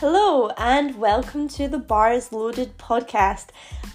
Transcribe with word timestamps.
Hello, 0.00 0.48
and 0.56 0.96
welcome 0.96 1.46
to 1.48 1.68
the 1.68 1.76
Bar 1.76 2.14
is 2.14 2.32
Loaded 2.32 2.78
podcast. 2.78 3.48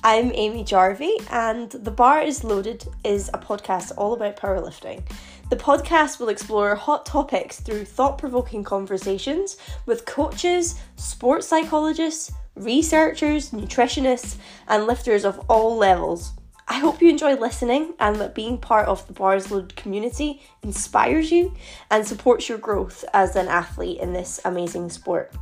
I'm 0.04 0.32
Aimee 0.34 0.64
Jarvie, 0.64 1.18
and 1.32 1.72
The 1.72 1.90
Bar 1.90 2.22
is 2.22 2.44
Loaded 2.44 2.86
is 3.04 3.30
a 3.34 3.40
podcast 3.40 3.92
all 3.98 4.14
about 4.14 4.38
powerlifting. 4.38 5.02
The 5.50 5.56
podcast 5.56 6.20
will 6.20 6.30
explore 6.30 6.76
hot 6.76 7.08
topics 7.08 7.60
through 7.60 7.86
thought 7.86 8.20
provoking 8.20 8.64
conversations 8.64 9.58
with 9.88 10.06
coaches, 10.06 10.80
sports 10.96 11.48
psychologists, 11.48 12.32
researchers, 12.56 13.50
nutritionists, 13.50 14.36
and 14.68 14.86
lifters 14.86 15.26
of 15.26 15.40
all 15.50 15.76
levels. 15.76 16.34
I 16.68 16.78
hope 16.78 17.02
you 17.02 17.10
enjoy 17.10 17.34
listening 17.34 17.96
and 18.00 18.18
that 18.18 18.36
being 18.36 18.60
part 18.60 18.88
of 18.88 19.08
the 19.08 19.14
Bars 19.14 19.50
Loaded 19.50 19.76
community 19.76 20.44
inspires 20.62 21.32
you 21.32 21.56
and 21.90 22.06
supports 22.06 22.48
your 22.48 22.60
growth 22.60 23.04
as 23.12 23.36
an 23.36 23.48
athlete 23.48 24.00
in 24.00 24.14
this 24.14 24.40
amazing 24.46 24.92
sport. 24.92 25.34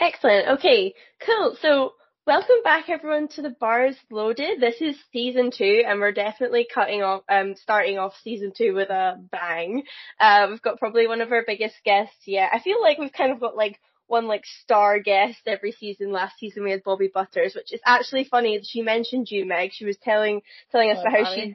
Excellent. 0.00 0.48
Okay, 0.58 0.94
cool. 1.26 1.58
So, 1.60 1.92
welcome 2.26 2.62
back 2.64 2.88
everyone 2.88 3.28
to 3.28 3.42
the 3.42 3.54
Bars 3.60 3.96
Loaded. 4.10 4.58
This 4.58 4.76
is 4.80 4.96
season 5.12 5.50
two, 5.54 5.82
and 5.86 6.00
we're 6.00 6.12
definitely 6.12 6.66
cutting 6.72 7.02
off, 7.02 7.22
um, 7.28 7.54
starting 7.54 7.98
off 7.98 8.14
season 8.24 8.52
two 8.56 8.72
with 8.72 8.88
a 8.88 9.22
bang. 9.30 9.82
Uh, 10.18 10.46
we've 10.48 10.62
got 10.62 10.78
probably 10.78 11.06
one 11.06 11.20
of 11.20 11.30
our 11.32 11.44
biggest 11.46 11.74
guests 11.84 12.16
yet. 12.24 12.48
I 12.50 12.60
feel 12.60 12.80
like 12.80 12.96
we've 12.96 13.12
kind 13.12 13.30
of 13.30 13.40
got 13.40 13.56
like 13.56 13.78
one 14.06 14.26
like 14.26 14.44
star 14.62 15.00
guest 15.00 15.40
every 15.46 15.72
season. 15.72 16.12
Last 16.12 16.38
season 16.38 16.64
we 16.64 16.70
had 16.70 16.82
Bobby 16.82 17.10
Butters, 17.12 17.54
which 17.54 17.70
is 17.70 17.80
actually 17.84 18.24
funny. 18.24 18.58
She 18.64 18.80
mentioned 18.80 19.30
you, 19.30 19.44
Meg. 19.44 19.72
She 19.74 19.84
was 19.84 19.98
telling 20.02 20.40
telling 20.72 20.90
us 20.92 20.96
oh, 20.98 21.02
about 21.02 21.26
how 21.26 21.34
she's 21.34 21.54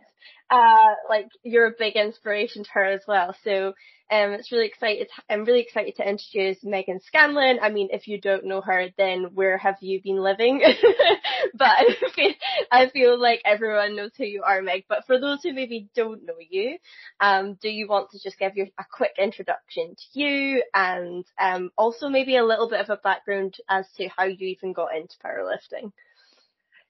uh 0.49 0.93
like 1.09 1.27
you're 1.43 1.68
a 1.68 1.76
big 1.77 1.95
inspiration 1.95 2.63
to 2.63 2.70
her 2.71 2.85
as 2.85 3.01
well. 3.07 3.35
So 3.43 3.73
um, 4.12 4.34
it's 4.34 4.51
really 4.51 4.67
excited. 4.67 5.09
I'm 5.29 5.45
really 5.45 5.62
excited 5.62 5.95
to 5.95 6.07
introduce 6.07 6.63
Meghan 6.63 7.01
Scanlon. 7.04 7.57
I 7.59 7.70
mean, 7.70 7.90
if 7.91 8.07
you 8.07 8.21
don't 8.21 8.45
know 8.45 8.62
her, 8.62 8.90
then 8.98 9.32
where 9.34 9.57
have 9.57 9.77
you 9.82 9.99
been 9.99 10.17
living? 10.17 10.62
but 11.55 11.67
I 11.67 11.95
feel, 12.15 12.32
I 12.71 12.90
feel, 12.90 13.20
like 13.20 13.41
everyone 13.45 13.95
knows 13.95 14.12
who 14.15 14.26
you 14.26 14.43
are, 14.43 14.62
Meg. 14.62 14.85
But 14.87 15.05
for 15.07 15.20
those 15.20 15.41
who 15.41 15.54
maybe 15.54 15.90
don't 15.95 16.23
know 16.23 16.35
you, 16.37 16.77
um, 17.20 17.57
do 17.60 17.70
you 17.70 17.87
want 17.87 18.12
to 18.12 18.20
just 18.21 18.37
give 18.37 18.51
a 18.57 18.85
quick 18.91 19.13
introduction 19.17 19.95
to 19.95 20.20
you 20.20 20.63
and 20.73 21.26
um, 21.41 21.71
also 21.76 22.07
maybe 22.07 22.35
a 22.35 22.45
little 22.45 22.70
bit 22.70 22.82
of 22.82 22.89
a 22.91 22.98
background 22.98 23.55
as 23.70 23.87
to 23.98 24.07
how 24.15 24.26
you 24.26 24.49
even 24.49 24.73
got 24.73 24.95
into 24.95 25.15
powerlifting? 25.26 25.91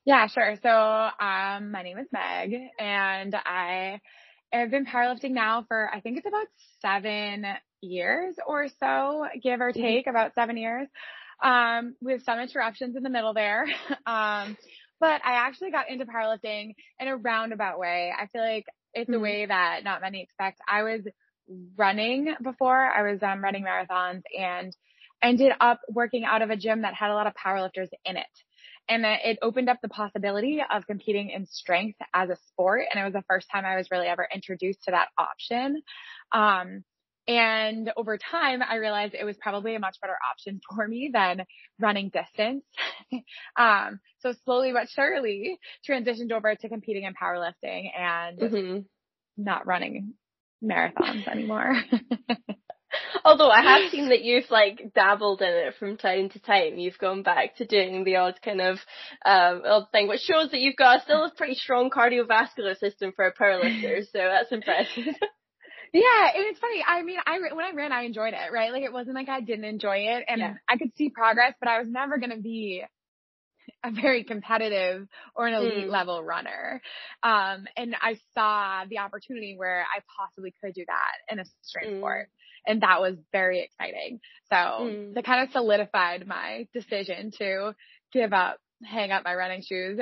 Yeah, 0.06 0.28
sure. 0.28 0.56
So, 0.62 0.70
um, 0.70 1.72
my 1.72 1.82
name 1.82 1.98
is 1.98 2.08
Meg 2.12 2.54
and 2.78 3.34
I 3.34 4.00
I've 4.54 4.70
been 4.70 4.86
powerlifting 4.86 5.32
now 5.32 5.66
for 5.68 5.90
I 5.92 6.00
think 6.00 6.18
it's 6.18 6.28
about 6.28 6.46
seven 6.80 7.44
years 7.82 8.36
or 8.46 8.68
so, 8.80 9.26
give 9.42 9.62
or 9.62 9.72
mm-hmm. 9.72 9.82
take, 9.82 10.08
about 10.08 10.36
seven 10.36 10.58
years. 10.58 10.88
Um, 11.44 11.96
with 12.02 12.24
some 12.24 12.40
interruptions 12.40 12.96
in 12.96 13.02
the 13.02 13.10
middle 13.10 13.34
there. 13.34 13.64
um, 14.06 14.56
but 15.00 15.22
I 15.26 15.34
actually 15.48 15.72
got 15.72 15.90
into 15.90 16.06
powerlifting 16.06 16.76
in 17.00 17.08
a 17.08 17.18
roundabout 17.18 17.80
way. 17.80 18.14
I 18.18 18.28
feel 18.28 18.44
like 18.44 18.66
it's 18.94 19.10
mm-hmm. 19.10 19.20
a 19.20 19.24
way 19.24 19.46
that 19.48 19.82
not 19.84 20.02
many 20.02 20.22
expect. 20.22 20.60
I 20.72 20.84
was 20.84 21.02
running 21.76 22.34
before. 22.44 22.78
I 22.78 23.12
was 23.12 23.24
um, 23.24 23.44
running 23.44 23.66
marathons 23.66 24.22
and 24.40 24.72
ended 25.24 25.52
up 25.60 25.82
working 25.90 26.26
out 26.26 26.44
of 26.44 26.52
a 26.52 26.56
gym 26.56 26.84
that 26.84 26.94
had 26.94 27.10
a 27.10 27.16
lot 27.16 27.26
of 27.26 27.34
powerlifters 27.34 27.90
in 28.06 28.18
it 28.18 28.26
and 28.88 29.06
it 29.06 29.40
opened 29.42 29.70
up 29.70 29.80
the 29.82 29.90
possibility 29.90 30.62
of 30.70 30.86
competing 30.86 31.30
in 31.30 31.46
strength 31.48 31.98
as 32.14 32.30
a 32.30 32.38
sport. 32.48 32.84
And 32.92 33.02
it 33.02 33.04
was 33.04 33.14
the 33.14 33.24
first 33.28 33.48
time 33.52 33.66
I 33.66 33.78
was 33.78 33.90
really 33.92 34.08
ever 34.08 34.28
introduced 34.34 34.84
to 34.84 34.92
that 34.92 35.08
option. 35.18 35.82
Um, 36.32 36.84
and 37.28 37.92
over 37.98 38.20
time, 38.20 38.62
I 38.62 38.76
realized 38.76 39.16
it 39.16 39.24
was 39.24 39.38
probably 39.38 39.74
a 39.76 39.80
much 39.80 39.98
better 40.00 40.18
option 40.32 40.62
for 40.76 40.88
me 40.88 41.10
than 41.12 41.46
running 41.80 42.10
distance. 42.10 42.64
um, 43.56 44.00
so 44.20 44.34
slowly 44.46 44.72
but 44.72 44.90
surely 44.90 45.60
transitioned 45.88 46.32
over 46.32 46.54
to 46.56 46.70
competing 46.70 47.04
in 47.04 47.14
powerlifting 47.14 47.90
and 47.98 48.40
mm-hmm. 48.40 48.80
not 49.38 49.66
running 49.66 50.14
marathons 50.64 51.28
anymore. 51.28 51.76
Although 53.26 53.50
I 53.50 53.62
have 53.62 53.92
seen 53.92 54.10
that 54.10 54.24
you've 54.24 54.50
like 54.50 54.94
dabbled 54.94 55.42
in 55.42 55.50
it 55.50 55.76
from 55.80 55.98
time 55.98 56.30
to 56.30 56.40
time. 56.40 56.78
You've 56.78 56.98
gone 56.98 57.24
back 57.24 57.58
to 57.58 57.66
doing 57.66 58.04
the 58.04 58.18
odd 58.18 58.40
kind 58.44 58.62
of 58.62 58.78
um 59.26 59.62
odd 59.66 59.92
thing, 59.92 60.08
which 60.08 60.22
shows 60.22 60.52
that 60.52 60.60
you've 60.60 60.76
got 60.76 61.04
still 61.04 61.26
a 61.26 61.32
pretty 61.36 61.56
strong 61.56 61.90
cardiovascular 61.90 62.78
system 62.78 63.14
for 63.16 63.26
a 63.26 63.34
powerlifter. 63.34 64.04
So 64.12 64.20
that's 64.20 64.52
impressive. 64.52 65.16
Yeah, 65.94 66.28
and 66.36 66.44
it's 66.48 66.60
funny. 66.60 66.84
I 66.86 67.04
mean, 67.04 67.20
I 67.26 67.40
when 67.54 67.64
I 67.64 67.72
ran, 67.74 67.94
I 67.94 68.02
enjoyed 68.02 68.34
it, 68.34 68.52
right? 68.52 68.74
Like 68.74 68.84
it 68.84 68.92
wasn't 68.92 69.16
like 69.16 69.30
I 69.30 69.40
didn't 69.40 69.64
enjoy 69.64 69.96
it, 69.96 70.26
and 70.28 70.40
yeah. 70.40 70.54
I 70.68 70.78
could 70.78 70.92
see 70.98 71.10
progress, 71.10 71.54
but 71.58 71.70
I 71.70 71.80
was 71.80 71.88
never 71.88 72.18
gonna 72.18 72.42
be 72.42 72.84
a 73.84 73.92
very 73.92 74.24
competitive 74.24 75.08
or 75.36 75.48
an 75.48 75.54
elite 75.54 75.88
mm. 75.88 75.90
level 75.90 76.24
runner. 76.24 76.82
Um, 77.24 77.66
and 77.78 77.96
I 78.02 78.18
saw 78.34 78.84
the 78.90 79.00
opportunity 79.00 79.56
where 79.58 79.82
I 79.84 80.02
possibly 80.20 80.54
could 80.62 80.74
do 80.74 80.84
that 80.88 81.34
in 81.34 81.40
a 81.40 81.46
strength 81.62 81.94
mm. 81.94 82.00
sport 82.00 82.30
and 82.68 82.82
that 82.82 83.02
was 83.02 83.16
very 83.32 83.62
exciting. 83.62 84.20
So 84.50 84.56
mm. 84.56 85.14
that 85.14 85.26
kind 85.26 85.44
of 85.44 85.52
solidified 85.52 86.28
my 86.28 86.68
decision 86.74 87.32
to 87.38 87.76
give 88.12 88.34
up, 88.34 88.58
hang 88.84 89.12
up 89.12 89.24
my 89.24 89.36
running 89.36 89.62
shoes, 89.62 90.00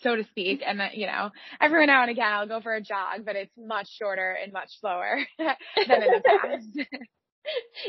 so 0.00 0.16
to 0.16 0.24
speak. 0.24 0.62
And 0.66 0.78
then, 0.80 0.90
you 0.94 1.06
know, 1.06 1.30
every 1.60 1.86
now 1.86 2.02
and 2.02 2.10
again 2.10 2.32
I'll 2.32 2.48
go 2.48 2.60
for 2.60 2.74
a 2.74 2.80
jog, 2.80 3.24
but 3.24 3.36
it's 3.36 3.52
much 3.56 3.88
shorter 3.98 4.36
and 4.42 4.52
much 4.52 4.70
slower 4.80 5.18
than 5.38 6.02
in 6.02 6.10
the 6.10 6.22
past. 6.42 6.88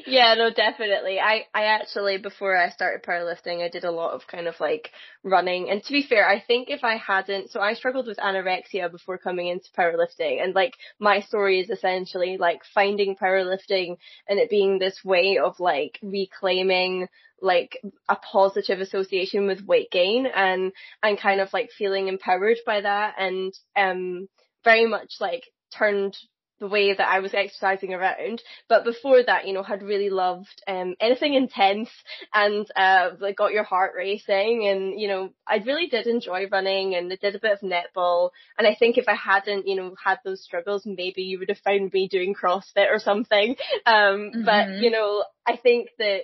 yeah, 0.08 0.34
no, 0.36 0.52
definitely. 0.52 1.20
I, 1.20 1.46
I 1.54 1.66
actually, 1.66 2.18
before 2.18 2.56
I 2.56 2.70
started 2.70 3.04
powerlifting, 3.04 3.64
I 3.64 3.70
did 3.70 3.84
a 3.84 3.92
lot 3.92 4.14
of 4.14 4.28
kind 4.28 4.48
of 4.48 4.56
like 4.60 4.92
running. 5.24 5.70
And 5.70 5.84
to 5.84 5.92
be 5.92 6.04
fair, 6.04 6.28
I 6.28 6.42
think 6.42 6.70
if 6.70 6.84
I 6.84 6.98
hadn't, 6.98 7.52
so 7.52 7.60
I 7.60 7.74
struggled 7.74 8.08
with 8.08 8.18
anorexia 8.18 8.92
before 8.92 9.18
coming 9.18 9.48
into 9.48 9.70
powerlifting. 9.78 10.44
And 10.44 10.54
like 10.54 10.74
my 11.00 11.22
story 11.22 11.60
is 11.60 11.70
essentially 11.70 12.38
like 12.38 12.62
finding 12.74 13.16
powerlifting 13.16 13.98
and 14.28 14.40
it 14.40 14.50
being 14.50 14.80
this 14.80 15.00
way 15.04 15.38
of 15.38 15.60
like 15.60 16.00
reclaiming 16.02 17.08
like 17.42 17.78
a 18.10 18.16
positive 18.16 18.80
association 18.80 19.46
with 19.46 19.66
weight 19.66 19.92
gain 19.92 20.26
and, 20.26 20.72
and 21.04 21.20
kind 21.20 21.42
of 21.42 21.52
like 21.54 21.70
feeling 21.78 22.08
empowered 22.08 22.58
by 22.66 22.82
that 22.82 23.16
and, 23.20 23.54
um, 23.76 24.28
very 24.64 24.88
much 24.88 25.16
like 25.20 25.44
turned 25.78 26.18
the 26.60 26.68
way 26.68 26.94
that 26.94 27.08
I 27.08 27.20
was 27.20 27.34
exercising 27.34 27.94
around. 27.94 28.42
But 28.70 28.84
before 28.86 29.22
that, 29.24 29.46
you 29.48 29.54
know, 29.54 29.64
had 29.64 29.84
really 29.84 30.10
loved 30.10 30.64
um, 30.68 30.96
anything 31.00 31.34
intense 31.34 31.90
and 32.34 32.66
uh, 32.76 33.12
like 33.20 33.38
got 33.38 33.52
your 33.52 33.64
heart 33.64 33.94
racing. 33.96 34.68
And 34.68 35.00
you 35.00 35.08
know, 35.08 35.34
I 35.48 35.58
really 35.58 35.88
did 35.88 36.08
enjoy 36.08 36.48
running 36.50 36.96
and 36.96 37.12
I 37.12 37.18
did 37.18 37.36
a 37.36 37.40
bit 37.40 37.52
of 37.52 37.60
netball. 37.60 38.30
And 38.58 38.68
I 38.68 38.76
think 38.76 38.98
if 38.98 39.08
I 39.08 39.16
hadn't, 39.16 39.68
you 39.68 39.76
know, 39.76 39.96
had 40.02 40.20
those 40.24 40.44
struggles, 40.44 40.84
maybe 40.86 41.24
you 41.24 41.40
would 41.40 41.50
have 41.50 41.60
found 41.60 41.92
me 41.92 42.08
doing 42.08 42.34
CrossFit 42.34 42.90
or 42.90 43.00
something. 43.00 43.56
Um, 43.86 44.32
mm-hmm. 44.34 44.46
But 44.46 44.82
you 44.82 44.90
know, 44.90 45.24
I 45.46 45.58
think 45.58 45.90
that 46.00 46.22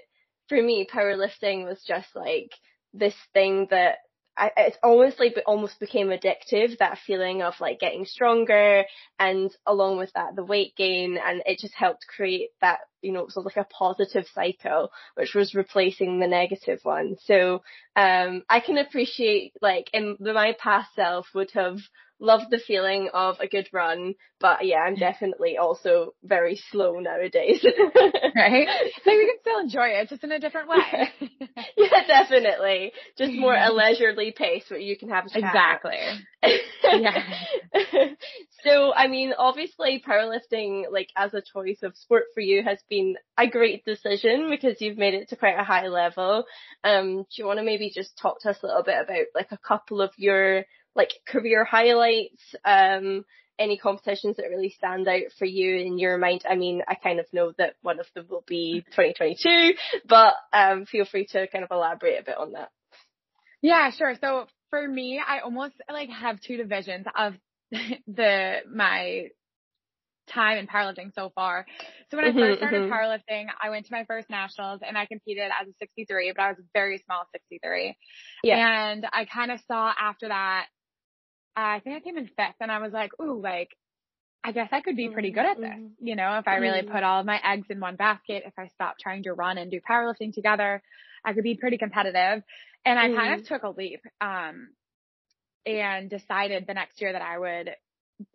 for 0.47 0.61
me, 0.61 0.87
powerlifting 0.91 1.65
was 1.65 1.83
just 1.87 2.07
like 2.15 2.51
this 2.93 3.15
thing 3.33 3.67
that 3.69 3.97
I, 4.37 4.51
it's 4.55 4.77
almost 4.81 5.19
like 5.19 5.35
it 5.37 5.43
almost 5.45 5.79
became 5.79 6.07
addictive 6.07 6.77
that 6.77 6.99
feeling 6.99 7.41
of 7.41 7.59
like 7.59 7.79
getting 7.79 8.05
stronger 8.05 8.85
and 9.19 9.51
along 9.65 9.97
with 9.97 10.11
that 10.13 10.35
the 10.35 10.43
weight 10.43 10.75
gain 10.77 11.17
and 11.23 11.43
it 11.45 11.59
just 11.59 11.73
helped 11.73 12.07
create 12.07 12.49
that 12.61 12.79
you 13.01 13.11
know 13.11 13.27
sort 13.27 13.45
of 13.45 13.55
like 13.55 13.65
a 13.65 13.69
positive 13.69 14.25
cycle 14.33 14.89
which 15.15 15.35
was 15.35 15.53
replacing 15.53 16.19
the 16.19 16.27
negative 16.27 16.79
one. 16.83 17.17
So 17.25 17.61
um 17.95 18.43
I 18.49 18.61
can 18.61 18.77
appreciate 18.77 19.53
like 19.61 19.89
in 19.93 20.17
my 20.19 20.55
past 20.59 20.95
self 20.95 21.27
would 21.33 21.51
have 21.51 21.79
love 22.21 22.41
the 22.51 22.59
feeling 22.59 23.09
of 23.13 23.37
a 23.39 23.47
good 23.47 23.67
run, 23.73 24.13
but 24.39 24.65
yeah, 24.65 24.77
I'm 24.77 24.95
definitely 24.95 25.57
also 25.57 26.13
very 26.23 26.61
slow 26.69 26.99
nowadays. 26.99 27.65
right? 28.35 28.67
So 29.03 29.11
we 29.11 29.25
can 29.25 29.37
still 29.41 29.59
enjoy 29.59 29.87
it, 29.87 30.09
just 30.09 30.23
in 30.23 30.31
a 30.31 30.39
different 30.39 30.69
way. 30.69 31.09
yeah, 31.77 32.07
definitely. 32.07 32.93
Just 33.17 33.33
more 33.33 33.55
a 33.55 33.71
leisurely 33.73 34.31
pace 34.31 34.65
where 34.69 34.79
you 34.79 34.97
can 34.97 35.09
have 35.09 35.25
a 35.25 35.29
chat. 35.29 35.43
Exactly. 35.43 35.97
yeah. 36.83 37.23
so, 38.63 38.93
I 38.93 39.07
mean, 39.07 39.33
obviously 39.37 40.03
powerlifting, 40.07 40.83
like 40.91 41.09
as 41.17 41.33
a 41.33 41.41
choice 41.41 41.79
of 41.81 41.97
sport 41.97 42.25
for 42.35 42.41
you 42.41 42.63
has 42.63 42.77
been 42.87 43.15
a 43.37 43.47
great 43.47 43.83
decision 43.83 44.49
because 44.49 44.79
you've 44.79 44.97
made 44.97 45.15
it 45.15 45.29
to 45.29 45.35
quite 45.35 45.59
a 45.59 45.63
high 45.63 45.87
level. 45.87 46.45
Um, 46.83 47.23
do 47.23 47.27
you 47.35 47.45
want 47.45 47.57
to 47.57 47.65
maybe 47.65 47.91
just 47.93 48.17
talk 48.17 48.41
to 48.41 48.51
us 48.51 48.57
a 48.61 48.67
little 48.67 48.83
bit 48.83 49.01
about 49.01 49.25
like 49.33 49.51
a 49.51 49.57
couple 49.57 50.01
of 50.01 50.11
your 50.17 50.65
like 50.95 51.11
career 51.27 51.63
highlights, 51.63 52.41
um, 52.65 53.25
any 53.59 53.77
competitions 53.77 54.37
that 54.37 54.49
really 54.49 54.73
stand 54.75 55.07
out 55.07 55.31
for 55.37 55.45
you 55.45 55.75
in 55.75 55.99
your 55.99 56.17
mind? 56.17 56.43
I 56.49 56.55
mean, 56.55 56.81
I 56.87 56.95
kind 56.95 57.19
of 57.19 57.27
know 57.31 57.53
that 57.57 57.75
one 57.81 57.99
of 57.99 58.07
them 58.15 58.25
will 58.29 58.43
be 58.47 58.83
2022, 58.91 59.73
but 60.07 60.33
um, 60.51 60.85
feel 60.85 61.05
free 61.05 61.27
to 61.27 61.47
kind 61.47 61.63
of 61.63 61.71
elaborate 61.71 62.19
a 62.19 62.23
bit 62.23 62.37
on 62.37 62.53
that. 62.53 62.69
Yeah, 63.61 63.91
sure. 63.91 64.15
So 64.19 64.47
for 64.69 64.87
me, 64.87 65.21
I 65.25 65.39
almost 65.39 65.75
like 65.89 66.09
have 66.09 66.41
two 66.41 66.57
divisions 66.57 67.05
of 67.15 67.33
the 68.07 68.57
my 68.73 69.27
time 70.31 70.57
in 70.57 70.67
powerlifting 70.67 71.13
so 71.13 71.31
far. 71.35 71.65
So 72.09 72.17
when 72.17 72.25
I 72.25 72.33
first 72.33 72.59
started 72.59 72.83
mm-hmm. 72.83 72.93
powerlifting, 72.93 73.45
I 73.61 73.69
went 73.69 73.85
to 73.85 73.93
my 73.93 74.05
first 74.05 74.29
nationals 74.29 74.81
and 74.85 74.97
I 74.97 75.05
competed 75.05 75.49
as 75.59 75.67
a 75.67 75.73
63, 75.79 76.33
but 76.35 76.41
I 76.41 76.49
was 76.49 76.59
a 76.59 76.63
very 76.73 77.01
small 77.05 77.23
63. 77.31 77.95
Yeah. 78.43 78.91
And 78.91 79.05
I 79.11 79.25
kind 79.25 79.51
of 79.51 79.59
saw 79.67 79.91
after 79.99 80.29
that, 80.29 80.67
I 81.55 81.79
think 81.79 81.97
I 81.97 81.99
came 81.99 82.17
in 82.17 82.27
fifth 82.27 82.55
and 82.59 82.71
I 82.71 82.79
was 82.79 82.93
like, 82.93 83.11
ooh, 83.21 83.41
like, 83.41 83.69
I 84.43 84.51
guess 84.51 84.69
I 84.71 84.81
could 84.81 84.95
be 84.95 85.09
pretty 85.09 85.31
good 85.31 85.45
at 85.45 85.57
this, 85.57 85.69
mm-hmm. 85.69 86.07
you 86.07 86.15
know, 86.15 86.37
if 86.39 86.47
I 86.47 86.55
really 86.55 86.81
mm-hmm. 86.81 86.91
put 86.91 87.03
all 87.03 87.19
of 87.19 87.25
my 87.25 87.39
eggs 87.45 87.67
in 87.69 87.79
one 87.79 87.95
basket, 87.95 88.43
if 88.45 88.53
I 88.57 88.67
stopped 88.69 88.99
trying 88.99 89.23
to 89.23 89.33
run 89.33 89.57
and 89.57 89.69
do 89.69 89.79
powerlifting 89.87 90.33
together, 90.33 90.81
I 91.23 91.33
could 91.33 91.43
be 91.43 91.55
pretty 91.55 91.77
competitive. 91.77 92.43
And 92.83 92.97
I 92.97 93.13
kind 93.13 93.39
of 93.39 93.45
took 93.45 93.61
a 93.61 93.69
leap, 93.69 94.01
um, 94.19 94.69
and 95.65 96.09
decided 96.09 96.65
the 96.65 96.73
next 96.73 96.99
year 97.01 97.13
that 97.13 97.21
I 97.21 97.37
would 97.37 97.69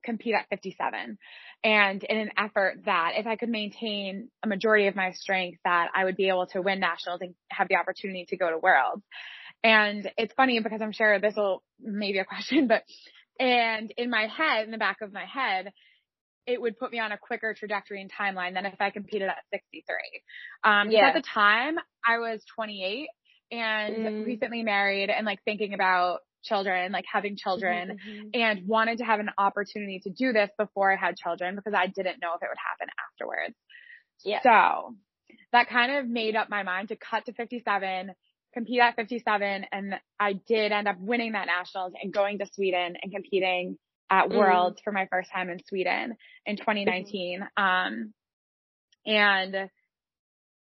compete 0.05 0.35
at 0.35 0.49
57 0.49 1.19
and 1.65 2.05
in 2.05 2.17
an 2.19 2.31
effort 2.37 2.83
that 2.87 3.13
if 3.17 3.27
I 3.27 3.37
could 3.37 3.49
maintain 3.49 4.29
a 4.43 4.49
majority 4.49 4.87
of 4.87 4.97
my 4.97 5.13
strength 5.13 5.59
that 5.65 5.91
I 5.95 6.05
would 6.05 6.17
be 6.17 6.29
able 6.29 6.47
to 6.49 6.63
win 6.63 6.81
nationals 6.81 7.21
and 7.21 7.35
have 7.51 7.69
the 7.69 7.77
opportunity 7.77 8.27
to 8.29 8.37
go 8.37 8.51
to 8.51 8.59
worlds. 8.59 9.03
And 9.67 10.09
it's 10.17 10.33
funny 10.35 10.61
because 10.61 10.81
I'm 10.81 10.93
sure 10.93 11.19
this 11.19 11.35
will 11.37 11.61
maybe 11.81 12.19
a 12.19 12.25
question, 12.25 12.69
but 12.69 12.85
and 13.41 13.93
in 13.97 14.11
my 14.11 14.29
head, 14.29 14.65
in 14.65 14.71
the 14.71 14.79
back 14.79 14.99
of 15.03 15.13
my 15.13 15.25
head, 15.25 15.73
it 16.47 16.61
would 16.61 16.79
put 16.79 16.93
me 16.93 17.01
on 17.01 17.11
a 17.11 17.19
quicker 17.19 17.53
trajectory 17.53 18.01
and 18.01 18.09
timeline 18.13 18.55
than 18.55 18.65
if 18.65 18.81
I 18.81 18.91
competed 18.91 19.29
at 19.29 19.43
63. 19.53 19.97
Um, 20.63 20.93
yeah. 20.93 21.09
at 21.09 21.15
the 21.15 21.23
time 21.23 21.75
I 22.07 22.19
was 22.19 22.45
28 22.55 23.09
and 23.51 23.97
mm. 23.97 24.25
recently 24.25 24.63
married 24.63 25.11
and 25.11 25.27
like 25.27 25.41
thinking 25.45 25.75
about 25.75 26.21
children, 26.45 26.93
like 26.93 27.05
having 27.13 27.37
children 27.37 27.99
mm-hmm. 27.99 28.29
and 28.35 28.69
wanted 28.69 28.99
to 28.99 29.05
have 29.05 29.19
an 29.19 29.31
opportunity 29.37 29.99
to 30.05 30.11
do 30.11 30.33
this 30.33 30.49
before 30.57 30.93
I 30.93 30.97
had 30.97 31.17
children 31.17 31.57
because 31.57 31.75
I 31.75 31.89
didn't 31.89 32.21
know 32.23 32.35
if 32.37 32.43
it 32.43 32.49
would 32.49 32.63
happen 32.65 32.89
afterwards. 33.11 33.57
Yeah. 34.25 34.43
So 34.45 34.95
that 35.51 35.69
kind 35.69 35.97
of 35.97 36.07
made 36.09 36.37
up 36.37 36.49
my 36.49 36.63
mind 36.63 36.89
to 36.89 36.97
cut 36.97 37.27
to 37.27 37.33
57, 37.33 38.13
compete 38.57 38.81
at 38.81 38.97
57. 38.97 39.67
And 39.71 39.95
I 40.19 40.33
did 40.33 40.73
end 40.73 40.89
up 40.89 40.97
winning 40.99 41.33
that 41.33 41.47
nationals 41.47 41.93
and 42.01 42.13
going 42.13 42.39
to 42.39 42.47
Sweden 42.55 42.97
and 43.01 43.13
competing 43.13 43.77
at 44.11 44.29
mm. 44.29 44.37
Worlds 44.37 44.81
for 44.83 44.93
my 44.93 45.07
first 45.11 45.31
time 45.31 45.51
in 45.51 45.63
Sweden 45.69 46.17
in 46.47 46.57
2019. 46.57 47.41
Mm-hmm. 47.41 47.63
Um, 47.63 48.15
and 49.05 49.71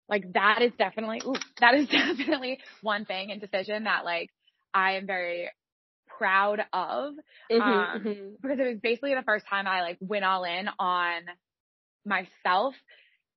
like 0.07 0.31
that 0.33 0.61
is 0.61 0.71
definitely, 0.77 1.21
ooh, 1.25 1.35
that 1.59 1.75
is 1.75 1.87
definitely 1.91 2.59
one 2.81 3.05
thing 3.05 3.31
and 3.31 3.41
decision 3.41 3.83
that 3.83 4.05
like 4.05 4.29
I 4.73 4.93
am 4.93 5.05
very 5.05 5.49
proud 6.17 6.61
of 6.71 7.13
mm-hmm, 7.51 7.61
um, 7.61 7.99
mm-hmm. 7.99 8.29
because 8.41 8.59
it 8.59 8.67
was 8.67 8.79
basically 8.81 9.15
the 9.15 9.23
first 9.23 9.45
time 9.49 9.67
I 9.67 9.81
like 9.81 9.97
went 9.99 10.23
all 10.23 10.43
in 10.45 10.69
on 10.79 11.23
myself 12.05 12.73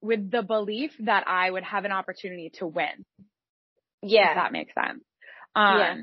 with 0.00 0.30
the 0.30 0.42
belief 0.42 0.92
that 1.00 1.26
I 1.26 1.50
would 1.50 1.64
have 1.64 1.84
an 1.84 1.92
opportunity 1.92 2.50
to 2.58 2.66
win. 2.66 3.04
Yeah. 4.04 4.34
that 4.34 4.52
makes 4.52 4.72
sense. 4.74 5.02
Um, 5.56 5.78
yeah. 5.78 5.94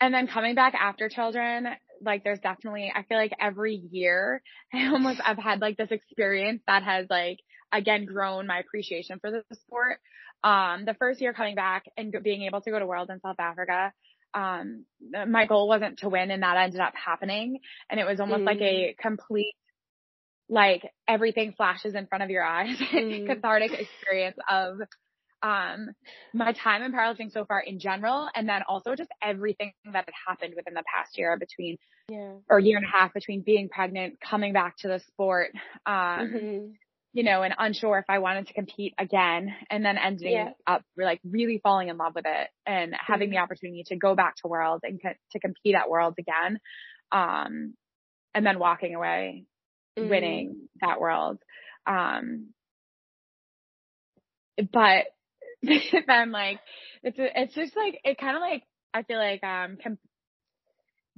and 0.00 0.14
then 0.14 0.26
coming 0.26 0.54
back 0.54 0.74
after 0.74 1.08
children, 1.08 1.66
like 2.02 2.24
there's 2.24 2.40
definitely, 2.40 2.92
I 2.94 3.02
feel 3.04 3.18
like 3.18 3.32
every 3.40 3.74
year 3.74 4.42
I 4.74 4.88
almost, 4.88 5.20
I've 5.24 5.38
had 5.38 5.60
like 5.60 5.76
this 5.76 5.90
experience 5.90 6.62
that 6.66 6.82
has 6.82 7.06
like, 7.10 7.38
again, 7.72 8.04
grown 8.04 8.46
my 8.46 8.58
appreciation 8.58 9.18
for 9.20 9.30
the 9.30 9.42
sport. 9.56 9.98
Um, 10.44 10.84
the 10.84 10.94
first 10.94 11.20
year 11.20 11.32
coming 11.32 11.54
back 11.54 11.84
and 11.96 12.14
being 12.22 12.42
able 12.42 12.60
to 12.60 12.70
go 12.70 12.78
to 12.78 12.86
World 12.86 13.10
in 13.10 13.20
South 13.20 13.40
Africa, 13.40 13.92
um, 14.34 14.84
my 15.28 15.46
goal 15.46 15.66
wasn't 15.66 16.00
to 16.00 16.08
win 16.08 16.30
and 16.30 16.42
that 16.42 16.56
ended 16.56 16.80
up 16.80 16.92
happening. 16.94 17.60
And 17.90 17.98
it 17.98 18.06
was 18.06 18.20
almost 18.20 18.42
mm. 18.42 18.46
like 18.46 18.60
a 18.60 18.92
mm. 18.92 18.98
complete, 18.98 19.54
like 20.48 20.82
everything 21.08 21.54
flashes 21.56 21.94
in 21.94 22.06
front 22.06 22.22
of 22.22 22.30
your 22.30 22.44
eyes, 22.44 22.76
mm. 22.92 23.26
cathartic 23.26 23.72
experience 23.72 24.36
of, 24.48 24.78
um, 25.42 25.90
my 26.32 26.52
time 26.52 26.82
in 26.82 26.92
powerlifting 26.92 27.32
so 27.32 27.44
far 27.44 27.60
in 27.60 27.78
general. 27.78 28.28
And 28.34 28.48
then 28.48 28.62
also 28.68 28.94
just 28.94 29.10
everything 29.22 29.72
that 29.84 30.04
had 30.06 30.14
happened 30.26 30.54
within 30.56 30.74
the 30.74 30.84
past 30.94 31.18
year 31.18 31.36
between, 31.38 31.78
yeah. 32.08 32.34
or 32.48 32.58
year 32.58 32.78
and 32.78 32.86
a 32.86 32.90
half 32.90 33.14
between 33.14 33.42
being 33.42 33.68
pregnant, 33.68 34.20
coming 34.20 34.52
back 34.52 34.76
to 34.78 34.88
the 34.88 35.00
sport, 35.00 35.50
um, 35.86 35.94
mm-hmm 35.94 36.66
you 37.16 37.22
know, 37.22 37.42
and 37.42 37.54
unsure 37.58 37.98
if 37.98 38.04
I 38.10 38.18
wanted 38.18 38.48
to 38.48 38.52
compete 38.52 38.92
again 38.98 39.54
and 39.70 39.82
then 39.82 39.96
ending 39.96 40.32
yeah. 40.32 40.50
up 40.66 40.84
like 40.98 41.18
really 41.24 41.58
falling 41.62 41.88
in 41.88 41.96
love 41.96 42.14
with 42.14 42.26
it 42.26 42.48
and 42.66 42.94
having 42.94 43.30
the 43.30 43.36
mm-hmm. 43.36 43.42
opportunity 43.42 43.84
to 43.86 43.96
go 43.96 44.14
back 44.14 44.36
to 44.42 44.48
worlds 44.48 44.82
and 44.84 45.00
co- 45.02 45.14
to 45.32 45.40
compete 45.40 45.74
at 45.74 45.88
worlds 45.88 46.16
again. 46.18 46.60
Um, 47.10 47.72
and 48.34 48.44
then 48.44 48.58
walking 48.58 48.94
away 48.94 49.46
mm. 49.98 50.10
winning 50.10 50.68
that 50.82 51.00
world. 51.00 51.38
Um, 51.86 52.48
but 54.58 55.06
then 56.06 56.32
like, 56.32 56.58
it's, 57.02 57.18
a, 57.18 57.42
it's 57.42 57.54
just 57.54 57.76
like, 57.76 58.00
it 58.04 58.18
kind 58.18 58.36
of 58.36 58.40
like, 58.40 58.62
I 58.94 59.02
feel 59.02 59.18
like, 59.18 59.42
um, 59.44 59.76
can 59.76 59.98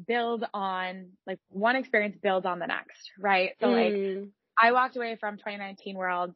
build 0.06 0.45
on 0.55 1.11
like 1.27 1.39
one 1.49 1.77
experience 1.77 2.17
builds 2.23 2.47
on 2.47 2.59
the 2.59 2.67
next, 2.67 3.11
right? 3.19 3.50
So 3.61 3.67
mm. 3.67 4.17
like, 4.17 4.29
I 4.61 4.73
walked 4.73 4.97
away 4.97 5.17
from 5.21 5.37
2019 5.37 5.97
World 5.97 6.35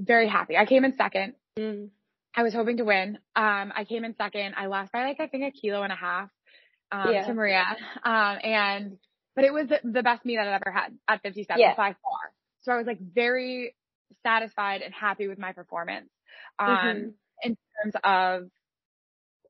very 0.00 0.28
happy. 0.28 0.56
I 0.56 0.64
came 0.64 0.84
in 0.84 0.96
second. 0.96 1.34
Mm. 1.58 1.88
I 2.34 2.42
was 2.42 2.54
hoping 2.54 2.76
to 2.76 2.84
win. 2.84 3.18
Um, 3.34 3.72
I 3.74 3.84
came 3.88 4.04
in 4.04 4.14
second. 4.16 4.54
I 4.56 4.66
lost 4.66 4.92
by 4.92 5.04
like 5.04 5.20
I 5.20 5.26
think 5.26 5.44
a 5.44 5.50
kilo 5.50 5.82
and 5.82 5.92
a 5.92 5.96
half 5.96 6.30
um, 6.92 7.12
yeah. 7.12 7.26
to 7.26 7.34
Maria. 7.34 7.64
Um, 8.04 8.38
and 8.42 8.98
but 9.34 9.44
it 9.44 9.52
was 9.52 9.68
the, 9.68 9.80
the 9.84 10.02
best 10.02 10.24
meet 10.24 10.36
that 10.36 10.46
I'd 10.46 10.54
ever 10.54 10.72
had 10.72 10.96
at 11.08 11.22
57 11.22 11.60
yeah. 11.60 11.74
by 11.74 11.94
far. 12.02 12.32
So 12.62 12.72
I 12.72 12.76
was 12.76 12.86
like 12.86 13.00
very 13.00 13.74
satisfied 14.22 14.82
and 14.82 14.94
happy 14.94 15.28
with 15.28 15.38
my 15.38 15.52
performance. 15.52 16.08
Um, 16.58 16.68
mm-hmm. 16.68 17.08
in 17.42 17.56
terms 17.82 17.94
of 18.04 18.50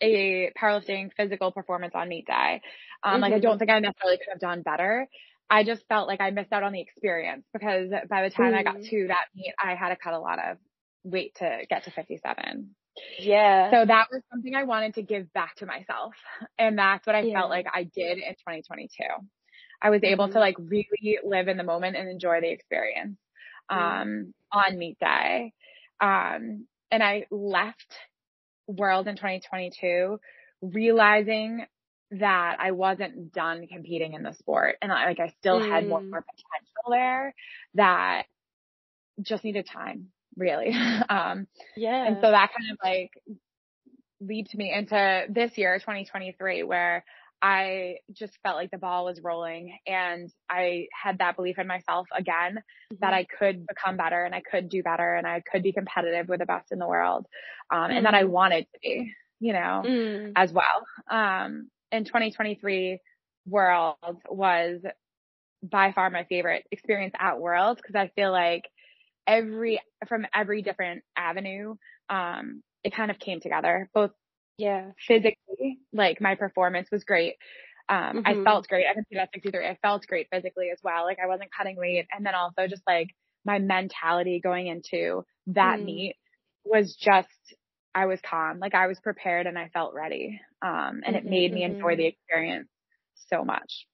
a 0.01 0.53
powerlifting 0.61 1.11
physical 1.17 1.51
performance 1.51 1.93
on 1.95 2.09
meet 2.09 2.27
day. 2.27 2.61
Um, 3.03 3.15
mm-hmm. 3.15 3.23
like 3.23 3.33
I 3.33 3.37
mm-hmm. 3.37 3.43
don't 3.43 3.59
think 3.59 3.71
I 3.71 3.81
necessarily 3.81 4.19
could 4.19 4.31
have 4.31 4.41
done 4.41 4.63
better. 4.63 5.09
I 5.51 5.65
just 5.65 5.87
felt 5.89 6.09
like 6.09 6.21
I 6.21 6.31
missed 6.31 6.53
out 6.53 6.63
on 6.63 6.73
the 6.73 6.81
experience 6.81 7.45
because 7.53 7.91
by 8.09 8.23
the 8.23 8.31
time 8.31 8.53
mm. 8.53 8.59
I 8.59 8.63
got 8.63 8.77
mm. 8.77 8.91
to 8.91 9.07
that 9.09 9.25
meet, 9.35 9.55
I 9.59 9.75
had 9.75 9.89
to 9.89 9.97
cut 9.97 10.13
a 10.13 10.19
lot 10.19 10.39
of 10.39 10.59
weight 11.05 11.35
to 11.37 11.61
get 11.71 11.85
to 11.85 11.91
57. 11.91 12.75
Yeah. 13.19 13.71
So 13.71 13.87
that 13.87 14.09
was 14.13 14.23
something 14.31 14.55
I 14.55 14.65
wanted 14.65 14.95
to 14.95 15.03
give 15.03 15.33
back 15.33 15.57
to 15.57 15.67
myself. 15.67 16.15
And 16.59 16.79
that's 16.79 17.07
what 17.07 17.17
I 17.17 17.21
yeah. 17.21 17.39
felt 17.39 17.51
like 17.51 17.67
I 17.73 17.85
did 17.85 18.19
in 18.19 18.35
2022. 18.35 18.89
I 19.81 19.91
was 19.91 20.03
able 20.03 20.25
mm-hmm. 20.27 20.35
to 20.35 20.41
like 20.41 20.57
really 20.59 21.19
live 21.25 21.49
in 21.49 21.57
the 21.57 21.65
moment 21.65 21.97
and 21.97 22.11
enjoy 22.11 22.41
the 22.41 22.51
experience, 22.51 23.17
um, 23.71 23.79
mm. 23.79 24.33
on 24.53 24.79
meet 24.79 24.99
day. 24.99 25.53
Um, 26.01 26.67
and 26.91 27.03
I 27.03 27.27
left 27.31 27.95
world 28.67 29.09
in 29.09 29.17
2022 29.17 30.21
realizing 30.61 31.65
that 32.11 32.57
I 32.59 32.71
wasn't 32.71 33.33
done 33.33 33.67
competing 33.67 34.15
in 34.15 34.23
the 34.23 34.33
sport 34.35 34.77
and 34.81 34.91
I, 34.91 35.07
like 35.07 35.21
I 35.21 35.35
still 35.39 35.61
mm. 35.61 35.69
had 35.69 35.87
more, 35.87 36.01
more 36.01 36.25
potential 36.25 36.91
there 36.91 37.35
that 37.75 38.25
just 39.21 39.45
needed 39.45 39.67
time 39.67 40.09
really. 40.39 40.71
um, 41.09 41.47
yeah. 41.77 42.07
And 42.07 42.17
so 42.17 42.31
that 42.31 42.51
kind 42.57 42.71
of 42.73 42.79
like 42.83 43.11
leads 44.21 44.55
me 44.55 44.73
into 44.73 45.25
this 45.29 45.57
year, 45.59 45.79
2023, 45.79 46.63
where 46.63 47.05
I 47.41 47.97
just 48.13 48.37
felt 48.43 48.57
like 48.57 48.71
the 48.71 48.79
ball 48.79 49.05
was 49.05 49.21
rolling 49.23 49.79
and 49.87 50.31
I 50.51 50.87
had 50.93 51.19
that 51.19 51.37
belief 51.37 51.59
in 51.59 51.67
myself 51.67 52.09
again 52.17 52.57
mm-hmm. 52.57 52.97
that 53.01 53.15
I 53.15 53.25
could 53.25 53.67
become 53.67 53.97
better 53.97 54.25
and 54.25 54.35
I 54.35 54.41
could 54.41 54.69
do 54.69 54.83
better 54.83 55.15
and 55.15 55.27
I 55.27 55.43
could 55.51 55.63
be 55.63 55.73
competitive 55.73 56.29
with 56.29 56.41
the 56.41 56.47
best 56.47 56.73
in 56.73 56.79
the 56.79 56.89
world. 56.89 57.27
Um, 57.71 57.83
mm-hmm. 57.83 57.97
and 57.99 58.07
that 58.07 58.15
I 58.15 58.25
mm. 58.25 58.31
wanted 58.31 58.67
to 58.73 58.81
be, 58.83 59.13
you 59.41 59.53
know, 59.53 59.83
mm. 59.87 60.33
as 60.35 60.53
well. 60.53 60.85
Um, 61.11 61.69
in 61.93 62.05
2023 62.05 62.99
World 63.47 63.97
was 64.29 64.81
by 65.63 65.93
far 65.93 66.11
my 66.11 66.25
favorite 66.25 66.65
experience 66.71 67.15
at 67.19 67.41
World 67.41 67.79
because 67.79 67.95
I 67.95 68.09
feel 68.15 68.31
like 68.31 68.65
every 69.27 69.81
from 70.09 70.27
every 70.35 70.63
different 70.63 71.03
avenue 71.17 71.75
um 72.09 72.63
it 72.85 72.95
kind 72.95 73.11
of 73.11 73.19
came 73.19 73.41
together 73.41 73.89
both 73.93 74.11
yeah 74.59 74.91
physically 75.07 75.79
like 75.93 76.21
my 76.21 76.35
performance 76.35 76.89
was 76.91 77.05
great 77.05 77.35
um 77.89 78.23
mm-hmm. 78.23 78.27
I 78.27 78.45
felt 78.45 78.69
great 78.69 78.87
I 78.91 78.95
can 78.95 79.05
see 79.09 79.17
that 79.17 79.31
63 79.33 79.67
I 79.67 79.79
felt 79.81 80.07
great 80.07 80.29
physically 80.31 80.71
as 80.71 80.79
well 80.83 81.05
like 81.05 81.19
I 81.23 81.27
wasn't 81.27 81.51
cutting 81.57 81.77
weight 81.77 82.07
and 82.13 82.27
then 82.27 82.35
also 82.35 82.67
just 82.69 82.83
like 82.87 83.09
my 83.45 83.59
mentality 83.59 84.41
going 84.43 84.67
into 84.67 85.25
that 85.49 85.79
mm. 85.79 85.85
meet 85.85 86.17
was 86.65 86.95
just 86.95 87.29
I 87.95 88.07
was 88.07 88.21
calm. 88.21 88.59
Like 88.59 88.75
I 88.75 88.87
was 88.87 89.01
prepared 89.01 89.47
and 89.47 89.59
I 89.59 89.71
felt 89.73 89.95
ready. 89.95 90.41
Um, 90.63 91.03
and 91.05 91.17
mm-hmm, 91.17 91.17
it 91.17 91.25
made 91.25 91.53
me 91.53 91.63
mm-hmm. 91.63 91.75
enjoy 91.75 91.97
the 91.97 92.07
experience 92.07 92.69
so 93.29 93.45
much. 93.45 93.87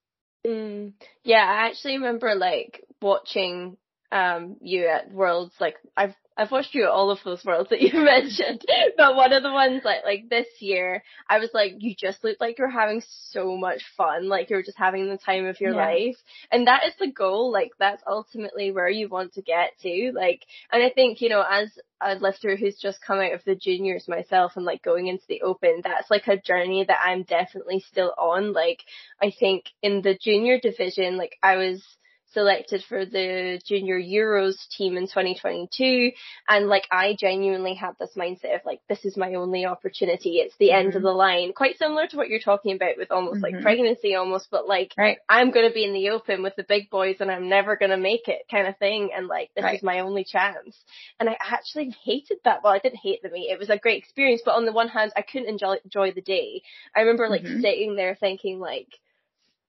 Mm. 0.46 0.92
Yeah, 1.22 1.44
I 1.44 1.68
actually 1.68 1.94
remember 1.94 2.34
like 2.34 2.84
watching 3.00 3.76
um 4.12 4.56
you 4.60 4.86
at 4.86 5.10
Worlds. 5.10 5.54
Like 5.58 5.76
I've 5.96 6.14
I've 6.36 6.50
watched 6.50 6.72
through 6.72 6.88
all 6.88 7.10
of 7.10 7.20
those 7.24 7.44
worlds 7.44 7.70
that 7.70 7.80
you 7.80 7.92
mentioned, 7.94 8.64
but 8.96 9.14
one 9.14 9.32
of 9.32 9.42
the 9.42 9.52
ones 9.52 9.82
like 9.84 10.04
like 10.04 10.28
this 10.28 10.46
year, 10.60 11.02
I 11.28 11.38
was 11.38 11.50
like, 11.54 11.74
you 11.78 11.94
just 11.96 12.24
looked 12.24 12.40
like 12.40 12.58
you're 12.58 12.68
having 12.68 13.02
so 13.30 13.56
much 13.56 13.82
fun, 13.96 14.28
like 14.28 14.50
you're 14.50 14.62
just 14.62 14.78
having 14.78 15.08
the 15.08 15.16
time 15.16 15.46
of 15.46 15.60
your 15.60 15.74
yeah. 15.74 15.86
life, 15.86 16.16
and 16.50 16.66
that 16.66 16.86
is 16.86 16.94
the 16.98 17.10
goal. 17.10 17.52
Like 17.52 17.70
that's 17.78 18.02
ultimately 18.06 18.72
where 18.72 18.88
you 18.88 19.08
want 19.08 19.34
to 19.34 19.42
get 19.42 19.78
to. 19.82 20.12
Like, 20.14 20.44
and 20.72 20.82
I 20.82 20.90
think 20.90 21.20
you 21.20 21.28
know, 21.28 21.44
as 21.48 21.70
a 22.00 22.16
lifter 22.16 22.56
who's 22.56 22.78
just 22.78 23.00
come 23.00 23.18
out 23.18 23.32
of 23.32 23.44
the 23.44 23.54
juniors 23.54 24.08
myself 24.08 24.52
and 24.56 24.64
like 24.64 24.82
going 24.82 25.06
into 25.06 25.24
the 25.28 25.42
open, 25.42 25.82
that's 25.84 26.10
like 26.10 26.26
a 26.26 26.36
journey 26.36 26.84
that 26.86 27.00
I'm 27.04 27.22
definitely 27.22 27.80
still 27.80 28.12
on. 28.18 28.52
Like, 28.52 28.80
I 29.22 29.32
think 29.38 29.66
in 29.82 30.02
the 30.02 30.18
junior 30.20 30.58
division, 30.58 31.16
like 31.16 31.36
I 31.42 31.56
was 31.56 31.82
selected 32.34 32.84
for 32.88 33.06
the 33.06 33.60
junior 33.64 33.98
Euros 33.98 34.56
team 34.76 34.96
in 34.96 35.04
2022. 35.04 36.10
And 36.48 36.66
like, 36.66 36.86
I 36.90 37.16
genuinely 37.18 37.74
had 37.74 37.92
this 37.98 38.10
mindset 38.16 38.56
of 38.56 38.60
like, 38.66 38.80
this 38.88 39.04
is 39.04 39.16
my 39.16 39.34
only 39.34 39.64
opportunity. 39.64 40.38
It's 40.38 40.56
the 40.58 40.68
mm-hmm. 40.68 40.78
end 40.78 40.88
of 40.88 40.94
mm-hmm. 40.96 41.04
the 41.04 41.12
line. 41.12 41.52
Quite 41.54 41.78
similar 41.78 42.06
to 42.08 42.16
what 42.16 42.28
you're 42.28 42.40
talking 42.40 42.74
about 42.74 42.98
with 42.98 43.10
almost 43.10 43.42
mm-hmm. 43.42 43.54
like 43.54 43.62
pregnancy 43.62 44.14
almost, 44.14 44.48
but 44.50 44.68
like, 44.68 44.92
right. 44.98 45.18
I'm 45.28 45.52
going 45.52 45.68
to 45.68 45.74
be 45.74 45.84
in 45.84 45.94
the 45.94 46.10
open 46.10 46.42
with 46.42 46.56
the 46.56 46.66
big 46.68 46.90
boys 46.90 47.16
and 47.20 47.30
I'm 47.30 47.48
never 47.48 47.76
going 47.76 47.92
to 47.92 47.96
make 47.96 48.28
it 48.28 48.42
kind 48.50 48.66
of 48.66 48.76
thing. 48.76 49.10
And 49.16 49.28
like, 49.28 49.50
this 49.54 49.64
right. 49.64 49.76
is 49.76 49.82
my 49.82 50.00
only 50.00 50.24
chance. 50.24 50.76
And 51.18 51.28
I 51.28 51.36
actually 51.40 51.94
hated 52.04 52.38
that. 52.44 52.60
Well, 52.62 52.72
I 52.72 52.80
didn't 52.80 52.98
hate 52.98 53.22
the 53.22 53.30
meet. 53.30 53.50
It 53.50 53.58
was 53.58 53.70
a 53.70 53.78
great 53.78 54.02
experience, 54.02 54.42
but 54.44 54.54
on 54.54 54.66
the 54.66 54.72
one 54.72 54.88
hand, 54.88 55.12
I 55.16 55.22
couldn't 55.22 55.48
enjoy, 55.48 55.76
enjoy 55.84 56.12
the 56.12 56.20
day. 56.20 56.62
I 56.94 57.00
remember 57.00 57.28
like 57.28 57.42
mm-hmm. 57.42 57.60
sitting 57.60 57.96
there 57.96 58.16
thinking 58.18 58.58
like, 58.58 58.88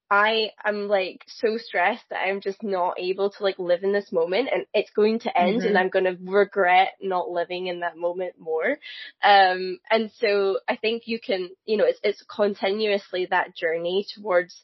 I 0.10 0.52
am 0.64 0.88
like 0.88 1.24
so 1.28 1.58
stressed 1.58 2.04
that 2.10 2.22
I'm 2.28 2.40
just 2.40 2.62
not 2.62 3.00
able 3.00 3.32
to 3.32 3.44
like 3.44 3.58
live 3.58 3.84
in 3.84 3.92
this 3.92 4.12
moment 4.12 4.50
and 4.54 4.66
it's 4.74 4.92
going 4.92 5.20
to 5.20 5.38
end 5.38 5.60
mm-hmm. 5.60 5.68
and 5.68 5.78
I'm 5.78 5.90
going 5.90 6.06
to 6.06 6.18
regret 6.24 6.94
not 7.02 7.30
living 7.30 7.68
in 7.68 7.80
that 7.80 7.98
moment 7.98 8.36
more. 8.40 8.78
Um, 9.24 9.80
and 9.90 10.12
so 10.20 10.60
I 10.70 10.76
think 10.76 11.04
you 11.08 11.20
can, 11.20 11.50
you 11.66 11.78
know, 11.78 11.86
it's, 11.86 12.00
it's 12.04 12.24
continuously 12.24 13.28
that 13.32 13.56
journey 13.56 14.06
towards 14.16 14.62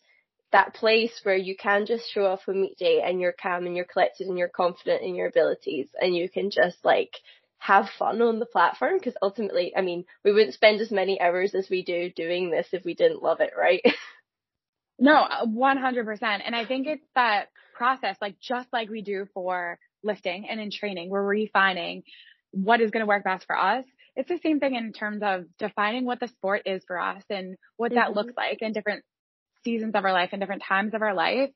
that 0.52 0.76
place 0.76 1.20
where 1.24 1.38
you 1.38 1.56
can 1.56 1.86
just 1.86 2.12
show 2.12 2.26
off 2.26 2.48
a 2.48 2.52
meet 2.52 2.78
day 2.78 3.02
and 3.04 3.20
you're 3.20 3.32
calm 3.32 3.66
and 3.66 3.76
you're 3.76 3.86
collected 3.86 4.28
and 4.28 4.38
you're 4.38 4.50
confident 4.50 5.02
in 5.02 5.16
your 5.16 5.28
abilities 5.28 5.88
and 6.00 6.16
you 6.16 6.30
can 6.30 6.52
just 6.52 6.78
like 6.84 7.16
have 7.58 7.88
fun 7.98 8.22
on 8.22 8.40
the 8.40 8.46
platform 8.46 8.98
because 8.98 9.16
ultimately, 9.22 9.74
I 9.76 9.82
mean, 9.82 10.06
we 10.24 10.34
wouldn't 10.34 10.54
spend 10.54 10.82
as 10.82 10.92
many 10.92 11.20
hours 11.20 11.56
as 11.56 11.70
we 11.70 11.84
do 11.84 12.12
doing 12.12 12.52
this 12.52 12.68
if 12.74 12.84
we 12.84 12.94
didn't 12.94 13.24
love 13.24 13.40
it, 13.40 13.54
right? 13.58 13.82
No, 15.02 15.26
100%. 15.48 16.22
And 16.46 16.56
I 16.56 16.64
think 16.66 16.86
it's 16.86 17.06
that 17.16 17.48
process, 17.76 18.16
like 18.22 18.36
just 18.40 18.68
like 18.72 18.88
we 18.88 19.02
do 19.02 19.26
for 19.34 19.80
lifting 20.04 20.48
and 20.48 20.62
in 20.62 20.70
training, 20.70 21.10
we're 21.10 21.24
refining 21.24 22.04
what 22.52 22.82
is 22.82 22.92
going 22.92 23.02
to 23.02 23.08
work 23.08 23.24
best 23.24 23.48
for 23.48 23.58
us. 23.58 23.84
It's 24.16 24.30
the 24.30 24.40
same 24.44 24.60
thing 24.60 24.76
in 24.76 24.94
terms 24.94 25.24
of 25.24 25.46
defining 25.58 26.06
what 26.06 26.20
the 26.20 26.28
sport 26.28 26.64
is 26.68 26.84
for 26.86 27.00
us 27.00 27.24
and 27.32 27.56
what 27.78 27.92
mm-hmm. 27.92 27.96
that 27.98 28.16
looks 28.16 28.34
like 28.38 28.62
in 28.62 28.74
different 28.74 29.04
seasons 29.64 29.96
of 29.96 30.06
our 30.06 30.14
life 30.14 30.30
and 30.34 30.40
different 30.40 30.64
times 30.68 30.94
of 30.94 31.02
our 31.02 31.16
life 31.16 31.50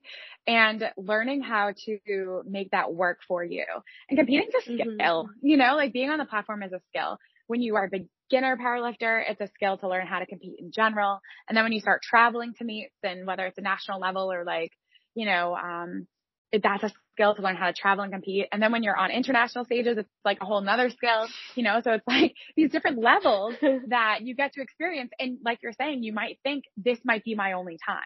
and 0.48 0.82
learning 0.96 1.42
how 1.42 1.72
to 1.84 2.42
make 2.48 2.72
that 2.72 2.92
work 2.92 3.18
for 3.28 3.44
you. 3.44 3.64
And 4.08 4.18
competing 4.18 4.48
is 4.48 4.54
a 4.68 4.74
skill, 4.74 5.24
mm-hmm. 5.24 5.46
you 5.46 5.56
know, 5.56 5.76
like 5.76 5.92
being 5.92 6.10
on 6.10 6.18
the 6.18 6.24
platform 6.24 6.64
is 6.64 6.72
a 6.72 6.80
skill. 6.88 7.18
When 7.46 7.62
you 7.62 7.76
are 7.76 7.88
beginner 8.28 8.56
powerlifter, 8.56 9.22
it's 9.28 9.40
a 9.40 9.48
skill 9.54 9.78
to 9.78 9.88
learn 9.88 10.06
how 10.06 10.18
to 10.18 10.26
compete 10.26 10.58
in 10.58 10.72
general. 10.72 11.20
And 11.48 11.56
then 11.56 11.64
when 11.64 11.72
you 11.72 11.80
start 11.80 12.02
traveling 12.02 12.54
to 12.58 12.64
meets 12.64 12.94
and 13.02 13.26
whether 13.26 13.46
it's 13.46 13.58
a 13.58 13.62
national 13.62 14.00
level 14.00 14.32
or 14.32 14.44
like, 14.44 14.72
you 15.14 15.26
know, 15.26 15.54
um, 15.56 16.06
it, 16.52 16.62
that's 16.62 16.82
a 16.82 16.92
skill 17.14 17.34
to 17.34 17.42
learn 17.42 17.56
how 17.56 17.66
to 17.66 17.72
travel 17.72 18.04
and 18.04 18.12
compete. 18.12 18.46
And 18.52 18.62
then 18.62 18.72
when 18.72 18.82
you're 18.82 18.96
on 18.96 19.10
international 19.10 19.64
stages, 19.64 19.98
it's 19.98 20.08
like 20.24 20.38
a 20.40 20.44
whole 20.44 20.60
nother 20.60 20.90
skill, 20.90 21.26
you 21.54 21.62
know, 21.62 21.80
so 21.82 21.92
it's 21.92 22.04
like 22.08 22.34
these 22.56 22.70
different 22.70 22.98
levels 22.98 23.54
that 23.88 24.20
you 24.22 24.34
get 24.34 24.52
to 24.54 24.62
experience. 24.62 25.10
And 25.18 25.38
like 25.44 25.58
you're 25.62 25.72
saying, 25.72 26.02
you 26.02 26.12
might 26.12 26.38
think 26.42 26.64
this 26.76 26.98
might 27.04 27.24
be 27.24 27.34
my 27.34 27.52
only 27.52 27.78
time. 27.84 28.02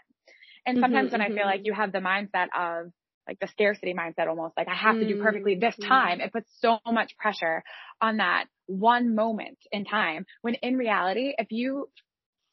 And 0.67 0.77
mm-hmm, 0.77 0.85
sometimes 0.85 1.07
mm-hmm, 1.11 1.21
when 1.21 1.21
mm-hmm. 1.21 1.33
I 1.33 1.37
feel 1.37 1.47
like 1.47 1.61
mm-hmm. 1.61 1.67
you 1.67 1.75
have 1.75 1.93
the 1.93 1.99
mindset 1.99 2.49
of 2.57 2.93
like 3.29 3.39
the 3.39 3.49
scarcity 3.49 3.95
mindset 3.95 4.27
almost 4.27 4.57
like 4.57 4.67
I 4.67 4.75
have 4.75 4.97
to 4.97 5.07
do 5.07 5.23
perfectly 5.23 5.55
this 5.55 5.75
mm-hmm. 5.75 5.89
time. 5.89 6.21
It 6.21 6.33
puts 6.33 6.51
so 6.59 6.79
much 6.85 7.17
pressure 7.17 7.63
on 8.01 8.17
that 8.17 8.47
one 8.71 9.15
moment 9.15 9.59
in 9.73 9.85
time 9.85 10.27
when 10.43 10.55
in 10.55 10.77
reality, 10.77 11.35
if 11.37 11.51
you 11.51 11.89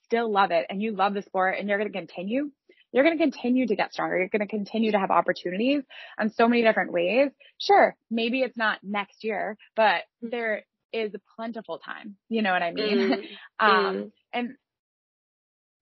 still 0.06 0.32
love 0.32 0.52
it 0.52 0.66
and 0.70 0.82
you 0.82 0.94
love 0.96 1.14
the 1.14 1.22
sport 1.22 1.56
and 1.60 1.70
you're 1.70 1.78
going 1.78 1.92
to 1.92 1.98
continue, 1.98 2.50
you're 2.92 3.04
going 3.04 3.18
to 3.18 3.24
continue 3.24 3.68
to 3.68 3.76
get 3.76 3.94
stronger. 3.94 4.18
You're 4.18 4.30
going 4.30 4.42
to 4.42 4.48
continue 4.48 4.92
to 4.94 5.00
have 5.00 5.12
opportunities 5.12 5.84
on 6.18 6.32
so 6.32 6.48
many 6.48 6.64
different 6.64 6.92
ways. 6.92 7.30
Sure, 7.60 7.96
maybe 8.10 8.42
it's 8.42 8.58
not 8.58 8.80
next 8.82 9.24
year, 9.24 9.58
but 9.76 10.04
there 10.22 10.64
is 10.94 11.12
plentiful 11.36 11.80
time. 11.80 12.16
You 12.30 12.42
know 12.42 12.52
what 12.52 12.64
I 12.64 12.72
mean? 12.72 12.98
Mm. 12.98 13.24
um, 13.60 13.96
mm. 13.96 14.12
and 14.34 14.50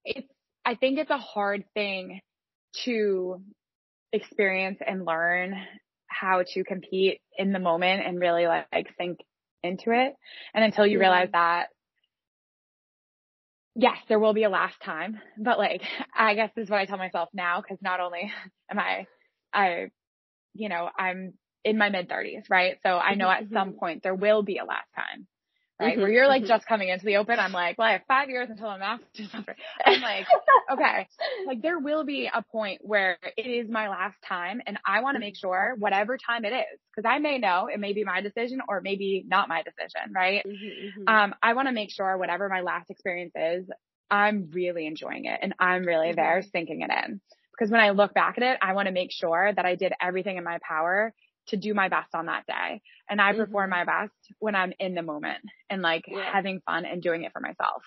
it's, 0.03 0.27
I 0.65 0.75
think 0.75 0.99
it's 0.99 1.11
a 1.11 1.17
hard 1.17 1.63
thing 1.73 2.19
to 2.83 3.41
experience 4.11 4.79
and 4.85 5.05
learn 5.05 5.55
how 6.07 6.43
to 6.53 6.63
compete 6.63 7.21
in 7.37 7.51
the 7.51 7.59
moment 7.59 8.05
and 8.05 8.19
really 8.19 8.47
like, 8.47 8.65
like 8.73 8.95
think 8.97 9.19
into 9.63 9.91
it. 9.91 10.13
And 10.53 10.63
until 10.63 10.85
you 10.85 11.00
realize 11.00 11.29
that, 11.31 11.67
yes, 13.75 13.97
there 14.07 14.19
will 14.19 14.33
be 14.33 14.43
a 14.43 14.50
last 14.50 14.75
time, 14.83 15.19
but 15.38 15.57
like, 15.57 15.81
I 16.15 16.35
guess 16.35 16.51
this 16.55 16.65
is 16.65 16.69
what 16.69 16.79
I 16.79 16.85
tell 16.85 16.97
myself 16.97 17.29
now, 17.33 17.62
cause 17.67 17.77
not 17.81 18.00
only 18.00 18.31
am 18.69 18.79
I, 18.79 19.07
I, 19.53 19.88
you 20.53 20.69
know, 20.69 20.89
I'm 20.97 21.33
in 21.63 21.77
my 21.77 21.89
mid 21.89 22.07
thirties, 22.07 22.43
right? 22.50 22.77
So 22.83 22.89
I 22.89 23.15
know 23.15 23.29
at 23.29 23.50
some 23.51 23.69
mm-hmm. 23.69 23.79
point 23.79 24.03
there 24.03 24.15
will 24.15 24.43
be 24.43 24.57
a 24.57 24.65
last 24.65 24.88
time 24.95 25.27
right? 25.79 25.94
Mm-hmm, 25.94 26.01
Where 26.01 26.12
you're 26.12 26.27
like 26.27 26.44
mm-hmm. 26.44 26.50
just 26.50 26.65
coming 26.65 26.89
into 26.89 27.05
the 27.05 27.17
open. 27.17 27.39
I'm 27.39 27.51
like, 27.51 27.77
well, 27.77 27.88
I 27.88 27.94
have 27.94 28.01
five 28.08 28.29
years 28.29 28.50
until 28.50 28.67
I'm 28.67 28.79
master's. 28.79 29.29
I'm 29.86 30.01
like, 30.01 30.25
okay, 30.72 31.08
like 31.46 31.62
there 31.62 31.79
will 31.79 32.05
be 32.05 32.29
a 32.34 32.41
point 32.41 32.79
where 32.82 33.17
it 33.38 33.48
is 33.48 33.70
my 33.70 33.89
last 33.89 34.15
time 34.27 34.62
and 34.65 34.77
I 34.86 35.01
want 35.01 35.15
to 35.15 35.20
make 35.20 35.36
sure 35.36 35.75
whatever 35.77 36.17
time 36.17 36.46
it 36.46 36.53
is, 36.53 36.79
because 36.96 37.10
I 37.10 37.20
may 37.20 37.38
know 37.38 37.67
it 37.67 37.79
may 37.79 37.94
be 37.94 38.03
my 38.03 38.22
decision 38.22 38.62
or 38.67 38.82
maybe 38.82 39.25
not 39.27 39.50
my 39.50 39.63
decision, 39.63 40.13
right? 40.13 40.44
Mm-hmm, 40.46 41.01
mm-hmm. 41.01 41.13
um, 41.13 41.36
I 41.41 41.53
want 41.53 41.67
to 41.67 41.74
make 41.74 41.91
sure 41.91 42.17
whatever 42.17 42.48
my 42.48 42.62
last 42.62 42.89
experience 42.89 43.34
is, 43.36 43.67
I'm 44.10 44.50
really 44.51 44.86
enjoying 44.86 45.25
it 45.25 45.39
and 45.41 45.53
I'm 45.60 45.84
really 45.84 46.10
mm-hmm. 46.10 46.15
there 46.15 46.44
sinking 46.51 46.82
it 46.82 46.91
in. 47.05 47.20
Because 47.51 47.72
when 47.72 47.79
I 47.79 47.91
look 47.91 48.13
back 48.13 48.36
at 48.38 48.44
it, 48.44 48.58
I 48.62 48.74
want 48.74 48.88
to 48.88 48.94
make 48.94 49.13
sure 49.13 49.51
that 49.53 49.65
I 49.65 49.75
did 49.75 49.94
everything 50.01 50.36
in 50.36 50.44
my 50.44 50.60
power 50.62 51.13
to 51.47 51.57
do 51.57 51.73
my 51.73 51.89
best 51.89 52.13
on 52.13 52.27
that 52.27 52.45
day. 52.47 52.81
And 53.09 53.21
I 53.21 53.31
mm-hmm. 53.31 53.41
perform 53.41 53.69
my 53.69 53.85
best 53.85 54.13
when 54.39 54.55
I'm 54.55 54.73
in 54.79 54.95
the 54.95 55.01
moment 55.01 55.39
and 55.69 55.81
like 55.81 56.05
yeah. 56.07 56.31
having 56.31 56.61
fun 56.65 56.85
and 56.85 57.01
doing 57.01 57.23
it 57.23 57.31
for 57.31 57.39
myself. 57.39 57.83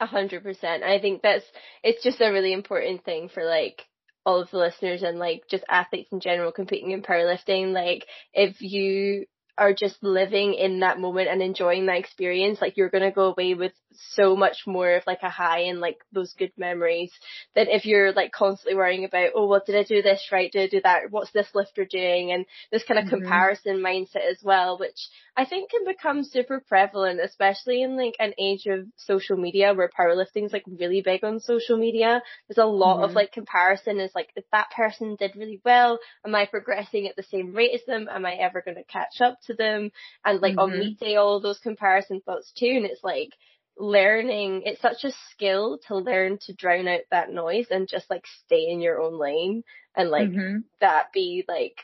A 0.00 0.06
hundred 0.06 0.42
percent. 0.42 0.82
I 0.82 1.00
think 1.00 1.22
that's, 1.22 1.44
it's 1.82 2.02
just 2.02 2.20
a 2.20 2.32
really 2.32 2.52
important 2.52 3.04
thing 3.04 3.28
for 3.28 3.44
like 3.44 3.82
all 4.24 4.40
of 4.40 4.50
the 4.50 4.58
listeners 4.58 5.02
and 5.02 5.18
like 5.18 5.42
just 5.48 5.64
athletes 5.68 6.12
in 6.12 6.20
general 6.20 6.52
competing 6.52 6.90
in 6.92 7.02
powerlifting. 7.02 7.72
Like 7.72 8.06
if 8.32 8.60
you 8.60 9.26
are 9.58 9.74
just 9.74 10.02
living 10.02 10.54
in 10.54 10.80
that 10.80 10.98
moment 10.98 11.28
and 11.28 11.42
enjoying 11.42 11.86
that 11.86 11.98
experience, 11.98 12.60
like 12.60 12.76
you're 12.76 12.90
gonna 12.90 13.12
go 13.12 13.32
away 13.32 13.54
with 13.54 13.72
so 14.10 14.36
much 14.36 14.58
more 14.66 14.96
of 14.96 15.02
like 15.06 15.22
a 15.22 15.30
high 15.30 15.60
and 15.60 15.80
like 15.80 15.98
those 16.12 16.34
good 16.38 16.52
memories 16.56 17.12
than 17.54 17.68
if 17.68 17.84
you're 17.84 18.12
like 18.12 18.32
constantly 18.32 18.76
worrying 18.76 19.04
about, 19.04 19.30
oh, 19.34 19.46
what 19.46 19.66
did 19.66 19.76
I 19.76 19.82
do 19.82 20.02
this 20.02 20.28
right? 20.32 20.50
Did 20.50 20.62
I 20.62 20.68
do 20.68 20.80
that? 20.82 21.10
What's 21.10 21.32
this 21.32 21.48
lifter 21.54 21.84
doing? 21.84 22.32
And 22.32 22.46
this 22.70 22.84
kind 22.84 22.98
of 22.98 23.06
mm-hmm. 23.06 23.22
comparison 23.22 23.78
mindset 23.78 24.30
as 24.30 24.38
well, 24.42 24.78
which 24.78 25.08
I 25.36 25.44
think 25.44 25.70
can 25.70 25.84
become 25.86 26.24
super 26.24 26.60
prevalent, 26.60 27.20
especially 27.20 27.82
in 27.82 27.96
like 27.96 28.16
an 28.18 28.34
age 28.38 28.66
of 28.66 28.86
social 28.96 29.36
media 29.36 29.72
where 29.74 29.90
powerlifting 29.98 30.46
is 30.46 30.52
like 30.52 30.64
really 30.66 31.00
big 31.02 31.24
on 31.24 31.40
social 31.40 31.78
media. 31.78 32.22
There's 32.48 32.58
a 32.58 32.66
lot 32.66 32.96
mm-hmm. 32.96 33.04
of 33.04 33.12
like 33.12 33.32
comparison 33.32 34.00
is 34.00 34.12
like, 34.14 34.30
if 34.36 34.44
that 34.52 34.70
person 34.76 35.16
did 35.18 35.36
really 35.36 35.60
well, 35.64 35.98
am 36.24 36.34
I 36.34 36.46
progressing 36.46 37.08
at 37.08 37.16
the 37.16 37.22
same 37.22 37.54
rate 37.54 37.72
as 37.74 37.84
them? 37.86 38.08
Am 38.10 38.26
I 38.26 38.34
ever 38.34 38.62
going 38.62 38.76
to 38.76 38.84
catch 38.84 39.20
up 39.20 39.38
to 39.46 39.54
them? 39.54 39.90
And 40.24 40.40
like 40.40 40.52
mm-hmm. 40.52 40.72
on 40.72 40.78
meet 40.78 41.00
day, 41.00 41.16
all 41.16 41.40
those 41.40 41.58
comparison 41.58 42.20
thoughts 42.20 42.52
too. 42.56 42.72
And 42.76 42.84
it's 42.84 43.02
like, 43.02 43.30
learning 43.78 44.62
it's 44.64 44.80
such 44.82 45.04
a 45.04 45.12
skill 45.30 45.78
to 45.88 45.96
learn 45.96 46.38
to 46.38 46.52
drown 46.52 46.86
out 46.86 47.00
that 47.10 47.30
noise 47.30 47.66
and 47.70 47.88
just 47.88 48.08
like 48.10 48.24
stay 48.44 48.68
in 48.68 48.80
your 48.80 49.00
own 49.00 49.18
lane 49.18 49.64
and 49.96 50.10
like 50.10 50.28
mm-hmm. 50.28 50.58
that 50.80 51.06
be 51.12 51.44
like 51.48 51.76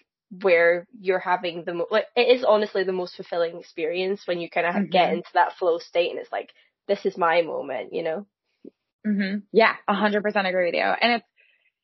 where 0.43 0.87
you're 1.01 1.19
having 1.19 1.65
the 1.65 1.73
mo- 1.73 1.87
like 1.91 2.05
it 2.15 2.37
is 2.37 2.45
honestly 2.45 2.85
the 2.85 2.93
most 2.93 3.17
fulfilling 3.17 3.59
experience 3.59 4.23
when 4.27 4.39
you 4.39 4.51
kind 4.51 4.67
of 4.67 4.75
mm-hmm. 4.75 4.91
get 4.91 5.13
into 5.13 5.31
that 5.33 5.55
flow 5.59 5.79
state 5.79 6.11
and 6.11 6.19
it's 6.19 6.33
like 6.33 6.51
this 6.87 7.05
is 7.07 7.17
my 7.17 7.41
moment 7.43 7.93
you 7.93 8.03
know 8.03 8.27
mhm 9.07 9.43
yeah 9.53 9.75
a 9.89 9.95
hundred 9.95 10.23
percent 10.23 10.47
agree 10.47 10.67
with 10.67 10.75
you 10.75 10.81
and 10.81 11.15
it's 11.15 11.25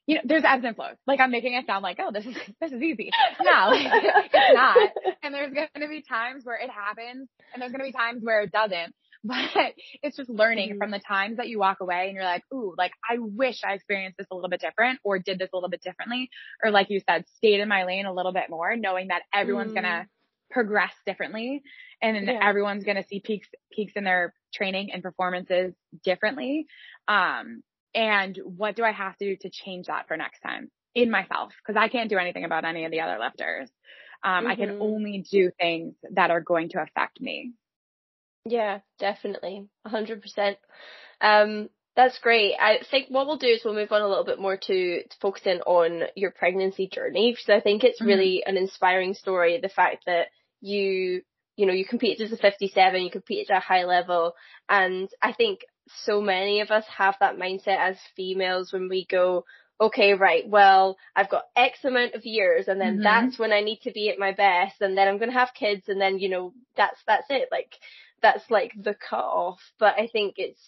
you 0.07 0.17
know, 0.17 0.21
there's 0.25 0.45
ebbs 0.47 0.65
and 0.65 0.77
flows. 0.77 0.97
Like 1.07 1.21
I'm 1.21 1.31
making 1.31 1.55
it 1.55 1.67
sound 1.67 1.83
like, 1.83 1.99
oh, 2.01 2.11
this 2.13 2.27
is 2.27 2.37
this 2.61 2.73
is 2.73 2.83
easy. 2.83 3.11
No, 3.41 3.71
it's 3.73 4.55
not. 4.55 4.91
And 5.23 5.35
there's 5.35 5.53
going 5.53 5.69
to 5.81 5.89
be 5.89 6.03
times 6.03 6.45
where 6.45 6.57
it 6.57 6.71
happens, 6.71 7.29
and 7.53 7.63
there's 7.63 7.73
going 7.73 7.81
to 7.81 7.87
be 7.87 7.93
times 7.93 8.23
where 8.23 8.43
it 8.43 8.53
doesn't. 8.53 8.95
but 9.27 9.73
it's 10.03 10.19
just 10.19 10.29
learning 10.29 10.71
mm-hmm. 10.71 10.79
from 10.79 10.91
the 10.91 10.99
times 10.99 11.39
that 11.39 11.49
you 11.49 11.59
walk 11.59 11.81
away 11.81 12.09
and 12.09 12.15
you're 12.15 12.25
like, 12.25 12.45
ooh, 12.53 12.75
like 12.77 12.93
I 13.09 13.17
wish 13.19 13.63
I 13.65 13.73
experienced 13.73 14.19
this 14.19 14.27
a 14.31 14.35
little 14.35 14.51
bit 14.51 14.61
different 14.61 15.01
or 15.03 15.19
did 15.19 15.39
this 15.39 15.49
a 15.53 15.57
little 15.57 15.71
bit 15.71 15.83
differently. 15.83 16.29
Or 16.63 16.71
like 16.71 16.91
you 16.91 17.01
said, 17.09 17.25
stayed 17.37 17.61
in 17.61 17.69
my 17.69 17.85
lane 17.85 18.05
a 18.05 18.13
little 18.13 18.33
bit 18.33 18.51
more, 18.51 18.77
knowing 18.77 19.09
that 19.09 19.23
everyone's 19.33 19.73
mm-hmm. 19.73 19.83
going 19.83 20.03
to 20.03 20.07
progress 20.51 20.93
differently 21.07 21.63
and 22.03 22.27
yeah. 22.27 22.39
everyone's 22.43 22.85
going 22.85 22.97
to 22.97 23.09
see 23.09 23.21
peaks, 23.21 23.49
peaks 23.73 23.95
in 23.97 24.05
their 24.05 24.35
training 24.53 24.91
and 24.93 25.03
performances 25.03 25.73
differently. 26.05 26.67
Um, 27.09 27.63
and 27.95 28.39
what 28.45 28.77
do 28.77 28.85
I 28.85 28.93
have 28.93 29.17
to 29.17 29.25
do 29.25 29.37
to 29.41 29.51
change 29.51 29.87
that 29.87 30.07
for 30.07 30.19
next 30.19 30.41
time 30.41 30.71
in 30.95 31.11
myself? 31.11 31.53
Cause 31.67 31.77
I 31.79 31.89
can't 31.89 32.11
do 32.11 32.19
anything 32.19 32.45
about 32.45 32.67
any 32.67 32.85
of 32.85 32.91
the 32.91 33.01
other 33.01 33.19
lifters. 33.19 33.71
Um, 34.23 34.31
mm-hmm. 34.31 34.47
I 34.49 34.57
can 34.57 34.69
mm-hmm. 34.69 34.83
only 34.83 35.25
do 35.31 35.51
things 35.59 35.95
that 36.13 36.31
are 36.31 36.43
going 36.43 36.69
to 36.71 36.83
affect 36.83 37.23
me. 37.23 37.53
Yeah, 38.45 38.81
definitely. 38.99 39.69
A 39.85 39.89
hundred 39.89 40.23
percent. 40.23 40.59
Um, 41.21 41.71
that's 41.97 42.19
great. 42.19 42.55
I 42.61 42.81
think 42.91 43.07
what 43.09 43.27
we'll 43.27 43.39
do 43.39 43.47
is 43.47 43.63
we'll 43.65 43.75
move 43.75 43.93
on 43.93 44.03
a 44.03 44.09
little 44.09 44.25
bit 44.25 44.41
more 44.41 44.57
to, 44.57 45.03
to 45.03 45.17
focusing 45.21 45.61
on 45.61 46.03
your 46.17 46.33
pregnancy 46.33 46.89
journey 46.89 47.33
because 47.33 47.49
I 47.49 47.61
think 47.61 47.85
it's 47.85 48.01
mm-hmm. 48.01 48.09
really 48.09 48.43
an 48.45 48.57
inspiring 48.57 49.15
story. 49.15 49.61
The 49.61 49.69
fact 49.69 50.05
that 50.07 50.27
you, 50.61 51.23
you 51.57 51.67
know, 51.67 51.73
you 51.73 51.85
competed 51.85 52.27
as 52.27 52.33
a 52.33 52.37
57, 52.37 53.01
you 53.01 53.11
competed 53.11 53.51
at 53.51 53.59
a 53.59 53.61
high 53.61 53.85
level, 53.85 54.35
and 54.69 55.09
I 55.23 55.33
think 55.33 55.61
so 56.05 56.21
many 56.21 56.61
of 56.61 56.71
us 56.71 56.85
have 56.97 57.15
that 57.21 57.37
mindset 57.37 57.79
as 57.79 57.97
females 58.17 58.73
when 58.73 58.89
we 58.89 59.07
go, 59.09 59.45
okay, 59.81 60.15
right, 60.15 60.49
well, 60.49 60.97
I've 61.15 61.31
got 61.31 61.45
X 61.57 61.79
amount 61.85 62.15
of 62.15 62.25
years 62.25 62.69
and 62.69 62.81
then 62.81 62.95
mm-hmm. 62.95 63.03
that's 63.03 63.39
when 63.39 63.53
I 63.53 63.61
need 63.61 63.81
to 63.83 63.93
be 63.93 64.09
at 64.09 64.19
my 64.19 64.33
best 64.33 64.81
and 64.81 64.97
then 64.97 65.09
I'm 65.09 65.19
going 65.19 65.31
to 65.31 65.39
have 65.39 65.51
kids 65.55 65.85
and 65.89 66.01
then, 66.01 66.19
you 66.19 66.29
know, 66.29 66.55
that's, 66.77 66.99
that's 67.07 67.27
it. 67.29 67.49
Like, 67.51 67.75
that's 68.25 68.51
like 68.51 68.73
the 68.75 68.95
cut 68.95 69.25
off. 69.25 69.61
But 69.79 69.95
I 69.99 70.09
think 70.11 70.37
it's, 70.39 70.61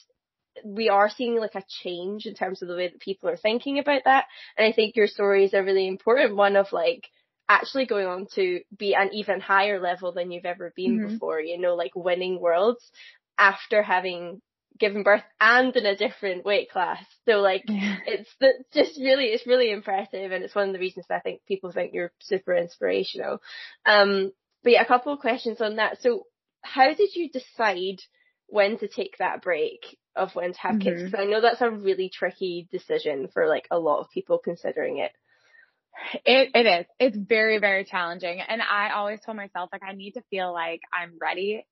we 0.62 0.90
are 0.90 1.08
seeing 1.08 1.40
like 1.40 1.54
a 1.54 1.64
change 1.82 2.26
in 2.26 2.34
terms 2.34 2.60
of 2.60 2.68
the 2.68 2.76
way 2.76 2.88
that 2.88 3.00
people 3.00 3.30
are 3.30 3.36
thinking 3.36 3.78
about 3.78 4.02
that. 4.04 4.26
And 4.56 4.66
I 4.66 4.72
think 4.72 4.94
your 4.94 5.06
story 5.06 5.44
is 5.44 5.54
a 5.54 5.62
really 5.62 5.88
important 5.88 6.36
one 6.36 6.56
of 6.56 6.72
like 6.72 7.08
actually 7.48 7.86
going 7.86 8.06
on 8.06 8.26
to 8.34 8.60
be 8.76 8.94
an 8.94 9.10
even 9.14 9.40
higher 9.40 9.80
level 9.80 10.12
than 10.12 10.30
you've 10.30 10.44
ever 10.44 10.72
been 10.76 10.98
mm-hmm. 10.98 11.14
before, 11.14 11.40
you 11.40 11.58
know, 11.58 11.74
like 11.74 11.92
winning 11.94 12.40
worlds 12.40 12.90
after 13.38 13.82
having 13.82 14.42
given 14.78 15.02
birth 15.02 15.22
and 15.40 15.74
in 15.76 15.86
a 15.86 15.96
different 15.96 16.44
weight 16.44 16.70
class. 16.70 17.02
So 17.26 17.38
like 17.38 17.64
yeah. 17.68 17.96
it's 18.06 18.30
the, 18.38 18.52
just 18.74 19.00
really 19.00 19.26
it's 19.26 19.46
really 19.46 19.70
impressive 19.70 20.30
and 20.32 20.44
it's 20.44 20.54
one 20.54 20.68
of 20.68 20.74
the 20.74 20.78
reasons 20.78 21.06
I 21.08 21.20
think 21.20 21.40
people 21.48 21.72
think 21.72 21.94
you're 21.94 22.12
super 22.20 22.54
inspirational. 22.54 23.40
Um 23.86 24.32
but 24.62 24.72
yeah, 24.72 24.82
a 24.82 24.86
couple 24.86 25.12
of 25.12 25.20
questions 25.20 25.60
on 25.60 25.76
that. 25.76 26.02
So 26.02 26.24
how 26.66 26.92
did 26.92 27.14
you 27.14 27.30
decide 27.30 28.00
when 28.48 28.78
to 28.78 28.88
take 28.88 29.18
that 29.18 29.42
break 29.42 29.98
of 30.14 30.34
when 30.34 30.52
to 30.52 30.58
have 30.60 30.76
mm-hmm. 30.76 30.88
kids? 30.88 31.02
Because 31.02 31.20
I 31.20 31.24
know 31.24 31.40
that's 31.40 31.60
a 31.60 31.70
really 31.70 32.08
tricky 32.08 32.68
decision 32.70 33.28
for 33.32 33.48
like 33.48 33.66
a 33.70 33.78
lot 33.78 34.00
of 34.00 34.10
people 34.10 34.38
considering 34.38 34.98
it. 34.98 35.12
It 36.26 36.50
it 36.54 36.66
is. 36.66 36.86
It's 36.98 37.16
very 37.16 37.58
very 37.58 37.84
challenging, 37.84 38.40
and 38.46 38.60
I 38.60 38.90
always 38.90 39.20
told 39.24 39.38
myself 39.38 39.70
like 39.72 39.82
I 39.82 39.94
need 39.94 40.12
to 40.12 40.22
feel 40.28 40.52
like 40.52 40.80
I'm 40.92 41.14
ready, 41.18 41.66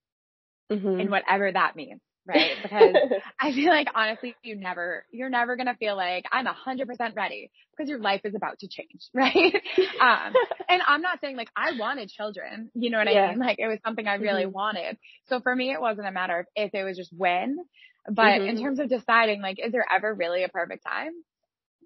mm-hmm. 0.73 1.01
in 1.01 1.11
whatever 1.11 1.53
that 1.53 1.77
means 1.77 2.01
right? 2.27 2.53
Because 2.63 2.95
I 3.41 3.53
feel 3.53 3.71
like 3.71 3.89
honestly, 3.95 4.35
you 4.43 4.57
never, 4.57 5.05
you're 5.11 5.31
never 5.31 5.57
going 5.57 5.67
to 5.67 5.75
feel 5.75 5.97
like 5.97 6.25
I'm 6.33 6.47
a 6.47 6.53
hundred 6.53 6.89
percent 6.89 7.15
ready 7.17 7.51
because 7.71 7.89
your 7.89 7.99
life 7.99 8.23
is 8.25 8.35
about 8.35 8.59
to 8.61 8.69
change, 8.69 9.09
right? 9.15 9.55
um, 10.01 10.33
and 10.69 10.83
I'm 10.87 11.03
not 11.03 11.21
saying 11.21 11.37
like 11.37 11.51
I 11.57 11.73
wanted 11.79 12.09
children, 12.09 12.71
you 12.75 12.91
know 12.91 12.99
what 12.99 13.13
yeah. 13.13 13.23
I 13.23 13.31
mean? 13.31 13.39
Like 13.39 13.59
it 13.59 13.67
was 13.67 13.79
something 13.85 14.07
I 14.07 14.15
really 14.15 14.45
mm-hmm. 14.45 14.53
wanted. 14.53 14.99
So 15.29 15.41
for 15.41 15.55
me, 15.55 15.73
it 15.73 15.81
wasn't 15.81 16.07
a 16.07 16.13
matter 16.13 16.41
of 16.41 16.47
if, 16.57 16.75
it 16.75 16.85
was 16.85 16.97
just 16.97 17.13
when. 17.17 17.59
But 18.07 18.23
mm-hmm. 18.23 18.49
in 18.49 18.63
terms 18.63 18.81
of 18.81 18.89
deciding, 18.89 19.41
like, 19.41 19.59
is 19.65 19.73
there 19.73 19.87
ever 19.91 20.13
really 20.13 20.45
a 20.45 20.49
perfect 20.49 20.85
time? 20.85 21.13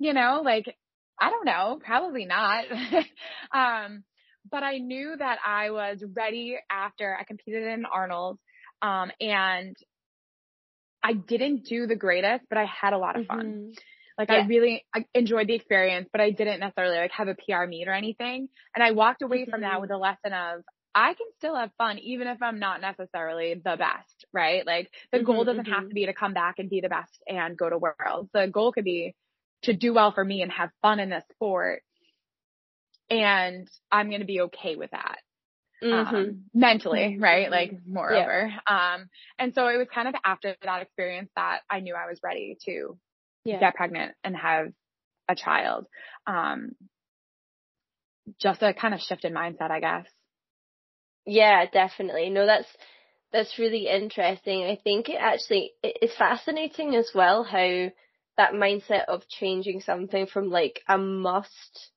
You 0.00 0.12
know, 0.12 0.42
like, 0.45 0.76
I 1.21 1.30
don't 1.30 1.45
know, 1.45 1.78
probably 1.85 2.25
not. 2.25 2.64
um, 3.52 4.04
but 4.50 4.62
I 4.62 4.78
knew 4.78 5.14
that 5.16 5.38
I 5.45 5.71
was 5.71 6.02
ready 6.14 6.57
after 6.71 7.16
I 7.18 7.25
competed 7.25 7.64
in 7.64 7.85
Arnold. 7.85 8.38
Um, 8.80 9.11
and 9.21 9.76
I 11.02 11.12
didn't 11.12 11.64
do 11.64 11.87
the 11.87 11.97
greatest, 11.97 12.45
but 12.49 12.59
I 12.59 12.64
had 12.64 12.93
a 12.93 12.99
lot 12.99 13.19
of 13.19 13.26
fun. 13.26 13.47
Mm-hmm. 13.47 13.71
Like 14.19 14.31
yeah. 14.31 14.37
I 14.37 14.47
really 14.47 14.85
I 14.95 15.05
enjoyed 15.14 15.47
the 15.47 15.55
experience, 15.55 16.09
but 16.11 16.21
I 16.21 16.31
didn't 16.31 16.61
necessarily 16.61 16.99
like 16.99 17.12
have 17.12 17.28
a 17.28 17.37
PR 17.37 17.67
meet 17.67 17.87
or 17.87 17.93
anything. 17.93 18.49
And 18.75 18.83
I 18.83 18.90
walked 18.90 19.22
away 19.22 19.42
mm-hmm. 19.42 19.51
from 19.51 19.61
that 19.61 19.72
mm-hmm. 19.72 19.81
with 19.83 19.90
a 19.92 19.96
lesson 19.96 20.33
of 20.33 20.62
I 20.94 21.14
can 21.14 21.27
still 21.37 21.55
have 21.55 21.70
fun 21.79 21.99
even 21.99 22.27
if 22.27 22.42
I'm 22.42 22.59
not 22.59 22.81
necessarily 22.81 23.55
the 23.55 23.77
best, 23.77 24.27
right? 24.33 24.66
Like 24.66 24.90
the 25.12 25.18
mm-hmm, 25.18 25.27
goal 25.27 25.44
doesn't 25.44 25.66
have 25.66 25.81
mm-hmm. 25.81 25.88
to 25.88 25.94
be 25.94 26.07
to 26.07 26.12
come 26.12 26.35
back 26.35 26.57
and 26.59 26.68
be 26.68 26.81
the 26.81 26.88
best 26.88 27.22
and 27.29 27.57
go 27.57 27.70
to 27.70 27.79
worlds. 27.79 28.31
The 28.33 28.49
goal 28.49 28.72
could 28.72 28.85
be 28.85 29.14
to 29.62 29.72
do 29.72 29.94
well 29.94 30.11
for 30.11 30.25
me 30.25 30.42
and 30.42 30.51
have 30.51 30.70
fun 30.83 30.99
in 30.99 31.11
this 31.11 31.25
sport. 31.31 31.83
And 33.11 33.68
I'm 33.92 34.09
going 34.09 34.20
to 34.20 34.27
be 34.27 34.40
okay 34.42 34.75
with 34.75 34.90
that 34.90 35.18
mm-hmm. 35.83 36.17
um, 36.17 36.45
mentally, 36.55 37.12
mm-hmm. 37.12 37.23
right? 37.23 37.51
Like 37.51 37.73
moreover. 37.87 38.53
Yeah. 38.53 38.95
Um, 38.95 39.09
and 39.38 39.55
so 39.55 39.67
it 39.69 39.77
was 39.77 39.88
kind 39.93 40.09
of 40.09 40.14
after 40.25 40.57
that 40.62 40.83
experience 40.83 41.31
that 41.37 41.61
I 41.71 41.81
knew 41.81 41.95
I 41.95 42.09
was 42.09 42.21
ready 42.23 42.57
to 42.67 42.99
yeah. 43.45 43.61
get 43.61 43.75
pregnant 43.75 44.14
and 44.25 44.37
have 44.37 44.73
a 45.29 45.35
child. 45.35 45.87
Um, 46.27 46.73
just 48.41 48.62
a 48.62 48.75
kind 48.75 48.95
of 48.95 49.01
shift 49.01 49.25
in 49.25 49.33
mindset, 49.33 49.71
I 49.71 49.81
guess. 49.81 50.07
Yeah, 51.25 51.67
definitely. 51.71 52.31
No, 52.31 52.47
that's, 52.47 52.69
that's 53.33 53.59
really 53.59 53.88
interesting. 53.88 54.64
I 54.64 54.79
think 54.83 55.09
it 55.09 55.19
actually, 55.19 55.73
it's 55.83 56.17
fascinating 56.17 56.95
as 56.95 57.11
well 57.14 57.45
how 57.45 57.91
that 58.37 58.53
mindset 58.53 59.05
of 59.09 59.29
changing 59.29 59.81
something 59.81 60.27
from 60.27 60.51
like 60.51 60.81
a 60.88 60.97
must 60.97 61.91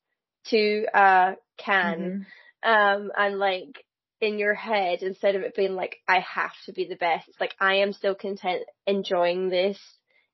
to 0.48 0.86
a 0.94 1.36
can. 1.58 2.00
Mm-hmm 2.00 2.22
um, 2.63 3.12
and 3.17 3.39
like 3.39 3.84
in 4.21 4.38
your 4.38 4.54
head, 4.54 5.02
instead 5.02 5.36
of 5.36 5.41
it 5.41 5.56
being 5.56 5.76
like, 5.76 5.97
I 6.08 6.19
have 6.19 6.54
to 6.65 6.74
be 6.74 6.86
the 6.88 6.95
best, 6.95 7.28
it's 7.28 7.41
like, 7.41 7.56
I 7.60 7.76
am 7.76 7.91
still 7.91 8.15
content 8.15 8.63
enjoying 8.86 9.50
this 9.50 9.80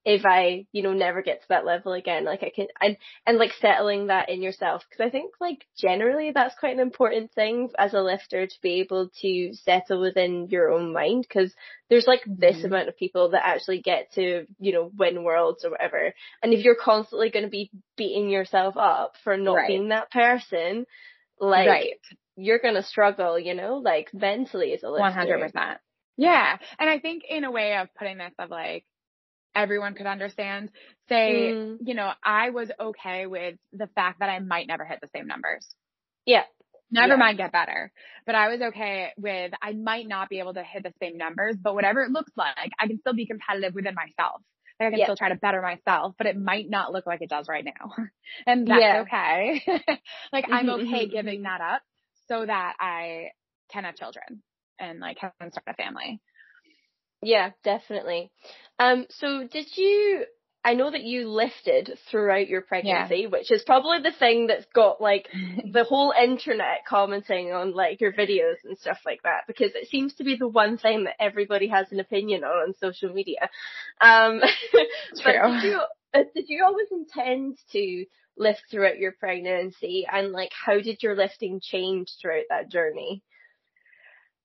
if 0.03 0.25
I, 0.25 0.65
you 0.71 0.83
know, 0.83 0.93
never 0.93 1.21
get 1.21 1.41
to 1.41 1.47
that 1.49 1.65
level 1.65 1.91
again. 1.91 2.23
Like 2.23 2.41
I 2.41 2.49
can, 2.49 2.67
and, 2.79 2.95
and 3.25 3.37
like 3.37 3.51
settling 3.59 4.07
that 4.07 4.29
in 4.29 4.41
yourself. 4.41 4.83
Cause 4.89 5.05
I 5.05 5.09
think 5.09 5.33
like 5.41 5.65
generally 5.77 6.31
that's 6.33 6.55
quite 6.57 6.73
an 6.73 6.79
important 6.79 7.33
thing 7.33 7.69
as 7.77 7.93
a 7.93 7.99
lifter 7.99 8.47
to 8.47 8.61
be 8.61 8.79
able 8.79 9.09
to 9.21 9.53
settle 9.53 9.99
within 9.99 10.47
your 10.49 10.71
own 10.71 10.93
mind. 10.93 11.27
Cause 11.29 11.53
there's 11.89 12.07
like 12.07 12.21
this 12.25 12.57
mm-hmm. 12.57 12.67
amount 12.67 12.87
of 12.87 12.97
people 12.97 13.31
that 13.31 13.45
actually 13.45 13.81
get 13.81 14.13
to, 14.13 14.45
you 14.59 14.71
know, 14.71 14.91
win 14.97 15.25
worlds 15.25 15.65
or 15.65 15.71
whatever. 15.71 16.13
And 16.41 16.53
if 16.53 16.63
you're 16.63 16.75
constantly 16.81 17.29
going 17.29 17.45
to 17.45 17.51
be 17.51 17.69
beating 17.97 18.29
yourself 18.29 18.75
up 18.77 19.15
for 19.25 19.35
not 19.35 19.55
right. 19.55 19.67
being 19.67 19.89
that 19.89 20.09
person, 20.09 20.85
like 21.39 21.67
right. 21.67 21.99
you're 22.35 22.59
gonna 22.59 22.83
struggle, 22.83 23.37
you 23.39 23.53
know, 23.53 23.77
like 23.77 24.13
mentally 24.13 24.73
as 24.73 24.83
a 24.83 24.89
listener. 24.89 25.01
One 25.01 25.13
hundred 25.13 25.41
percent. 25.41 25.79
Yeah, 26.17 26.57
and 26.79 26.89
I 26.89 26.99
think 26.99 27.23
in 27.29 27.43
a 27.43 27.51
way 27.51 27.77
of 27.77 27.89
putting 27.97 28.17
this 28.17 28.33
of 28.39 28.49
like 28.49 28.85
everyone 29.57 29.95
could 29.95 30.05
understand. 30.05 30.69
Say, 31.09 31.51
mm. 31.53 31.77
you 31.83 31.95
know, 31.95 32.11
I 32.23 32.51
was 32.51 32.69
okay 32.79 33.25
with 33.25 33.55
the 33.73 33.87
fact 33.95 34.19
that 34.19 34.29
I 34.29 34.39
might 34.39 34.67
never 34.67 34.85
hit 34.85 34.99
the 35.01 35.09
same 35.15 35.27
numbers. 35.27 35.67
Yeah. 36.25 36.43
Never 36.91 37.13
yeah. 37.13 37.19
mind 37.19 37.37
get 37.37 37.51
better. 37.51 37.91
But 38.25 38.35
I 38.35 38.49
was 38.49 38.61
okay 38.61 39.09
with 39.17 39.51
I 39.61 39.73
might 39.73 40.07
not 40.07 40.29
be 40.29 40.39
able 40.39 40.53
to 40.53 40.63
hit 40.63 40.83
the 40.83 40.93
same 41.01 41.17
numbers, 41.17 41.55
but 41.61 41.73
whatever 41.73 42.03
it 42.03 42.11
looks 42.11 42.31
like, 42.37 42.71
I 42.79 42.87
can 42.87 42.99
still 42.99 43.13
be 43.13 43.25
competitive 43.25 43.73
within 43.73 43.95
myself. 43.95 44.41
Like 44.79 44.93
I 44.93 44.95
can 44.95 45.05
still 45.05 45.15
try 45.15 45.29
to 45.29 45.35
better 45.35 45.61
myself, 45.61 46.15
but 46.17 46.27
it 46.27 46.37
might 46.37 46.69
not 46.69 46.91
look 46.91 47.07
like 47.07 47.21
it 47.21 47.29
does 47.29 47.47
right 47.47 47.65
now. 47.65 47.93
and 48.45 48.67
that's 48.67 48.81
yeah. 48.81 49.01
okay. 49.01 49.61
like 50.31 50.45
mm-hmm, 50.45 50.53
I'm 50.53 50.69
okay 50.69 51.05
mm-hmm, 51.05 51.15
giving 51.15 51.35
mm-hmm. 51.39 51.43
that 51.43 51.61
up 51.61 51.81
so 52.27 52.45
that 52.45 52.75
I 52.79 53.29
can 53.71 53.85
have 53.85 53.95
children 53.95 54.43
and 54.79 54.99
like 54.99 55.17
can 55.19 55.31
start 55.51 55.65
a 55.67 55.73
family. 55.73 56.21
Yeah, 57.21 57.51
definitely. 57.63 58.31
Um, 58.77 59.07
so 59.09 59.47
did 59.51 59.65
you 59.75 60.25
I 60.63 60.73
know 60.73 60.91
that 60.91 61.03
you 61.03 61.29
lifted 61.29 61.97
throughout 62.11 62.49
your 62.49 62.61
pregnancy, 62.61 63.19
yeah. 63.21 63.27
which 63.27 63.51
is 63.51 63.63
probably 63.65 64.01
the 64.01 64.11
thing 64.17 64.47
that's 64.47 64.65
got 64.73 64.99
like 64.99 65.27
the 65.71 65.85
whole 65.85 66.11
internet 66.11 66.85
commenting 66.87 67.53
on 67.53 67.73
like 67.73 68.01
your 68.01 68.11
videos 68.11 68.55
and 68.65 68.77
stuff 68.77 68.99
like 69.05 69.23
that 69.23 69.41
because 69.47 69.71
it 69.75 69.87
seems 69.87 70.13
to 70.15 70.23
be 70.23 70.35
the 70.35 70.47
one 70.47 70.77
thing 70.77 71.05
that 71.05 71.15
everybody 71.21 71.67
has 71.67 71.91
an 71.91 71.99
opinion 71.99 72.43
on 72.43 72.67
on 72.67 72.73
social 72.79 73.13
media. 73.13 73.49
Um, 74.01 74.41
but 75.23 75.61
did 75.61 75.63
you, 75.63 75.81
uh, 76.13 76.23
did 76.35 76.45
you 76.47 76.65
always 76.65 76.87
intend 76.91 77.57
to 77.71 78.05
lift 78.37 78.63
throughout 78.69 78.97
your 78.97 79.13
pregnancy 79.13 80.05
and 80.11 80.31
like 80.31 80.51
how 80.53 80.79
did 80.79 81.01
your 81.01 81.15
lifting 81.15 81.59
change 81.61 82.09
throughout 82.21 82.45
that 82.49 82.69
journey? 82.69 83.23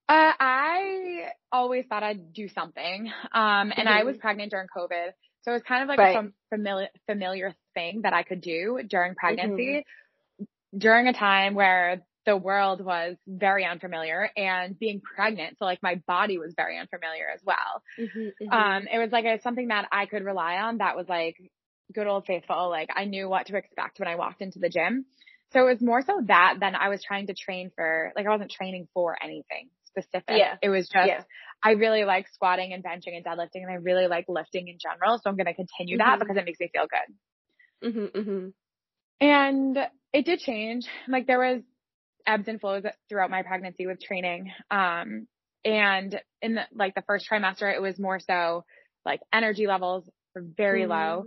Uh, 0.09 0.33
I 0.38 1.29
always 1.51 1.87
thought 1.87 2.03
I'd 2.03 2.33
do 2.33 2.48
something. 2.48 3.07
Um, 3.33 3.72
and 3.72 3.72
mm-hmm. 3.72 3.88
I 3.88 4.05
was 4.05 4.16
pregnant 4.18 4.51
during 4.51 4.68
COVID. 4.77 5.12
So 5.42 5.50
it 5.50 5.55
was 5.55 5.62
kind 5.62 5.83
of 5.83 5.88
like 5.88 5.98
right. 5.98 6.16
a 6.16 6.28
familiar, 6.50 6.88
familiar 7.07 7.55
thing 7.74 8.02
that 8.02 8.12
I 8.12 8.22
could 8.22 8.40
do 8.40 8.81
during 8.87 9.14
pregnancy 9.14 9.85
mm-hmm. 9.85 10.78
during 10.78 11.09
a 11.09 11.12
time 11.12 11.55
where 11.55 12.02
the 12.24 12.37
world 12.37 12.85
was 12.85 13.16
very 13.26 13.64
unfamiliar 13.64 14.31
and 14.37 14.78
being 14.78 15.00
pregnant. 15.00 15.59
So 15.59 15.64
like 15.64 15.83
my 15.83 15.96
body 16.07 16.38
was 16.38 16.55
very 16.57 16.78
unfamiliar 16.78 17.26
as 17.35 17.40
well. 17.44 17.83
Mm-hmm, 17.98 18.20
mm-hmm. 18.20 18.52
Um, 18.52 18.87
it 18.92 18.98
was 18.98 19.11
like 19.11 19.24
a, 19.24 19.40
something 19.42 19.68
that 19.68 19.88
I 19.90 20.07
could 20.07 20.24
rely 20.24 20.57
on 20.59 20.78
that 20.78 20.96
was 20.96 21.09
like 21.09 21.37
good 21.92 22.07
old 22.07 22.26
faithful. 22.26 22.70
Like 22.70 22.90
I 22.94 23.05
knew 23.05 23.28
what 23.28 23.46
to 23.46 23.57
expect 23.57 23.98
when 23.98 24.09
I 24.09 24.14
walked 24.14 24.40
into 24.40 24.61
the 24.61 24.68
gym. 24.68 25.07
So 25.52 25.66
it 25.66 25.72
was 25.72 25.83
more 25.83 26.00
so 26.00 26.20
that 26.26 26.59
than 26.61 26.74
I 26.76 26.88
was 26.88 27.02
trying 27.02 27.26
to 27.26 27.35
train 27.35 27.70
for, 27.74 28.12
like 28.16 28.26
I 28.26 28.31
wasn't 28.31 28.52
training 28.52 28.88
for 28.94 29.16
anything 29.22 29.68
specific. 29.92 30.37
Yeah. 30.38 30.57
It 30.62 30.68
was 30.68 30.88
just, 30.88 31.07
Yeah. 31.07 31.22
I 31.62 31.72
really 31.72 32.05
like 32.05 32.26
squatting 32.28 32.72
and 32.72 32.83
benching 32.83 33.14
and 33.16 33.24
deadlifting 33.24 33.62
and 33.62 33.70
I 33.70 33.74
really 33.74 34.09
like 34.09 34.24
lifting 34.28 34.68
in 34.68 34.78
general. 34.81 35.18
So 35.18 35.31
I'm 35.31 35.37
going 35.37 35.46
to 35.46 35.55
continue 35.55 35.98
that 35.98 36.16
Mhm. 36.16 36.20
because 36.20 36.37
it 36.37 36.44
makes 36.44 36.59
me 36.59 36.68
feel 36.72 36.87
good. 36.87 37.92
Mhm. 37.94 38.11
Mhm. 38.12 38.52
And 39.20 39.88
it 40.12 40.24
did 40.24 40.40
change. 40.40 40.87
Like 41.07 41.26
there 41.26 41.38
was 41.38 41.62
ebbs 42.26 42.48
and 42.48 42.61
flows 42.61 42.85
throughout 43.09 43.31
my 43.31 43.42
pregnancy 43.42 43.87
with 43.87 44.00
training. 44.00 44.52
Um, 44.70 45.28
and 45.64 46.20
in 46.40 46.55
the, 46.55 46.66
like 46.72 46.94
the 46.94 47.02
first 47.02 47.28
trimester, 47.31 47.72
it 47.72 47.81
was 47.81 47.98
more 47.98 48.18
so 48.18 48.64
like 49.05 49.20
energy 49.33 49.66
levels 49.66 50.09
were 50.35 50.42
very 50.57 50.87
low 50.87 51.24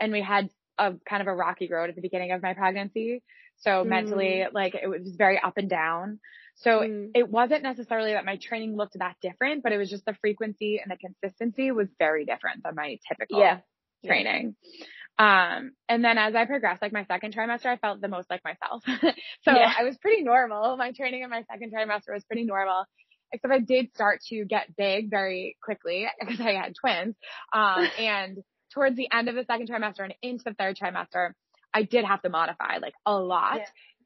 and 0.00 0.12
we 0.12 0.20
had 0.22 0.50
a 0.78 0.94
kind 1.08 1.22
of 1.22 1.26
a 1.28 1.34
rocky 1.34 1.68
road 1.70 1.88
at 1.88 1.96
the 1.96 2.02
beginning 2.02 2.32
of 2.32 2.42
my 2.42 2.54
pregnancy. 2.54 3.22
So 3.58 3.82
mentally, 3.84 4.44
like 4.52 4.74
it 4.74 4.86
was 4.86 5.14
very 5.16 5.40
up 5.40 5.56
and 5.56 5.68
down. 5.68 6.20
So 6.60 6.80
Mm. 6.80 7.12
it 7.14 7.28
wasn't 7.28 7.62
necessarily 7.62 8.12
that 8.12 8.24
my 8.24 8.36
training 8.36 8.76
looked 8.76 8.98
that 8.98 9.16
different, 9.22 9.62
but 9.62 9.72
it 9.72 9.78
was 9.78 9.88
just 9.90 10.04
the 10.04 10.14
frequency 10.14 10.80
and 10.80 10.90
the 10.90 10.96
consistency 10.96 11.70
was 11.70 11.88
very 11.98 12.24
different 12.24 12.62
than 12.64 12.74
my 12.74 12.98
typical 13.08 13.38
Yeah. 13.40 13.60
Yeah. 14.02 14.08
training. 14.08 14.56
Um, 15.18 15.72
and 15.88 16.04
then 16.04 16.16
as 16.18 16.34
I 16.34 16.44
progressed, 16.44 16.80
like 16.82 16.92
my 16.92 17.04
second 17.04 17.34
trimester, 17.34 17.66
I 17.66 17.76
felt 17.76 18.00
the 18.00 18.08
most 18.08 18.30
like 18.30 18.42
myself. 18.44 18.82
so 19.42 19.52
Yeah. 19.52 19.72
I 19.76 19.84
was 19.84 19.96
pretty 19.98 20.22
normal. 20.22 20.76
My 20.76 20.92
training 20.92 21.22
in 21.22 21.30
my 21.30 21.42
second 21.50 21.72
trimester 21.72 22.12
was 22.12 22.24
pretty 22.24 22.44
normal. 22.44 22.84
Except 23.32 23.52
I 23.52 23.58
did 23.58 23.90
start 23.94 24.20
to 24.28 24.44
get 24.44 24.74
big 24.76 25.10
very 25.10 25.56
quickly 25.62 26.06
because 26.20 26.40
I 26.40 26.52
had 26.54 26.74
twins. 26.74 27.16
Um, 27.52 27.86
and 27.98 28.38
towards 28.72 28.96
the 28.96 29.08
end 29.12 29.28
of 29.28 29.34
the 29.34 29.44
second 29.44 29.68
trimester 29.68 30.00
and 30.04 30.14
into 30.22 30.44
the 30.44 30.54
third 30.54 30.76
trimester, 30.76 31.32
I 31.74 31.82
did 31.82 32.04
have 32.04 32.22
to 32.22 32.30
modify 32.30 32.78
like 32.78 32.94
a 33.04 33.14
lot. 33.18 33.60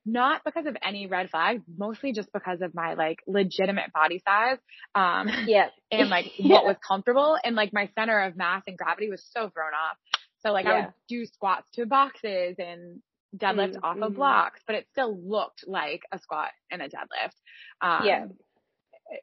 Yeah. 0.05 0.13
Not 0.13 0.43
because 0.45 0.67
of 0.67 0.77
any 0.83 1.07
red 1.07 1.31
flags, 1.31 1.63
mostly 1.77 2.13
just 2.13 2.33
because 2.33 2.61
of 2.61 2.75
my 2.75 2.95
like 2.95 3.19
legitimate 3.27 3.93
body 3.93 4.23
size. 4.27 4.59
Um, 4.95 5.29
Yeah. 5.47 5.69
and 5.91 6.11
like 6.11 6.33
Yeah. 6.39 6.57
what 6.57 6.65
was 6.67 6.77
comfortable 6.87 7.39
and 7.43 7.55
like 7.57 7.73
my 7.73 7.89
center 7.99 8.21
of 8.21 8.37
mass 8.37 8.63
and 8.67 8.77
gravity 8.79 9.11
was 9.11 9.25
so 9.31 9.51
thrown 9.51 9.73
off. 9.75 9.97
So 10.41 10.53
like 10.53 10.67
I 10.67 10.75
would 10.75 10.93
do 11.09 11.27
squats 11.27 11.69
to 11.75 11.87
boxes 11.87 12.57
and 12.59 13.01
deadlift 13.37 13.77
Mm, 13.77 13.83
off 13.83 13.97
of 14.03 14.13
mhm. 14.13 14.17
blocks, 14.17 14.61
but 14.67 14.77
it 14.77 14.87
still 14.93 15.17
looked 15.19 15.65
like 15.67 16.03
a 16.13 16.19
squat 16.19 16.51
and 16.71 16.83
a 16.83 16.89
deadlift. 16.89 17.37
Um, 17.81 18.05
Yeah. 18.07 18.27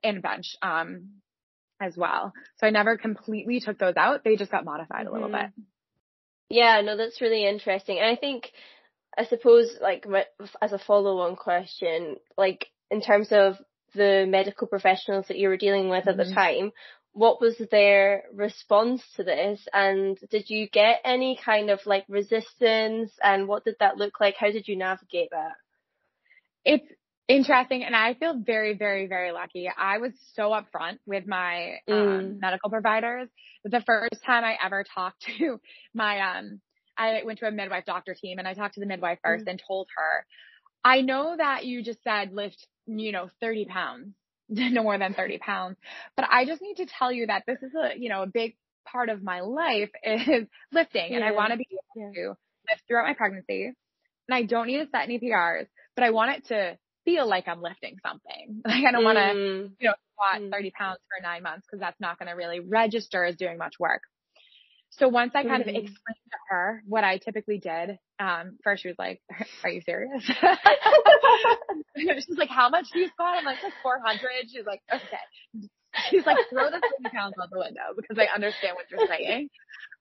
and 0.03 0.21
bench, 0.21 0.55
um, 0.61 1.21
as 1.81 1.95
well. 1.97 2.33
So 2.57 2.67
I 2.67 2.69
never 2.71 2.97
completely 2.97 3.59
took 3.59 3.77
those 3.79 3.95
out. 3.97 4.23
They 4.23 4.35
just 4.35 4.51
got 4.51 4.65
modified 4.65 5.07
a 5.07 5.11
little 5.11 5.29
bit. 5.29 5.47
Yeah, 6.49 6.81
no, 6.81 6.97
that's 6.97 7.21
really 7.21 7.45
interesting. 7.47 7.97
And 7.99 8.07
I 8.07 8.15
think, 8.15 8.51
I 9.19 9.25
suppose, 9.25 9.77
like, 9.81 10.05
as 10.61 10.71
a 10.71 10.79
follow-on 10.79 11.35
question, 11.35 12.15
like, 12.37 12.67
in 12.89 13.01
terms 13.01 13.27
of 13.33 13.57
the 13.93 14.25
medical 14.25 14.65
professionals 14.67 15.27
that 15.27 15.37
you 15.37 15.49
were 15.49 15.57
dealing 15.57 15.89
with 15.89 16.07
at 16.07 16.15
the 16.15 16.23
Mhm. 16.23 16.33
time, 16.33 16.71
what 17.11 17.41
was 17.41 17.57
their 17.69 18.23
response 18.33 19.03
to 19.17 19.23
this? 19.25 19.67
And 19.73 20.17
did 20.29 20.49
you 20.49 20.69
get 20.69 21.01
any 21.03 21.35
kind 21.35 21.69
of, 21.69 21.85
like, 21.85 22.05
resistance? 22.07 23.11
And 23.21 23.47
what 23.49 23.65
did 23.65 23.75
that 23.81 23.97
look 23.97 24.21
like? 24.21 24.35
How 24.37 24.51
did 24.51 24.69
you 24.69 24.77
navigate 24.77 25.31
that? 25.31 25.57
It's 26.63 26.85
interesting 27.27 27.83
and 27.83 27.95
I 27.95 28.13
feel 28.15 28.39
very, 28.39 28.73
very, 28.75 29.07
very 29.07 29.31
lucky. 29.31 29.69
I 29.69 29.97
was 29.99 30.13
so 30.33 30.49
upfront 30.51 30.99
with 31.05 31.27
my 31.27 31.77
um, 31.89 32.37
Mm. 32.37 32.39
medical 32.39 32.69
providers. 32.69 33.29
The 33.65 33.81
first 33.85 34.23
time 34.25 34.43
I 34.45 34.57
ever 34.63 34.83
talked 34.83 35.25
to 35.39 35.59
my, 35.93 36.19
um, 36.37 36.61
I 36.99 37.23
went 37.25 37.39
to 37.39 37.47
a 37.47 37.51
midwife 37.51 37.85
doctor 37.85 38.13
team 38.13 38.39
and 38.39 38.47
I 38.47 38.53
talked 38.53 38.75
to 38.75 38.79
the 38.81 38.85
midwife 38.85 39.19
first 39.23 39.47
and 39.47 39.61
told 39.65 39.87
her, 39.95 40.25
I 40.83 41.01
know 41.01 41.35
that 41.37 41.65
you 41.65 41.83
just 41.83 42.03
said 42.03 42.33
lift, 42.33 42.67
you 42.85 43.11
know, 43.11 43.29
30 43.41 43.65
pounds, 43.65 44.13
no 44.49 44.83
more 44.83 44.97
than 44.97 45.13
30 45.13 45.37
pounds, 45.39 45.77
but 46.15 46.25
I 46.29 46.45
just 46.45 46.61
need 46.61 46.75
to 46.77 46.85
tell 46.85 47.11
you 47.11 47.27
that 47.27 47.43
this 47.47 47.57
is 47.61 47.71
a, 47.73 47.97
you 47.97 48.09
know, 48.09 48.23
a 48.23 48.27
big 48.27 48.55
part 48.85 49.09
of 49.09 49.23
my 49.23 49.41
life 49.41 49.89
is 50.03 50.47
lifting 50.71 51.15
and 51.15 51.23
I 51.23 51.31
want 51.31 51.51
to 51.51 51.57
be 51.57 51.67
able 51.71 52.13
to 52.13 52.29
lift 52.69 52.83
throughout 52.87 53.05
my 53.07 53.13
pregnancy 53.13 53.65
and 54.27 54.35
I 54.35 54.43
don't 54.43 54.67
need 54.67 54.79
to 54.79 54.87
set 54.91 55.03
any 55.03 55.19
PRs, 55.19 55.67
but 55.95 56.03
I 56.03 56.11
want 56.11 56.37
it 56.37 56.45
to 56.47 56.77
feel 57.05 57.27
like 57.27 57.47
I'm 57.47 57.61
lifting 57.61 57.97
something. 58.05 58.61
Like 58.65 58.85
I 58.85 58.91
don't 58.91 59.03
want 59.03 59.17
to, 59.17 59.33
Mm. 59.33 59.71
you 59.79 59.87
know, 59.87 59.93
squat 60.13 60.41
Mm. 60.41 60.51
30 60.51 60.71
pounds 60.71 60.99
for 61.07 61.23
nine 61.23 61.43
months 61.43 61.65
because 61.65 61.79
that's 61.79 61.99
not 61.99 62.19
going 62.19 62.27
to 62.27 62.35
really 62.35 62.59
register 62.59 63.23
as 63.23 63.35
doing 63.35 63.57
much 63.57 63.75
work. 63.79 64.01
So 64.91 65.07
once 65.07 65.31
I 65.35 65.43
kind 65.43 65.61
Mhm. 65.61 65.67
of 65.67 65.67
explained 65.67 66.31
to 66.31 66.37
her 66.49 66.83
what 66.87 67.03
I 67.03 67.17
typically 67.17 67.59
did, 67.59 67.99
um, 68.19 68.57
first 68.63 68.81
she 68.83 68.89
was 68.89 68.97
like, 68.99 69.21
are 69.63 69.69
you 69.69 69.81
serious? 69.81 70.23
She's 71.97 72.37
like, 72.37 72.49
how 72.49 72.69
much 72.69 72.87
do 72.91 72.99
you 72.99 73.07
squat? 73.09 73.37
I'm 73.37 73.45
like, 73.45 73.61
like 73.63 73.73
400. 73.81 74.49
She's 74.51 74.65
like, 74.65 74.81
okay. 74.93 75.69
She's 76.09 76.25
like, 76.25 76.37
throw 76.49 76.65
the 76.65 76.81
30 76.99 77.09
pounds 77.13 77.35
out 77.41 77.49
the 77.51 77.59
window 77.59 77.93
because 77.95 78.17
I 78.17 78.33
understand 78.33 78.75
what 78.75 78.85
you're 78.89 78.99
saying. 79.07 79.49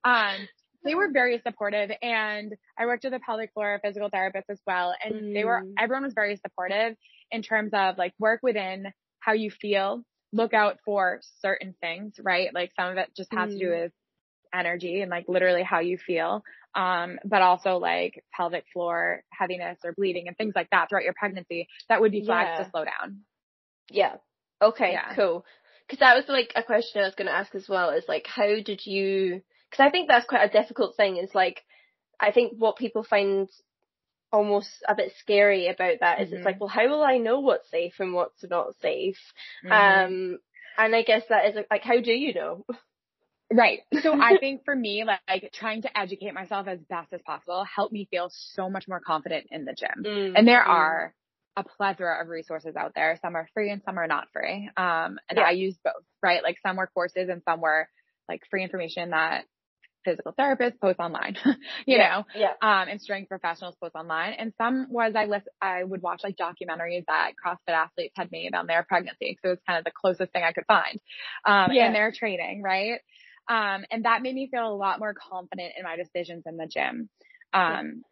Um, 0.05 0.49
they 0.85 0.95
were 0.95 1.11
very 1.13 1.41
supportive 1.45 1.91
and 2.03 2.55
I 2.79 2.87
worked 2.87 3.05
with 3.05 3.13
a 3.15 3.21
pelvic 3.21 3.53
floor 3.53 3.81
physical 3.83 4.09
therapist 4.11 4.49
as 4.49 4.61
well. 4.67 4.95
And 5.05 5.15
they 5.35 5.45
were, 5.45 5.63
Mm. 5.65 5.75
everyone 5.79 6.05
was 6.05 6.15
very 6.15 6.37
supportive 6.37 6.97
in 7.31 7.43
terms 7.43 7.73
of 7.75 7.99
like 7.99 8.15
work 8.19 8.41
within 8.43 8.93
how 9.21 9.33
you 9.33 9.51
feel, 9.51 10.05
look 10.33 10.55
out 10.55 10.79
for 10.85 11.21
certain 11.41 11.75
things, 11.81 12.15
right? 12.23 12.55
Like 12.55 12.71
some 12.79 12.91
of 12.93 12.97
it 12.99 13.11
just 13.17 13.33
has 13.35 13.53
to 13.55 13.59
do 13.59 13.71
Mm. 13.71 13.83
with 13.83 13.93
energy 14.55 15.01
and 15.01 15.11
like 15.11 15.27
literally 15.29 15.63
how 15.63 15.81
you 15.81 15.99
feel. 15.99 16.43
Um, 16.75 17.19
but 17.25 17.43
also 17.43 17.79
like 17.79 18.25
pelvic 18.33 18.65
floor 18.73 19.23
heaviness 19.31 19.79
or 19.85 19.93
bleeding 19.93 20.29
and 20.29 20.37
things 20.37 20.53
like 20.55 20.71
that 20.71 20.89
throughout 20.89 21.05
your 21.05 21.15
pregnancy 21.19 21.67
that 21.89 22.01
would 22.01 22.13
be 22.13 22.25
flags 22.25 22.51
Yeah. 22.57 22.65
to 22.65 22.71
slow 22.71 22.85
down. 22.85 23.21
Yeah. 23.91 24.17
Okay, 24.63 24.93
Yeah. 24.93 25.15
cool. 25.15 25.45
Because 25.87 26.01
that 26.01 26.15
was 26.15 26.25
like 26.29 26.53
a 26.55 26.63
question 26.63 27.01
I 27.01 27.07
was 27.07 27.15
going 27.15 27.29
to 27.29 27.35
ask 27.35 27.55
as 27.55 27.69
well 27.69 27.91
is 27.91 28.05
like, 28.07 28.27
how 28.27 28.47
did 28.63 28.85
you, 28.85 29.41
because 29.71 29.85
I 29.85 29.91
think 29.91 30.09
that's 30.09 30.27
quite 30.27 30.45
a 30.45 30.53
difficult 30.53 30.97
thing 30.97 31.17
is 31.17 31.35
like, 31.35 31.65
I 32.21 32.33
think 32.33 32.55
what 32.59 32.77
people 32.77 33.03
find 33.05 33.49
almost 34.31 34.69
a 34.87 34.95
bit 34.95 35.13
scary 35.19 35.69
about 35.69 36.01
that 36.01 36.21
is 36.21 36.31
Mhm. 36.31 36.35
it's 36.37 36.45
like, 36.45 36.61
well, 36.61 36.69
how 36.69 36.87
will 36.89 37.03
I 37.03 37.19
know 37.19 37.41
what's 37.41 37.71
safe 37.71 37.95
and 37.99 38.13
what's 38.13 38.45
not 38.45 38.75
safe? 38.83 39.19
Mhm. 39.65 39.73
Um, 39.73 40.39
and 40.77 40.95
I 40.95 41.03
guess 41.03 41.23
that 41.29 41.47
is 41.47 41.57
like, 41.71 41.83
how 41.83 42.01
do 42.01 42.13
you 42.13 42.35
know? 42.35 42.67
Right. 43.53 43.81
So 44.03 44.21
I 44.21 44.37
think 44.39 44.65
for 44.65 44.75
me, 44.77 45.05
like, 45.05 45.21
like 45.29 45.51
trying 45.53 45.83
to 45.83 45.99
educate 45.99 46.33
myself 46.35 46.67
as 46.69 46.79
best 46.89 47.13
as 47.13 47.21
possible 47.23 47.65
helped 47.65 47.93
me 47.93 48.07
feel 48.11 48.31
so 48.31 48.69
much 48.71 48.87
more 48.89 49.01
confident 49.01 49.47
in 49.51 49.65
the 49.65 49.73
gym. 49.73 50.05
And 50.35 50.47
there 50.47 50.63
Mm. 50.63 50.69
are 50.69 51.15
a 51.57 51.65
plethora 51.65 52.23
of 52.23 52.29
resources 52.29 52.77
out 52.77 52.93
there. 52.95 53.19
Some 53.21 53.35
are 53.35 53.49
free 53.55 53.71
and 53.71 53.83
some 53.85 53.99
are 53.99 54.07
not 54.07 54.29
free. 54.33 54.71
Um, 54.77 55.19
and 55.29 55.39
Yeah. 55.39 55.45
I 55.47 55.51
use 55.53 55.77
both, 55.83 56.05
right? 56.23 56.43
Like 56.43 56.59
some 56.65 56.77
were 56.77 56.87
courses 56.87 57.29
and 57.29 57.43
some 57.45 57.61
were 57.61 57.89
like 58.29 58.43
free 58.51 58.63
information 58.63 59.11
that 59.11 59.45
physical 60.05 60.33
therapists 60.39 60.81
post 60.81 61.01
online, 61.01 61.37
you 61.87 61.99
yeah, 61.99 62.23
know, 62.35 62.41
Yeah. 62.41 62.53
um, 62.63 62.89
and 62.89 63.01
strength 63.01 63.29
professionals 63.29 63.77
post 63.83 63.95
online. 63.97 64.35
And 64.35 64.53
some 64.59 64.87
was 64.91 65.15
I 65.17 65.27
list, 65.27 65.49
I 65.61 65.85
would 65.85 66.03
watch 66.03 66.23
like 66.25 66.37
documentaries 66.37 67.05
that 67.09 67.33
CrossFit 67.45 67.75
athletes 67.75 68.15
had 68.17 68.31
made 68.33 68.55
on 68.55 68.67
their 68.67 68.85
pregnancy. 68.85 69.39
So 69.45 69.53
it's 69.53 69.63
kind 69.67 69.79
of 69.79 69.85
the 69.85 69.93
closest 69.93 70.33
thing 70.33 70.45
I 70.45 70.53
could 70.53 70.67
find, 70.67 71.01
um, 71.45 71.73
Yeah. 71.73 71.87
in 71.89 71.93
their 71.93 72.13
training, 72.13 72.63
right? 72.63 73.01
Um, 73.49 73.85
and 73.91 74.05
that 74.05 74.23
made 74.23 74.35
me 74.35 74.49
feel 74.51 74.69
a 74.69 74.75
lot 74.75 74.99
more 74.99 75.15
confident 75.15 75.73
in 75.79 75.85
my 75.85 75.97
decisions 75.97 76.45
in 76.47 76.57
the 76.57 76.67
gym. 76.67 77.09
Um, 77.53 78.03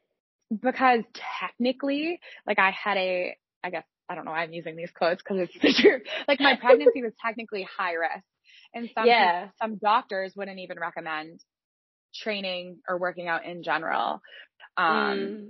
because 0.51 1.03
technically, 1.41 2.21
like 2.47 2.59
I 2.59 2.71
had 2.71 2.97
a, 2.97 3.37
I 3.65 3.71
guess, 3.71 3.85
I 4.09 4.15
don't 4.15 4.25
know 4.25 4.31
why 4.31 4.43
I'm 4.43 4.53
using 4.53 4.77
these 4.77 4.91
quotes 4.93 5.23
because 5.23 5.39
it's 5.39 5.55
the 5.63 5.83
truth. 5.83 6.03
Like 6.29 6.41
my 6.41 6.55
pregnancy 6.57 7.03
was 7.03 7.13
technically 7.25 7.67
high 7.77 7.95
risk. 7.95 8.25
And 8.75 8.91
some, 8.95 9.07
Yeah. 9.07 9.49
some 9.61 9.77
doctors 9.77 10.35
wouldn't 10.37 10.59
even 10.59 10.79
recommend 10.79 11.41
training 12.15 12.79
or 12.89 12.99
working 12.99 13.29
out 13.29 13.45
in 13.45 13.63
general. 13.63 14.21
Um, 14.77 14.93
Mm. 15.19 15.49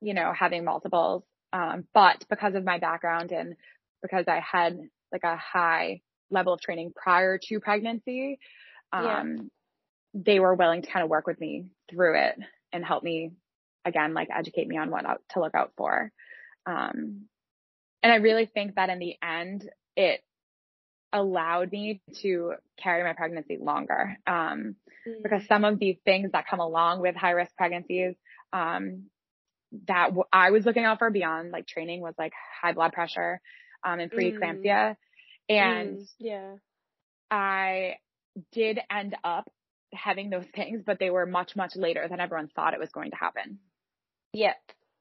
you 0.00 0.14
know, 0.14 0.32
having 0.38 0.64
multiples. 0.64 1.24
Um, 1.52 1.84
but 1.94 2.24
because 2.28 2.54
of 2.54 2.64
my 2.64 2.78
background 2.78 3.32
and 3.32 3.54
because 4.02 4.24
I 4.28 4.40
had 4.40 4.78
like 5.12 5.24
a 5.24 5.36
high 5.36 6.00
level 6.30 6.52
of 6.52 6.60
training 6.60 6.92
prior 6.94 7.38
to 7.48 7.60
pregnancy, 7.60 8.38
Yeah. 8.92 9.20
um, 9.20 9.50
they 10.14 10.38
were 10.38 10.54
willing 10.54 10.82
to 10.82 10.90
kind 10.90 11.02
of 11.02 11.10
work 11.10 11.26
with 11.26 11.40
me 11.40 11.66
through 11.90 12.16
it 12.18 12.38
and 12.72 12.84
help 12.84 13.02
me 13.02 13.32
again, 13.84 14.14
like 14.14 14.28
educate 14.34 14.68
me 14.68 14.76
on 14.78 14.90
what 14.90 15.04
to 15.30 15.40
look 15.40 15.54
out 15.54 15.72
for. 15.76 16.10
Um, 16.66 17.26
and 18.02 18.12
I 18.12 18.16
really 18.16 18.46
think 18.46 18.76
that 18.76 18.90
in 18.90 18.98
the 18.98 19.16
end, 19.22 19.68
it 19.96 20.22
allowed 21.12 21.70
me 21.72 22.00
to 22.22 22.54
carry 22.82 23.02
my 23.02 23.12
pregnancy 23.12 23.58
longer. 23.60 24.16
Um, 24.26 24.76
because 25.22 25.46
some 25.48 25.64
of 25.64 25.78
these 25.78 25.96
things 26.04 26.32
that 26.32 26.46
come 26.48 26.60
along 26.60 27.00
with 27.00 27.14
high 27.14 27.30
risk 27.32 27.54
pregnancies, 27.56 28.14
um, 28.52 29.04
that 29.86 30.06
w- 30.06 30.24
I 30.32 30.50
was 30.50 30.64
looking 30.64 30.84
out 30.84 30.98
for 30.98 31.10
beyond 31.10 31.50
like 31.50 31.66
training 31.66 32.00
was 32.00 32.14
like 32.18 32.32
high 32.62 32.72
blood 32.72 32.92
pressure, 32.92 33.40
um, 33.84 34.00
and 34.00 34.10
preeclampsia. 34.10 34.96
And 35.48 35.98
Mm. 35.98 36.08
yeah. 36.18 36.54
I 37.30 37.96
did 38.52 38.80
end 38.90 39.16
up 39.24 39.50
having 39.92 40.30
those 40.30 40.46
things, 40.54 40.82
but 40.84 40.98
they 40.98 41.10
were 41.10 41.26
much, 41.26 41.56
much 41.56 41.76
later 41.76 42.06
than 42.08 42.20
everyone 42.20 42.48
thought 42.48 42.74
it 42.74 42.80
was 42.80 42.90
going 42.90 43.10
to 43.10 43.16
happen. 43.16 43.58
Yep. 44.32 44.56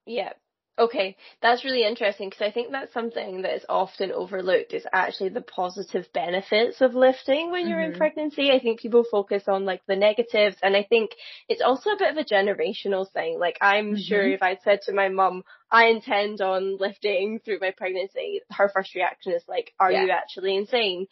Yep. 0.06 0.40
Okay, 0.80 1.16
that's 1.40 1.64
really 1.64 1.86
interesting 1.86 2.30
because 2.30 2.42
I 2.42 2.52
think 2.52 2.72
that's 2.72 2.94
something 2.94 3.44
that 3.44 3.54
is 3.54 3.66
often 3.70 4.12
overlooked 4.12 4.74
is 4.74 4.88
actually 4.92 5.30
the 5.30 5.42
positive 5.42 6.12
benefits 6.14 6.82
of 6.82 6.96
lifting 6.96 7.52
when 7.52 7.68
you're 7.68 7.80
in 7.82 7.92
hmm 7.92 7.94
pregnancy. 7.94 8.50
I 8.52 8.60
think 8.60 8.80
people 8.80 9.04
focus 9.04 9.44
on 9.48 9.66
like 9.66 9.82
the 9.88 9.96
negatives 9.96 10.56
and 10.64 10.76
I 10.76 10.82
think 10.82 11.12
it's 11.48 11.62
also 11.62 11.92
a 11.92 11.98
bit 11.98 12.10
of 12.10 12.18
a 12.18 12.24
generational 12.26 13.08
thing. 13.12 13.38
Like 13.40 13.60
I'm 13.62 13.96
sure 13.96 14.26
hmm 14.26 14.32
if 14.32 14.42
I'd 14.42 14.64
said 14.64 14.82
to 14.88 14.94
my 14.94 15.10
mum, 15.10 15.44
I 15.70 15.86
intend 15.90 16.42
on 16.42 16.78
lifting 16.80 17.40
through 17.46 17.60
my 17.62 17.72
pregnancy, 17.78 18.42
her 18.52 18.68
first 18.74 18.96
reaction 18.96 19.34
is 19.34 19.44
like, 19.48 19.74
are 19.80 19.92
Yeah. 19.92 20.06
you 20.06 20.10
actually 20.10 20.56
insane? 20.58 21.06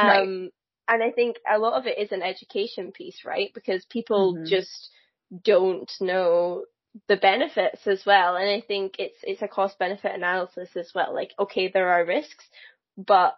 Right. 0.00 0.30
And 0.88 1.02
I 1.02 1.10
think 1.10 1.36
a 1.50 1.58
lot 1.58 1.74
of 1.78 1.86
it 1.86 1.98
is 1.98 2.12
an 2.12 2.22
education 2.22 2.92
piece, 2.92 3.24
right? 3.24 3.50
Because 3.54 3.84
people 3.86 4.38
hmm 4.38 4.46
just 4.46 4.90
don't 5.44 5.90
know 6.00 6.64
the 7.08 7.16
benefits 7.16 7.86
as 7.86 8.04
well. 8.06 8.36
And 8.36 8.48
I 8.48 8.60
think 8.60 8.96
it's 8.98 9.18
it's 9.22 9.42
a 9.42 9.48
cost 9.48 9.78
benefit 9.78 10.14
analysis 10.14 10.76
as 10.76 10.92
well. 10.94 11.14
Like, 11.14 11.32
okay, 11.38 11.68
there 11.68 11.90
are 11.90 12.04
risks, 12.04 12.44
but 12.96 13.36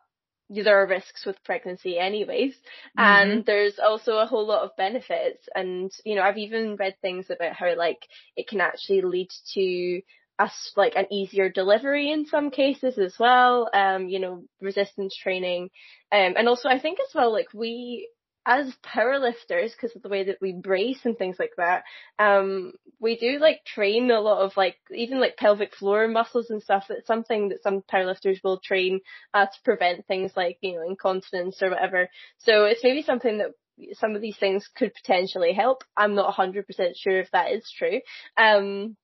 there 0.51 0.83
are 0.83 0.87
risks 0.87 1.27
with 1.27 1.43
pregnancy 1.45 1.99
anyways. 1.99 2.55
hmm 2.97 3.39
And 3.39 3.45
there's 3.47 3.79
also 3.79 4.19
a 4.19 4.27
whole 4.27 4.47
lot 4.47 4.63
of 4.65 4.77
benefits. 4.77 5.49
And, 5.55 5.91
you 6.05 6.15
know, 6.17 6.23
I've 6.23 6.39
even 6.39 6.77
read 6.77 6.97
things 7.03 7.31
about 7.31 7.55
how 7.55 7.75
like 7.77 8.07
it 8.37 8.49
can 8.49 8.61
actually 8.61 9.03
lead 9.03 9.29
to 9.55 10.01
us 10.39 10.73
like 10.77 10.95
an 10.97 11.07
easier 11.13 11.49
delivery 11.49 12.11
in 12.13 12.27
some 12.27 12.51
cases 12.51 12.99
as 12.99 13.15
well. 13.19 13.69
Um, 13.73 14.09
you 14.09 14.19
know, 14.21 14.45
resistance 14.61 15.17
training. 15.17 15.71
Um, 16.13 16.35
and 16.37 16.49
also 16.49 16.69
I 16.69 16.79
think 16.79 16.99
as 17.01 17.15
well, 17.15 17.33
like 17.33 17.49
we, 17.53 18.09
as 18.47 18.73
powerlifters, 18.85 19.73
because 19.73 19.95
of 19.95 20.03
the 20.03 20.09
way 20.09 20.25
that 20.25 20.39
we 20.41 20.53
brace 20.53 21.01
and 21.05 21.19
things 21.19 21.37
like 21.39 21.53
that, 21.59 21.83
um, 22.19 22.73
we 23.01 23.17
do 23.17 23.39
like 23.39 23.65
train 23.65 24.11
a 24.11 24.21
lot 24.21 24.41
of 24.43 24.57
like 24.57 24.77
even 24.95 25.21
like 25.21 25.37
pelvic 25.37 25.75
floor 25.75 26.09
muscles 26.09 26.49
and 26.51 26.63
stuff. 26.63 26.87
It's 26.89 27.07
something 27.07 27.51
that 27.51 27.63
some 27.63 27.83
powerlifters 27.93 28.43
will 28.43 28.61
train 28.65 29.01
uh, 29.35 29.47
to 29.47 29.63
prevent 29.65 30.07
things 30.07 30.33
like 30.37 30.59
you 30.63 30.77
know 30.77 30.89
incontinence 30.89 31.63
or 31.63 31.71
whatever. 31.71 32.09
So 32.39 32.65
it's 32.65 32.83
maybe 32.83 33.03
something 33.03 33.39
that 33.39 33.51
some 33.95 34.17
of 34.17 34.23
these 34.23 34.37
things 34.37 34.69
could 34.77 34.93
potentially 34.95 35.53
help. 35.53 35.85
I'm 35.97 36.15
not 36.15 36.35
100% 36.35 36.65
sure 36.97 37.21
if 37.21 37.31
that 37.33 37.53
is 37.53 37.71
true. 37.77 38.01
Um, 38.37 38.97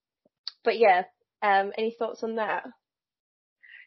but 0.63 0.77
yeah, 0.77 1.03
um, 1.45 1.71
any 1.77 1.91
thoughts 1.97 2.23
on 2.23 2.35
that? 2.35 2.65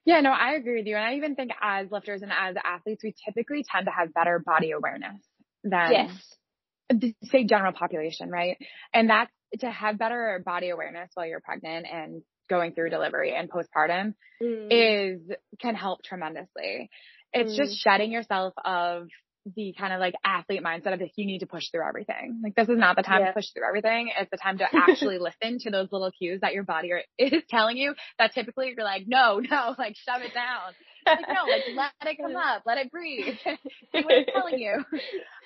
Yeah, 0.05 0.21
no, 0.21 0.31
I 0.31 0.55
agree 0.55 0.79
with 0.79 0.87
you. 0.87 0.97
And 0.97 1.05
I 1.05 1.15
even 1.15 1.35
think 1.35 1.51
as 1.61 1.91
lifters 1.91 2.23
and 2.23 2.33
as 2.33 2.57
athletes, 2.63 3.03
we 3.05 3.15
typically 3.25 3.65
tend 3.71 3.87
to 3.87 3.93
have 3.93 4.15
better 4.15 4.39
body 4.39 4.71
awareness 4.71 5.21
Yes. 5.85 6.11
than 6.11 6.21
the 6.91 7.15
say 7.25 7.45
general 7.45 7.73
population, 7.73 8.31
right? 8.31 8.57
And 8.95 9.11
that's 9.11 9.31
to 9.61 9.71
have 9.71 9.99
better 9.99 10.43
body 10.45 10.71
awareness 10.71 11.11
while 11.15 11.27
you're 11.27 11.41
pregnant 11.41 11.87
and 11.93 12.23
going 12.49 12.73
through 12.75 12.91
delivery 12.91 13.35
and 13.35 13.51
postpartum 13.51 14.15
Mm, 14.43 14.71
is 14.71 15.21
can 15.61 15.75
help 15.75 16.03
tremendously. 16.03 16.91
It's 17.33 17.55
just 17.55 17.73
mm, 17.73 17.79
shedding 17.79 18.13
yourself 18.13 18.55
of 18.65 19.09
the 19.55 19.75
kind 19.79 19.93
of 19.93 20.01
like 20.01 20.15
athlete 20.25 20.63
mindset 20.63 20.95
of 20.95 21.01
if 21.01 21.13
you 21.17 21.27
need 21.27 21.41
to 21.41 21.47
push 21.47 21.71
through 21.71 21.87
everything. 21.87 22.41
Like 22.43 22.55
this 22.55 22.69
is 22.69 22.79
not 22.79 22.97
the 22.97 23.03
time 23.03 23.21
yeah. 23.21 23.29
to 23.29 23.33
push 23.33 23.47
through 23.51 23.67
everything. 23.67 24.11
It's 24.19 24.31
the 24.31 24.37
time 24.37 24.59
to 24.59 24.67
actually 24.73 25.19
listen 25.19 25.59
to 25.61 25.71
those 25.71 25.89
little 25.93 26.11
cues 26.11 26.41
that 26.41 26.55
your 26.55 26.65
body 26.65 26.93
are, 26.93 27.03
is 27.19 27.43
telling 27.49 27.77
you 27.77 27.95
that 28.19 28.35
typically 28.35 28.73
you're 28.77 28.85
like, 28.85 29.05
no, 29.07 29.41
no, 29.41 29.75
like 29.79 29.97
shove 29.97 30.23
it 30.23 30.35
down. 30.35 30.75
Like 31.07 31.21
no, 31.29 31.51
like 31.51 31.93
let 32.01 32.11
it 32.13 32.19
come 32.19 32.37
up, 32.37 32.63
let 32.67 32.79
it 32.79 32.91
breathe. 32.91 33.35
See 33.45 34.03
what 34.03 34.13
it's 34.13 34.31
telling 34.33 34.59
you. 34.59 34.85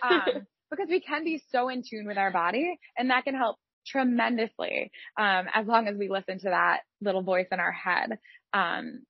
Um, 0.03 0.47
because 0.71 0.89
we 0.89 1.01
can 1.01 1.25
be 1.25 1.43
so 1.51 1.69
in 1.69 1.83
tune 1.89 2.07
with 2.07 2.19
our 2.19 2.33
body 2.33 2.79
and 2.97 3.11
that 3.11 3.25
can 3.25 3.35
help 3.35 3.57
tremendously. 3.87 4.91
Um, 5.19 5.47
as 5.55 5.67
long 5.67 5.87
as 5.87 5.97
we 5.97 6.09
listen 6.09 6.39
to 6.41 6.49
that 6.49 6.81
little 7.01 7.23
voice 7.23 7.47
in 7.53 7.61
our 7.61 7.73
head. 7.73 8.19
Um, 8.53 9.03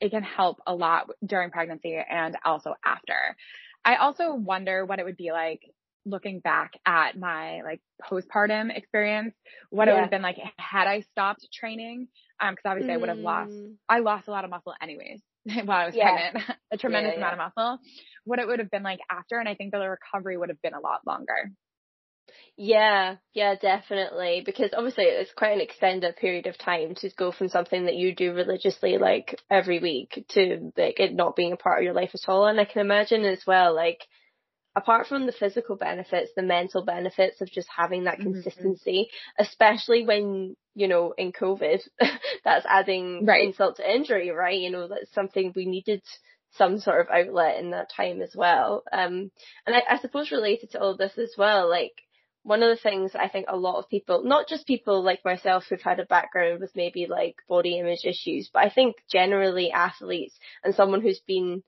it 0.00 0.10
can 0.10 0.22
help 0.22 0.58
a 0.66 0.74
lot 0.74 1.08
during 1.24 1.50
pregnancy 1.50 1.96
and 1.96 2.36
also 2.44 2.74
after. 2.84 3.36
I 3.88 3.96
also 3.96 4.34
wonder 4.34 4.84
what 4.84 5.00
it 5.00 5.06
would 5.06 5.16
be 5.16 5.32
like 5.32 5.62
looking 6.06 6.40
back 6.40 6.72
at 6.86 7.18
my 7.18 7.62
like 7.62 7.80
postpartum 8.02 8.76
experience, 8.76 9.34
what 9.70 9.88
it 9.88 9.94
would 9.94 10.02
have 10.02 10.10
been 10.10 10.22
like 10.22 10.38
had 10.58 10.86
I 10.88 11.00
stopped 11.00 11.48
training. 11.52 12.08
Um, 12.40 12.54
cause 12.54 12.62
obviously 12.66 12.94
I 12.94 12.98
would 12.98 13.08
have 13.08 13.20
lost, 13.20 13.54
Mm, 13.54 13.76
I 13.88 14.00
lost 14.00 14.28
a 14.28 14.32
lot 14.32 14.44
of 14.44 14.50
muscle 14.50 14.74
anyways 14.82 15.22
while 15.64 15.78
I 15.78 15.86
was 15.86 15.96
yeah. 15.96 16.04
pregnant, 16.04 16.38
a 16.72 16.78
tremendous 16.78 17.14
Yeah, 17.14 17.18
amount 17.18 17.32
yeah. 17.32 17.34
of 17.34 17.38
muscle, 17.38 17.78
what 18.24 18.40
it 18.40 18.46
would 18.46 18.60
have 18.60 18.70
been 18.70 18.84
like 18.84 19.00
after. 19.10 19.38
And 19.40 19.48
I 19.48 19.54
think 19.56 19.72
the 19.72 19.80
recovery 19.80 20.36
would 20.36 20.50
have 20.50 20.62
been 20.62 20.74
a 20.74 20.80
lot 20.80 21.06
longer. 21.06 21.50
Yeah, 22.56 23.16
yeah, 23.34 23.54
definitely. 23.54 24.42
Because 24.44 24.70
obviously 24.76 25.04
it's 25.04 25.32
quite 25.32 25.52
an 25.52 25.60
extended 25.60 26.16
period 26.16 26.46
of 26.46 26.58
time 26.58 26.94
to 26.96 27.10
go 27.16 27.30
from 27.32 27.48
something 27.48 27.84
that 27.86 27.94
you 27.96 28.14
do 28.14 28.32
religiously 28.34 28.98
like 28.98 29.40
every 29.50 29.78
week 29.78 30.24
to 30.30 30.72
like 30.76 30.98
it 31.00 31.14
not 31.14 31.36
being 31.36 31.52
a 31.52 31.56
part 31.56 31.78
of 31.78 31.84
your 31.84 31.94
life 31.94 32.10
at 32.14 32.28
all. 32.28 32.46
And 32.46 32.60
I 32.60 32.64
can 32.64 32.80
imagine 32.80 33.24
as 33.24 33.42
well, 33.46 33.74
like 33.74 34.00
apart 34.76 35.06
from 35.06 35.26
the 35.26 35.32
physical 35.32 35.76
benefits, 35.76 36.30
the 36.36 36.42
mental 36.42 36.84
benefits 36.84 37.40
of 37.40 37.50
just 37.50 37.68
having 37.74 38.04
that 38.04 38.18
hmm 38.18 38.22
consistency, 38.22 39.08
especially 39.38 40.04
when, 40.06 40.56
you 40.74 40.88
know, 40.88 41.14
in 41.16 41.32
COVID, 41.32 41.80
that's 42.44 42.66
adding 42.68 43.26
Right. 43.26 43.42
insult 43.44 43.76
to 43.76 43.94
injury, 43.94 44.30
right? 44.30 44.58
You 44.58 44.70
know, 44.70 44.88
that's 44.88 45.12
something 45.12 45.52
we 45.54 45.66
needed 45.66 46.02
some 46.52 46.78
sort 46.78 47.00
of 47.00 47.08
outlet 47.12 47.58
in 47.60 47.70
that 47.70 47.90
time 47.94 48.22
as 48.22 48.34
well. 48.34 48.82
Um, 48.92 49.30
and 49.66 49.76
I, 49.76 49.82
I 49.90 49.98
suppose 49.98 50.30
related 50.32 50.70
to 50.72 50.80
all 50.80 50.96
this 50.96 51.18
as 51.18 51.34
well, 51.36 51.68
like 51.68 51.92
one 52.48 52.62
of 52.62 52.70
the 52.70 52.82
things 52.82 53.12
I 53.14 53.28
think 53.28 53.46
a 53.48 53.56
lot 53.56 53.78
of 53.78 53.90
people, 53.90 54.24
not 54.24 54.48
just 54.48 54.66
people 54.66 55.02
like 55.02 55.24
myself 55.24 55.64
who've 55.68 55.80
had 55.80 56.00
a 56.00 56.06
background 56.06 56.60
with 56.60 56.74
maybe 56.74 57.06
like 57.06 57.36
body 57.48 57.78
image 57.78 58.04
issues, 58.04 58.48
but 58.52 58.64
I 58.64 58.70
think 58.70 58.96
generally 59.12 59.70
athletes 59.70 60.34
and 60.64 60.74
someone 60.74 61.02
who's 61.02 61.20
been 61.26 61.62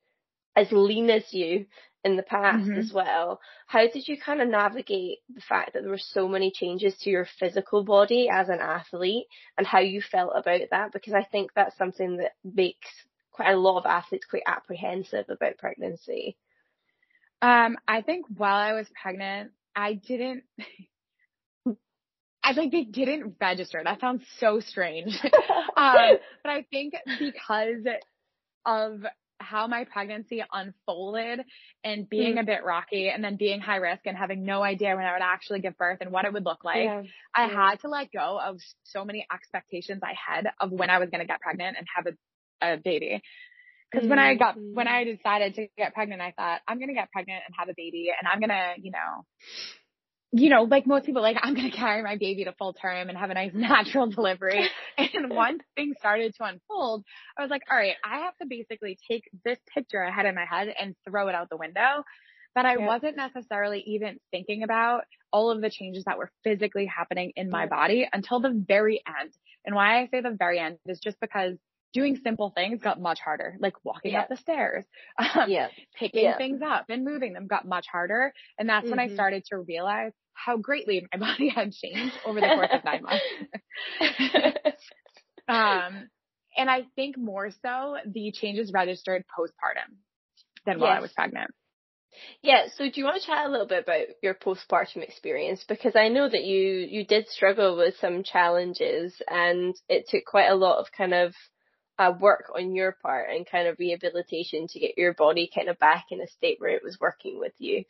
as 0.57 0.73
lean 0.73 1.11
as 1.11 1.33
you 1.33 1.67
in 2.03 2.17
the 2.17 2.23
past 2.23 2.65
hmm 2.65 2.79
as 2.79 2.93
well. 2.95 3.41
How 3.67 3.87
did 3.87 4.09
you 4.09 4.17
kind 4.19 4.41
of 4.41 4.49
navigate 4.49 5.19
the 5.35 5.43
fact 5.43 5.75
that 5.75 5.83
there 5.83 5.91
were 5.91 5.99
so 5.99 6.27
many 6.27 6.51
changes 6.51 6.97
to 7.01 7.11
your 7.11 7.27
physical 7.39 7.85
body 7.85 8.31
as 8.33 8.49
an 8.49 8.61
athlete 8.61 9.27
and 9.59 9.67
how 9.67 9.81
you 9.81 10.01
felt 10.01 10.33
about 10.35 10.63
that? 10.71 10.93
Because 10.93 11.13
I 11.13 11.25
think 11.25 11.51
that's 11.55 11.77
something 11.77 12.17
that 12.17 12.33
makes 12.43 12.89
quite 13.33 13.53
a 13.53 13.59
lot 13.59 13.79
of 13.79 13.87
athletes 13.87 14.27
quite 14.29 14.45
apprehensive 14.47 15.27
about 15.29 15.59
pregnancy. 15.59 16.39
Um, 17.43 17.77
I 17.87 18.01
think 18.01 18.27
while 18.35 18.57
I 18.57 18.73
was 18.73 18.87
pregnant, 19.01 19.53
I 19.75 19.95
didn't, 19.95 20.45
I 22.43 22.55
think 22.55 22.73
they 22.73 22.85
didn't 22.85 23.37
register. 23.41 23.81
That 23.85 24.01
sounds 24.01 24.25
so 24.39 24.61
strange. 24.61 25.15
um, 25.77 26.19
but 26.43 26.51
I 26.51 26.63
think 26.71 26.95
because 27.19 27.85
of 28.67 29.01
how 29.39 29.67
my 29.67 29.85
pregnancy 29.85 30.43
unfolded 30.53 31.41
and 31.83 32.09
being 32.09 32.37
Mm, 32.37 32.39
a 32.39 32.45
bit 32.45 32.65
rocky 32.65 33.09
and 33.09 33.25
then 33.25 33.37
being 33.37 33.61
high 33.61 33.77
risk 33.77 34.03
and 34.07 34.17
having 34.17 34.45
no 34.45 34.63
idea 34.63 34.95
when 34.95 35.05
I 35.05 35.13
would 35.13 35.23
actually 35.23 35.61
give 35.61 35.77
birth 35.79 35.99
and 36.01 36.13
what 36.13 36.25
it 36.27 36.33
would 36.33 36.45
look 36.45 36.65
like, 36.65 36.77
yeah, 36.85 37.03
I 37.35 37.43
yeah, 37.43 37.49
had 37.49 37.81
to 37.81 37.89
let 37.89 38.13
go 38.13 38.39
of 38.39 38.59
so 38.85 39.05
many 39.05 39.27
expectations 39.33 40.03
I 40.03 40.15
had 40.15 40.49
of 40.61 40.73
when 40.73 40.91
I 40.91 40.99
was 40.99 41.09
going 41.11 41.21
to 41.21 41.27
get 41.27 41.41
pregnant 41.41 41.77
and 41.79 41.87
have 41.95 42.07
a, 42.07 42.75
a 42.75 42.77
baby. 42.77 43.23
Cause 43.93 44.07
when 44.07 44.19
I 44.21 44.37
got, 44.37 44.57
when 44.73 44.87
mm, 44.87 44.91
I 44.91 45.05
decided 45.05 45.55
to 45.57 45.67
get 45.77 45.95
pregnant, 45.95 46.21
I 46.23 46.33
thought, 46.33 46.61
I'm 46.69 46.79
going 46.79 46.89
to 46.89 46.95
get 46.95 47.11
pregnant 47.11 47.43
and 47.47 47.55
have 47.59 47.69
a 47.69 47.75
baby 47.77 48.11
and 48.17 48.29
I'm 48.29 48.39
going 48.39 48.51
to, 48.51 48.75
you 48.81 48.93
know, 48.93 49.25
you 50.33 50.49
know, 50.49 50.63
like 50.63 50.87
most 50.87 51.07
people, 51.07 51.23
like 51.23 51.37
I'm 51.43 51.55
going 51.55 51.71
to 51.71 51.77
carry 51.77 52.03
my 52.03 52.17
baby 52.17 52.45
to 52.45 52.53
full 52.53 52.73
term 52.73 53.09
and 53.09 53.19
have 53.19 53.31
a 53.31 53.35
nice 53.35 53.53
natural 53.55 54.09
delivery. 54.09 54.69
And 54.99 55.31
once 55.31 55.63
things 55.75 55.97
started 55.99 56.35
to 56.37 56.45
unfold, 56.45 57.05
I 57.37 57.43
was 57.43 57.51
like, 57.51 57.63
all 57.71 57.77
right, 57.77 57.95
I 58.05 58.21
have 58.21 58.37
to 58.39 58.47
basically 58.47 58.99
take 59.11 59.25
this 59.45 59.59
picture 59.75 60.05
I 60.05 60.11
had 60.11 60.27
in 60.27 60.35
my 60.35 60.45
head 60.45 60.73
and 60.79 60.95
throw 61.09 61.29
it 61.29 61.35
out 61.35 61.49
the 61.51 61.57
window. 61.57 62.05
But 62.55 62.67
I 62.67 62.77
yeah, 62.77 62.87
wasn't 62.87 63.17
necessarily 63.17 63.83
even 63.87 64.19
thinking 64.31 64.63
about 64.63 65.05
all 65.33 65.51
of 65.51 65.61
the 65.61 65.71
changes 65.71 66.05
that 66.05 66.19
were 66.19 66.31
physically 66.43 66.87
happening 66.87 67.33
in 67.37 67.49
my 67.49 67.67
body 67.67 68.09
until 68.13 68.41
the 68.41 68.51
very 68.51 69.03
end. 69.07 69.33
And 69.65 69.75
why 69.75 70.01
I 70.01 70.09
say 70.09 70.21
the 70.21 70.37
very 70.37 70.59
end 70.59 70.79
is 70.87 71.01
just 71.01 71.19
because 71.21 71.57
doing 71.93 72.17
simple 72.23 72.51
things 72.55 72.81
got 72.83 73.01
much 73.01 73.21
harder, 73.21 73.57
like 73.61 73.75
walking 73.85 74.13
yeah, 74.13 74.21
up 74.21 74.29
the 74.29 74.37
stairs, 74.37 74.85
um, 75.19 75.51
yeah, 75.51 75.69
picking 75.99 76.23
yeah. 76.23 76.37
things 76.37 76.61
up 76.65 76.87
and 76.89 77.05
moving 77.05 77.33
them 77.33 77.47
got 77.47 77.67
much 77.67 77.87
harder. 77.91 78.33
And 78.59 78.69
that's 78.69 78.91
when 78.91 78.99
I 79.01 79.09
Mhm. 79.09 79.15
started 79.15 79.45
to 79.47 79.59
realize 79.59 80.13
how 80.35 80.57
greatly 80.57 81.07
my 81.13 81.19
body 81.33 81.49
had 81.49 81.73
changed 81.73 82.17
over 82.25 82.41
the 82.41 82.51
course 82.51 82.71
of 82.73 82.85
nine 82.85 83.03
months. 83.03 83.25
Um, 85.49 86.09
and 86.57 86.71
I 86.71 86.83
think 86.95 87.19
more 87.19 87.51
so 87.51 87.97
the 88.07 88.33
changes 88.33 88.73
registered 88.73 89.25
postpartum 89.37 89.97
than 90.65 90.79
while 90.79 90.93
I 90.93 91.01
was 91.01 91.13
pregnant. 91.13 91.51
Yeah, 92.43 92.67
so 92.75 92.85
do 92.85 92.93
you 92.95 93.05
want 93.05 93.21
to 93.21 93.27
chat 93.27 93.47
a 93.47 93.51
little 93.51 93.67
bit 93.67 93.85
about 93.85 94.07
your 94.23 94.35
postpartum 94.35 95.03
experience? 95.03 95.65
Because 95.69 95.95
I 95.97 96.09
know 96.09 96.29
that 96.29 96.45
you, 96.45 96.87
you 96.91 97.05
did 97.05 97.29
struggle 97.29 97.77
with 97.77 97.97
some 97.99 98.23
challenges 98.25 99.15
and 99.29 99.75
it 99.89 100.09
took 100.09 100.25
quite 100.25 100.49
a 100.49 100.55
lot 100.55 100.79
of 100.79 100.87
kind 100.97 101.15
of 101.15 101.35
uh, 102.01 102.13
work 102.19 102.51
on 102.57 102.75
your 102.75 102.93
part 102.93 103.29
and 103.31 103.47
kind 103.47 103.69
of 103.69 103.79
rehabilitation 103.79 104.67
to 104.69 104.81
get 104.81 104.97
your 104.97 105.13
body 105.13 105.51
kind 105.55 105.69
of 105.69 105.79
back 105.79 106.07
in 106.11 106.21
a 106.23 106.27
state 106.27 106.59
where 106.59 106.71
it 106.71 106.83
was 106.83 106.99
working 106.99 107.39
with 107.39 107.53
you. 107.59 107.85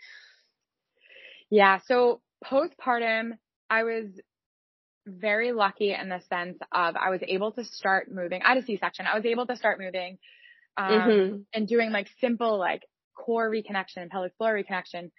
Yeah. 1.48 1.78
So 1.86 2.20
postpartum, 2.44 3.38
I 3.70 3.84
was 3.84 4.06
very 5.06 5.52
lucky 5.52 5.94
in 5.94 6.08
the 6.08 6.20
sense 6.28 6.58
of 6.72 6.96
I 6.96 7.10
was 7.10 7.20
able 7.22 7.52
to 7.52 7.64
start 7.64 8.10
moving. 8.10 8.42
I 8.42 8.48
had 8.48 8.58
a 8.58 8.66
C-section. 8.66 9.06
I 9.06 9.16
was 9.16 9.24
able 9.24 9.46
to 9.46 9.56
start 9.56 9.78
moving 9.78 10.18
um, 10.76 10.90
mm-hmm. 10.90 11.36
and 11.54 11.68
doing 11.68 11.92
like 11.92 12.08
simple 12.20 12.58
like 12.58 12.82
core 13.14 13.48
reconnection 13.48 13.98
and 13.98 14.10
pelvic 14.10 14.32
floor 14.36 14.54
reconnection 14.54 15.12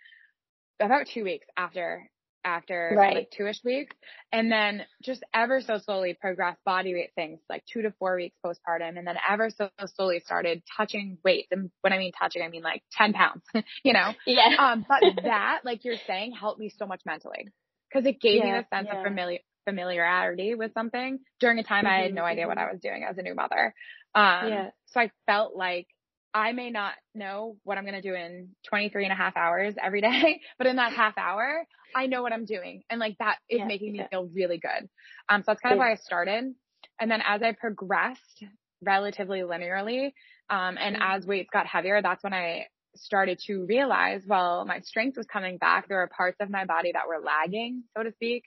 about 0.82 1.08
two 1.08 1.24
weeks 1.24 1.48
after 1.56 2.10
after 2.44 2.94
right. 2.98 3.16
like 3.16 3.32
two-ish 3.32 3.64
weeks 3.64 3.96
and 4.32 4.52
then 4.52 4.84
just 5.04 5.24
ever 5.34 5.62
so 5.62 5.78
slowly 5.78 6.18
progress 6.20 6.58
body 6.66 6.94
weight 6.94 7.12
things 7.16 7.40
like 7.50 7.64
two 7.72 7.82
to 7.82 7.94
four 8.00 8.16
weeks 8.16 8.36
postpartum 8.46 8.98
and 8.98 9.06
then 9.06 9.16
ever 9.30 9.50
so 9.50 9.70
slowly 9.96 10.20
started 10.20 10.62
touching 10.78 11.18
weights 11.24 11.50
and 11.52 11.70
when 11.82 11.94
I 11.94 11.98
mean 11.98 12.12
touching 12.18 12.42
I 12.42 12.48
mean 12.50 12.64
like 12.64 12.84
10 12.94 13.14
pounds 13.14 13.44
you 13.84 13.94
know 13.94 14.14
yeah 14.26 14.56
um 14.60 14.86
but 14.88 15.02
that 15.24 15.62
like 15.64 15.86
you're 15.86 15.96
saying 16.08 16.34
helped 16.34 16.60
me 16.60 16.72
so 16.76 16.86
much 16.86 17.02
mentally 17.06 17.48
because 17.90 18.06
it 18.08 18.20
gave 18.22 18.44
yeah, 18.44 18.46
me 18.46 18.52
the 18.60 18.76
sense 18.76 18.88
yeah. 18.92 19.00
of 19.00 19.04
familiar 19.04 19.40
familiarity 19.66 20.56
with 20.56 20.74
something 20.74 21.20
during 21.40 21.60
a 21.60 21.64
time 21.64 21.86
mm-hmm, 21.86 21.94
I 21.94 22.04
had 22.04 22.14
no 22.14 22.22
mm-hmm. 22.22 22.32
idea 22.32 22.48
what 22.48 22.58
mm-hmm. 22.58 22.70
I 22.70 22.72
was 22.72 22.82
doing 22.82 23.06
as 23.08 23.18
a 23.18 23.22
new 23.22 23.36
mother. 23.36 23.74
Um, 24.16 24.50
yeah. 24.50 24.70
so 24.88 25.00
I 25.00 25.12
felt 25.26 25.56
like 25.56 25.88
I 26.34 26.54
may 26.54 26.70
not 26.70 26.94
know 27.14 27.58
what 27.64 27.78
I'm 27.78 27.84
going 27.84 28.02
to 28.02 28.02
do 28.02 28.16
in 28.16 28.50
23 28.70 29.04
and 29.04 29.14
a 29.14 29.16
half 29.16 29.36
hours 29.36 29.76
every 29.82 30.02
day, 30.02 30.42
but 30.58 30.68
in 30.68 30.78
that 30.78 30.94
half 30.94 31.18
hour, 31.18 31.66
I 31.96 32.08
know 32.08 32.22
what 32.22 32.34
I'm 32.34 32.46
doing. 32.46 32.84
And 32.90 33.00
like 33.00 33.18
that 33.20 33.38
is 33.50 33.60
yeah, 33.60 33.66
making 33.66 33.94
me 33.94 34.06
feel 34.10 34.30
really 34.34 34.58
good. 34.58 34.90
Um, 35.30 35.42
so 35.42 35.46
that's 35.48 35.62
kind 35.62 35.74
of 35.74 35.80
why 35.80 35.92
I 35.92 35.96
started. 35.96 36.54
And 37.00 37.12
then 37.12 37.22
as 37.28 37.42
I 37.42 37.54
progressed 37.54 38.44
relatively 38.82 39.40
linearly, 39.40 40.14
um, 40.50 40.78
and 40.80 40.96
mm-hmm. 40.96 41.18
as 41.18 41.26
weights 41.26 41.50
got 41.52 41.66
heavier, 41.66 42.02
that's 42.02 42.24
when 42.24 42.34
I 42.34 42.68
started 42.96 43.40
to 43.48 43.66
realize, 43.66 44.22
well, 44.28 44.66
my 44.66 44.80
strength 44.82 45.18
was 45.18 45.26
coming 45.26 45.58
back. 45.58 45.88
There 45.88 45.98
were 45.98 46.10
parts 46.16 46.38
of 46.42 46.50
my 46.50 46.66
body 46.66 46.92
that 46.94 47.08
were 47.08 47.24
lagging, 47.24 47.84
so 47.96 48.04
to 48.04 48.12
speak. 48.14 48.44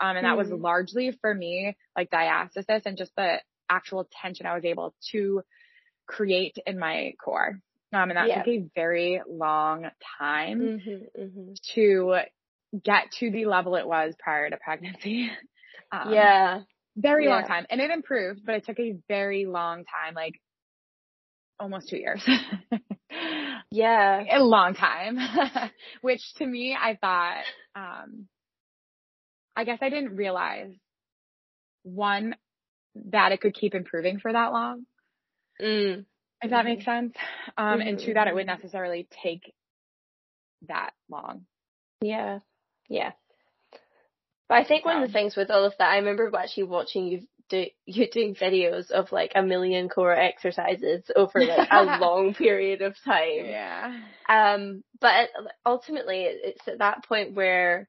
Um, 0.00 0.16
and 0.16 0.24
that 0.24 0.34
mm. 0.34 0.38
was 0.38 0.48
mm-hmm. 0.48 0.62
largely 0.62 1.16
for 1.20 1.34
me, 1.34 1.76
like 1.96 2.10
diastasis 2.10 2.82
and 2.86 2.96
just 2.96 3.12
the 3.16 3.40
actual 3.68 4.08
tension 4.22 4.46
I 4.46 4.54
was 4.54 4.64
able 4.64 4.94
to 5.10 5.42
create 6.08 6.56
in 6.66 6.78
my 6.78 7.12
core. 7.22 7.60
Um, 7.92 8.10
and 8.10 8.16
that 8.16 8.28
yeah. 8.28 8.42
took 8.42 8.48
a 8.48 8.68
very 8.74 9.22
long 9.28 9.86
time 10.18 10.60
mm-hmm, 10.60 11.22
mm-hmm. 11.22 11.52
to 11.74 12.18
get 12.84 13.12
to 13.20 13.30
the 13.30 13.46
level 13.46 13.76
it 13.76 13.86
was 13.86 14.14
prior 14.18 14.50
to 14.50 14.56
pregnancy. 14.56 15.30
Um, 15.90 16.12
yeah. 16.12 16.60
Very 16.96 17.24
yeah. 17.24 17.30
long 17.30 17.44
time. 17.46 17.64
And 17.70 17.80
it 17.80 17.90
improved, 17.90 18.42
but 18.44 18.56
it 18.56 18.66
took 18.66 18.78
a 18.78 18.98
very 19.08 19.46
long 19.46 19.84
time, 19.86 20.12
like 20.14 20.34
almost 21.58 21.88
two 21.88 21.96
years. 21.96 22.22
yeah. 23.70 24.22
A 24.30 24.44
long 24.44 24.74
time. 24.74 25.16
Which 26.02 26.20
to 26.34 26.46
me, 26.46 26.76
I 26.78 26.98
thought, 27.00 27.42
um, 27.74 28.28
I 29.56 29.64
guess 29.64 29.78
I 29.80 29.88
didn't 29.88 30.14
realize 30.14 30.74
one, 31.84 32.36
that 33.10 33.32
it 33.32 33.40
could 33.40 33.54
keep 33.54 33.74
improving 33.74 34.18
for 34.18 34.30
that 34.30 34.52
long. 34.52 34.84
Mm. 35.60 36.04
If 36.40 36.50
that 36.50 36.64
makes 36.64 36.84
sense. 36.84 37.14
Um, 37.56 37.78
mm-hmm. 37.78 37.88
and 37.88 37.98
to 37.98 38.14
that 38.14 38.28
it 38.28 38.34
would 38.34 38.46
necessarily 38.46 39.08
take 39.22 39.52
that 40.68 40.90
long. 41.10 41.46
Yeah. 42.00 42.40
Yeah. 42.88 43.12
But 44.48 44.58
I 44.58 44.64
think 44.64 44.84
so. 44.84 44.90
one 44.90 45.02
of 45.02 45.08
the 45.08 45.12
things 45.12 45.36
with 45.36 45.50
all 45.50 45.64
of 45.64 45.74
that, 45.78 45.90
I 45.90 45.96
remember 45.96 46.30
actually 46.36 46.64
watching 46.64 47.06
you 47.06 47.26
do 47.48 47.66
you 47.86 48.08
doing 48.10 48.34
videos 48.34 48.90
of 48.90 49.12
like 49.12 49.32
a 49.34 49.42
million 49.42 49.88
core 49.88 50.14
exercises 50.14 51.10
over 51.14 51.44
like 51.44 51.68
a 51.70 51.82
long 52.00 52.34
period 52.34 52.82
of 52.82 52.94
time. 53.04 53.44
Yeah. 53.44 54.00
Um, 54.28 54.84
but 55.00 55.30
ultimately, 55.66 56.22
it's 56.24 56.66
at 56.68 56.78
that 56.78 57.04
point 57.04 57.34
where 57.34 57.88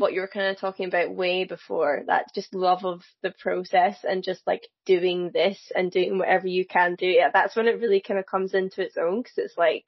what 0.00 0.14
you 0.14 0.20
were 0.22 0.28
kind 0.28 0.46
of 0.46 0.58
talking 0.58 0.86
about 0.86 1.14
way 1.14 1.44
before, 1.44 2.02
that 2.06 2.34
just 2.34 2.54
love 2.54 2.84
of 2.84 3.02
the 3.22 3.32
process 3.38 3.98
and 4.02 4.24
just 4.24 4.44
like 4.46 4.66
doing 4.86 5.30
this 5.32 5.70
and 5.76 5.90
doing 5.90 6.18
whatever 6.18 6.48
you 6.48 6.66
can 6.66 6.94
do. 6.94 7.06
Yeah, 7.06 7.30
that's 7.32 7.54
when 7.54 7.68
it 7.68 7.80
really 7.80 8.00
kind 8.00 8.18
of 8.18 8.26
comes 8.26 8.54
into 8.54 8.82
its 8.82 8.96
own 8.96 9.20
because 9.20 9.36
it's 9.36 9.58
like, 9.58 9.84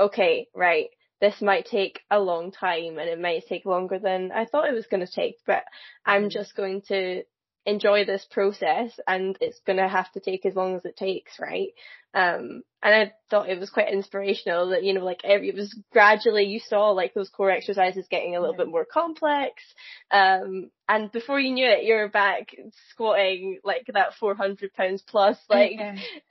okay, 0.00 0.48
right, 0.54 0.88
this 1.20 1.40
might 1.40 1.66
take 1.66 2.00
a 2.10 2.18
long 2.18 2.50
time 2.50 2.98
and 2.98 3.08
it 3.08 3.20
might 3.20 3.46
take 3.46 3.66
longer 3.66 3.98
than 3.98 4.32
I 4.32 4.46
thought 4.46 4.68
it 4.68 4.74
was 4.74 4.86
going 4.86 5.06
to 5.06 5.12
take, 5.12 5.36
but 5.46 5.64
I'm 6.04 6.22
mm-hmm. 6.22 6.30
just 6.30 6.56
going 6.56 6.82
to 6.88 7.22
enjoy 7.64 8.04
this 8.04 8.26
process 8.30 8.98
and 9.06 9.36
it's 9.40 9.60
going 9.66 9.78
to 9.78 9.88
have 9.88 10.10
to 10.12 10.20
take 10.20 10.44
as 10.44 10.56
long 10.56 10.76
as 10.76 10.84
it 10.84 10.96
takes, 10.96 11.38
right? 11.40 11.68
Um, 12.14 12.62
and 12.82 12.94
I 12.94 13.12
thought 13.30 13.48
it 13.48 13.58
was 13.58 13.70
quite 13.70 13.92
inspirational 13.92 14.70
that, 14.70 14.84
you 14.84 14.92
know, 14.92 15.04
like 15.04 15.20
every, 15.24 15.48
it 15.48 15.54
was 15.54 15.74
gradually 15.92 16.44
you 16.44 16.60
saw 16.60 16.90
like 16.90 17.14
those 17.14 17.30
core 17.30 17.50
exercises 17.50 18.06
getting 18.10 18.36
a 18.36 18.40
little 18.40 18.56
bit 18.56 18.68
more 18.68 18.84
complex. 18.84 19.62
Um, 20.10 20.70
and 20.88 21.10
before 21.12 21.38
you 21.38 21.52
knew 21.52 21.66
it, 21.66 21.84
you're 21.84 22.08
back 22.08 22.48
squatting 22.90 23.60
like 23.64 23.86
that 23.92 24.14
400 24.18 24.74
pounds 24.74 25.02
plus, 25.06 25.38
like, 25.48 25.78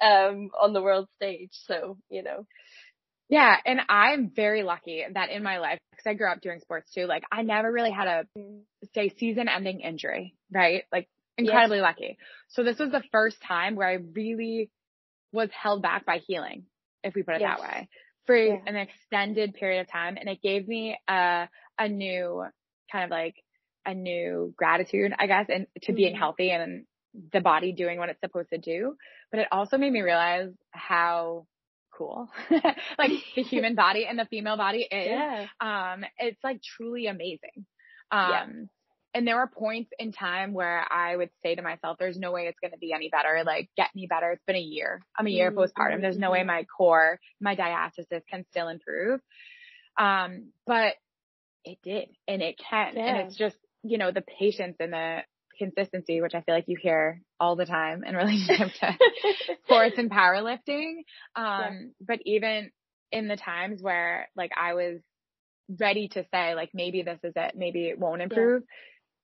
um, 0.02 0.52
on 0.62 0.74
the 0.74 0.82
world 0.82 1.08
stage. 1.16 1.52
So, 1.66 1.98
you 2.10 2.24
know. 2.24 2.46
Yeah, 3.30 3.56
and 3.66 3.80
I'm 3.88 4.30
very 4.36 4.62
lucky 4.62 5.06
that 5.10 5.30
in 5.30 5.42
my 5.42 5.60
life, 5.60 5.80
because 5.92 6.06
I 6.06 6.16
grew 6.16 6.30
up 6.30 6.42
doing 6.42 6.60
sports 6.60 6.92
too, 6.94 7.06
like 7.06 7.24
I 7.32 7.44
never 7.44 7.72
really 7.72 7.92
had 7.92 8.08
a 8.08 8.26
say 8.94 9.08
season 9.18 9.48
ending 9.48 9.80
injury, 9.80 10.36
right? 10.52 10.84
Like 10.92 11.08
incredibly 11.38 11.78
yes. 11.78 11.84
lucky. 11.84 12.18
So 12.50 12.64
this 12.64 12.80
was 12.80 12.92
the 12.92 13.04
first 13.12 13.38
time 13.48 13.76
where 13.76 13.88
I 13.88 13.98
really 14.14 14.70
was 15.32 15.50
held 15.52 15.82
back 15.82 16.06
by 16.06 16.20
healing, 16.26 16.66
if 17.04 17.16
we 17.16 17.24
put 17.24 17.36
it 17.36 17.42
yes. 17.42 17.58
that 17.58 17.62
way, 17.62 17.90
for 18.26 18.36
yeah. 18.36 18.58
an 18.66 18.76
extended 18.76 19.54
period 19.54 19.82
of 19.82 19.92
time. 19.92 20.18
And 20.18 20.30
it 20.30 20.42
gave 20.42 20.68
me 20.68 20.98
a, 21.08 21.48
a 21.80 21.88
new 21.88 22.44
kind 22.92 23.06
of 23.06 23.10
like 23.10 23.36
a 23.86 23.94
new 23.94 24.54
gratitude, 24.58 25.14
I 25.18 25.28
guess, 25.28 25.48
and 25.50 25.68
to 25.82 25.92
mm-hmm. 25.92 25.96
being 25.96 26.16
healthy 26.16 26.52
and 26.52 26.86
the 27.34 27.42
body 27.42 27.74
doing 27.74 27.98
what 27.98 28.10
it's 28.10 28.22
supposed 28.22 28.50
to 28.50 28.58
do. 28.58 28.96
But 29.32 29.42
it 29.42 29.48
also 29.52 29.78
made 29.78 29.92
me 29.92 30.02
realize 30.02 30.50
how 30.72 31.48
cool 31.98 32.30
like 32.52 33.12
the 33.36 33.44
human 33.44 33.76
body 33.76 34.06
and 34.08 34.20
the 34.20 34.26
female 34.26 34.58
body 34.58 34.82
is. 34.82 34.88
Yeah. 34.92 35.48
Um, 35.60 36.04
it's 36.18 36.44
like 36.44 36.62
truly 36.62 37.08
amazing. 37.08 37.66
Um, 38.12 38.30
yeah 38.30 38.46
and 39.14 39.28
there 39.28 39.36
were 39.36 39.48
points 39.48 39.92
in 40.00 40.12
time 40.12 40.54
where 40.54 40.86
I 40.90 41.16
would 41.16 41.30
say 41.44 41.56
to 41.56 41.62
myself, 41.62 41.98
there's 42.00 42.18
no 42.18 42.32
way 42.32 42.44
it's 42.44 42.60
going 42.60 42.72
to 42.72 42.78
be 42.78 42.94
any 42.94 43.10
better. 43.10 43.44
Like 43.46 43.70
get 43.76 43.90
any 43.96 44.08
better. 44.08 44.32
It's 44.32 44.44
been 44.46 44.56
a 44.56 44.60
year. 44.60 45.02
I'm 45.18 45.28
a 45.28 45.32
year 45.32 45.52
mm-hmm. 45.52 45.60
postpartum. 45.60 46.02
There's 46.02 46.18
no 46.18 46.32
way 46.32 46.40
mm-hmm. 46.40 46.48
my 46.48 46.66
core, 46.78 47.20
my 47.40 47.56
diastasis 47.56 48.22
can 48.30 48.46
still 48.52 48.70
improve. 48.70 49.20
Um, 50.00 50.52
but 50.66 50.94
it 51.66 51.80
did 51.84 52.10
and 52.28 52.42
it 52.42 52.58
can. 52.58 52.96
Yeah. 52.96 53.06
And 53.06 53.28
it's 53.28 53.38
just, 53.38 53.58
you 53.84 53.98
know, 53.98 54.12
the 54.12 54.24
patience 54.40 54.78
and 54.80 54.94
the 54.94 55.20
consistency, 55.58 56.22
which 56.22 56.34
I 56.34 56.42
feel 56.42 56.56
like 56.56 56.68
you 56.68 56.78
hear 56.82 57.22
all 57.40 57.58
the 57.58 57.66
time 57.66 58.04
in 58.06 58.16
relationship 58.16 58.70
to 58.80 58.98
sports 59.66 59.96
and 59.98 60.10
powerlifting. 60.10 61.00
Um, 61.36 61.44
yeah. 61.46 61.70
but 62.00 62.20
even 62.26 62.72
in 63.12 63.28
the 63.28 63.36
times 63.36 63.82
where 63.82 64.30
like 64.38 64.52
I 64.58 64.74
was 64.74 65.02
ready 65.80 66.08
to 66.10 66.26
say 66.34 66.56
like 66.56 66.70
maybe 66.74 67.02
this 67.02 67.20
is 67.24 67.34
it, 67.36 67.56
maybe 67.58 67.90
it 67.90 68.00
won't 68.00 68.22
improve. 68.22 68.62
Yeah 68.62 68.76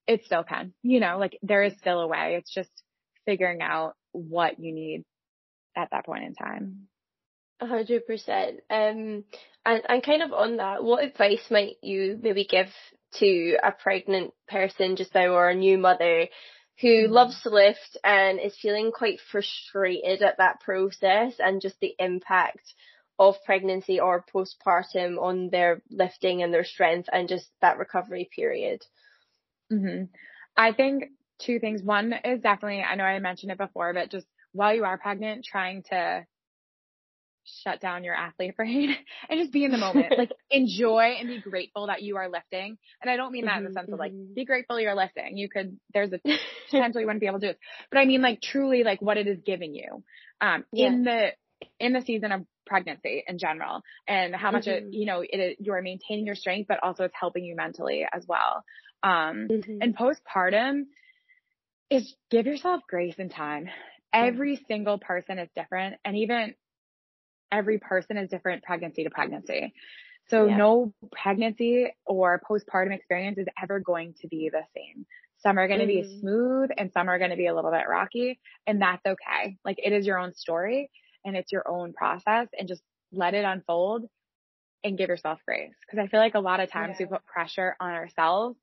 it 0.08 0.26
still 0.26 0.44
can, 0.44 0.74
you 0.84 1.00
know, 1.00 1.18
like 1.18 1.38
there 1.42 1.64
is 1.64 1.74
still 1.80 2.00
a 2.00 2.08
way. 2.08 2.36
It's 2.38 2.54
just 2.54 2.72
figuring 3.26 3.62
out 3.62 3.94
what 4.14 4.60
you 4.60 4.74
need 4.74 5.04
at 5.76 5.90
that 5.92 6.06
point 6.06 6.24
in 6.24 6.34
time. 6.34 6.88
A 7.60 7.68
hundred 7.68 8.06
percent. 8.06 8.62
Um, 8.70 9.24
and, 9.66 9.84
and 9.90 10.04
kind 10.04 10.22
of 10.22 10.32
on 10.32 10.58
that, 10.58 10.84
what 10.84 11.04
advice 11.04 11.44
might 11.50 11.76
you 11.82 12.20
maybe 12.22 12.46
give 12.46 12.68
to 13.16 13.58
a 13.64 13.72
pregnant 13.72 14.34
person 14.48 14.96
just 14.96 15.14
now 15.14 15.28
or 15.28 15.50
a 15.50 15.56
new 15.56 15.78
mother 15.78 16.28
who 16.80 16.88
mm-hmm. 16.88 17.14
loves 17.14 17.42
to 17.42 17.50
lift 17.50 17.98
and 18.04 18.40
is 18.40 18.58
feeling 18.62 18.92
quite 18.92 19.20
frustrated 19.32 20.22
at 20.22 20.38
that 20.38 20.60
process 20.62 21.34
and 21.40 21.62
just 21.62 21.80
the 21.80 21.96
impact 22.00 22.74
of 23.20 23.36
pregnancy 23.46 24.00
or 24.00 24.24
postpartum 24.34 25.18
on 25.20 25.50
their 25.50 25.82
lifting 25.90 26.44
and 26.44 26.54
their 26.54 26.64
strength 26.64 27.10
and 27.12 27.28
just 27.28 27.50
that 27.62 27.80
recovery 27.80 28.30
period? 28.36 28.84
Mm-hmm. 29.72 30.06
I 30.56 30.74
think 30.74 31.06
two 31.40 31.60
things. 31.60 31.82
One 31.84 32.14
is 32.14 32.42
definitely, 32.42 32.82
I 32.82 32.96
know 32.96 33.04
I 33.04 33.20
mentioned 33.20 33.52
it 33.52 33.58
before, 33.58 33.94
but 33.94 34.10
just 34.10 34.28
while 34.54 34.74
you 34.74 34.86
are 34.86 34.98
pregnant, 34.98 35.46
trying 35.46 35.84
to 35.90 36.26
shut 37.64 37.80
down 37.80 38.04
your 38.04 38.14
athlete 38.14 38.56
brain 38.58 38.96
and 39.30 39.40
just 39.40 39.52
be 39.52 39.64
in 39.64 39.72
the 39.72 39.78
moment. 39.78 40.18
like 40.18 40.32
enjoy 40.52 41.16
and 41.20 41.28
be 41.28 41.40
grateful 41.40 41.88
that 41.88 42.02
you 42.02 42.18
are 42.18 42.30
lifting. 42.30 42.78
And 43.02 43.10
I 43.10 43.16
don't 43.16 43.32
mean 43.32 43.46
that 43.46 43.58
in 43.58 43.64
the 43.64 43.70
mm-hmm, 43.70 43.78
sense 43.78 43.94
of 43.94 44.00
like, 44.00 44.12
mm-hmm. 44.12 44.34
be 44.34 44.46
grateful 44.46 44.80
you're 44.80 44.96
lifting. 44.96 45.38
You 45.38 45.50
could, 45.50 45.78
there's 45.94 46.12
a 46.12 46.20
potential 46.70 47.02
you 47.02 47.08
wouldn't 47.08 47.22
be 47.22 47.28
able 47.28 47.40
to 47.40 47.48
do 47.48 47.52
it. 47.52 47.60
But 47.92 48.00
I 48.00 48.06
mean 48.06 48.22
like 48.22 48.42
truly 48.42 48.84
like 48.84 49.02
what 49.02 49.18
it 49.18 49.28
is 49.28 49.40
giving 49.46 49.76
you, 49.76 50.04
um, 50.42 50.66
yeah. 50.72 50.88
in 50.88 51.04
the, 51.04 51.30
in 51.80 51.94
the 51.94 52.02
season 52.02 52.32
of 52.32 52.46
pregnancy 52.68 53.24
in 53.28 53.40
general 53.40 53.82
and 54.08 54.36
how 54.36 54.52
much 54.52 54.66
mm-hmm. 54.66 54.88
it, 54.88 54.94
you 54.94 55.06
know, 55.06 55.24
it, 55.28 55.58
you 55.60 55.74
are 55.74 55.82
maintaining 55.82 56.26
your 56.26 56.36
strength, 56.36 56.68
but 56.68 56.84
also 56.84 57.06
it's 57.06 57.16
helping 57.20 57.44
you 57.44 57.56
mentally 57.56 58.06
as 58.12 58.26
well. 58.28 58.64
Um, 59.04 59.48
mm-hmm. 59.50 59.78
and 59.82 59.96
postpartum 59.96 60.86
is 61.90 62.16
give 62.30 62.46
yourself 62.46 62.82
grace 62.90 63.16
and 63.18 63.32
time. 63.32 63.70
Every 64.14 64.60
single 64.68 64.98
person 64.98 65.38
is 65.38 65.50
different 65.56 65.96
and 66.04 66.18
even 66.18 66.56
every 67.52 67.78
person 67.78 68.18
is 68.18 68.30
different 68.30 68.64
pregnancy 68.64 69.04
to 69.04 69.10
pregnancy. 69.10 69.74
So 70.30 70.48
yeah. 70.48 70.58
no 70.58 70.94
pregnancy 71.12 71.88
or 72.06 72.42
postpartum 72.50 72.94
experience 72.94 73.38
is 73.38 73.48
ever 73.62 73.80
going 73.80 74.16
to 74.22 74.28
be 74.28 74.50
the 74.52 74.64
same. 74.76 75.06
Some 75.40 75.58
are 75.58 75.68
going 75.68 75.80
to 75.80 75.86
Mm-hmm. 75.86 76.10
be 76.10 76.20
smooth 76.20 76.70
and 76.78 76.92
some 76.92 77.10
are 77.10 77.18
going 77.20 77.30
to 77.30 77.38
be 77.38 77.48
a 77.48 77.56
little 77.56 77.72
bit 77.72 77.88
rocky 77.88 78.40
and 78.66 78.82
that's 78.82 79.06
okay. 79.06 79.58
Like 79.64 79.78
it 79.78 79.94
is 79.94 80.06
your 80.06 80.18
own 80.18 80.34
story 80.34 80.90
and 81.24 81.38
it's 81.38 81.52
your 81.52 81.70
own 81.70 81.94
process 81.94 82.48
and 82.58 82.68
just 82.68 82.82
let 83.12 83.34
it 83.34 83.46
unfold 83.46 84.06
and 84.84 84.98
give 84.98 85.10
yourself 85.10 85.40
grace. 85.46 85.74
Cause 85.90 86.00
I 86.00 86.08
feel 86.08 86.20
like 86.20 86.36
a 86.36 86.40
lot 86.40 86.60
of 86.60 86.72
times 86.72 86.98
we 87.00 87.06
put 87.06 87.26
pressure 87.26 87.76
on 87.80 87.92
ourselves 87.92 88.58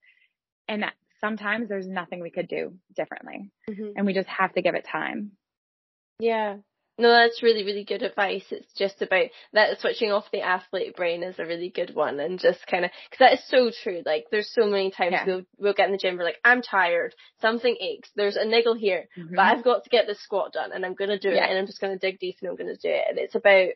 and 0.68 0.84
sometimes 1.20 1.68
there's 1.68 1.86
nothing 1.86 2.20
we 2.20 2.30
could 2.30 2.48
do 2.48 2.74
differently 2.94 3.50
Mhm. 3.68 3.94
and 3.96 4.06
we 4.06 4.12
just 4.14 4.28
have 4.28 4.52
to 4.54 4.62
give 4.62 4.74
it 4.74 4.84
time. 4.84 5.32
Yeah. 6.18 6.58
No, 6.96 7.10
that's 7.10 7.42
really, 7.42 7.64
really 7.64 7.82
good 7.82 8.02
advice. 8.02 8.44
It's 8.52 8.72
just 8.74 9.02
about 9.02 9.26
that 9.52 9.80
switching 9.80 10.12
off 10.12 10.30
the 10.30 10.42
athlete 10.42 10.94
brain 10.94 11.24
is 11.24 11.40
a 11.40 11.44
really 11.44 11.68
good 11.68 11.92
one 11.92 12.20
and 12.20 12.38
just 12.38 12.64
kind 12.68 12.84
of, 12.84 12.92
cause 13.10 13.18
that 13.18 13.32
is 13.32 13.48
so 13.48 13.72
true. 13.82 14.02
Like 14.06 14.26
there's 14.30 14.52
so 14.52 14.66
many 14.66 14.92
times 14.92 15.12
Yeah. 15.14 15.26
we'll, 15.26 15.42
we'll 15.58 15.72
get 15.74 15.86
in 15.86 15.92
the 15.92 15.98
gym, 15.98 16.16
we're 16.16 16.22
like, 16.22 16.38
I'm 16.44 16.62
tired, 16.62 17.12
something 17.40 17.76
aches, 17.80 18.10
there's 18.14 18.36
a 18.36 18.44
niggle 18.44 18.74
here, 18.74 19.08
Mhm. 19.18 19.30
but 19.34 19.40
I've 19.40 19.64
got 19.64 19.82
to 19.82 19.90
get 19.90 20.06
this 20.06 20.22
squat 20.22 20.52
done 20.52 20.70
and 20.72 20.86
I'm 20.86 20.94
going 20.94 21.10
to 21.10 21.18
do 21.18 21.30
it 21.30 21.38
and 21.38 21.58
I'm 21.58 21.66
just 21.66 21.80
going 21.80 21.92
to 21.92 21.98
dig 21.98 22.20
deep 22.20 22.36
and 22.40 22.50
I'm 22.50 22.56
going 22.56 22.72
to 22.72 22.80
do 22.80 22.94
it. 22.94 23.04
And 23.08 23.18
it's 23.18 23.34
about 23.34 23.70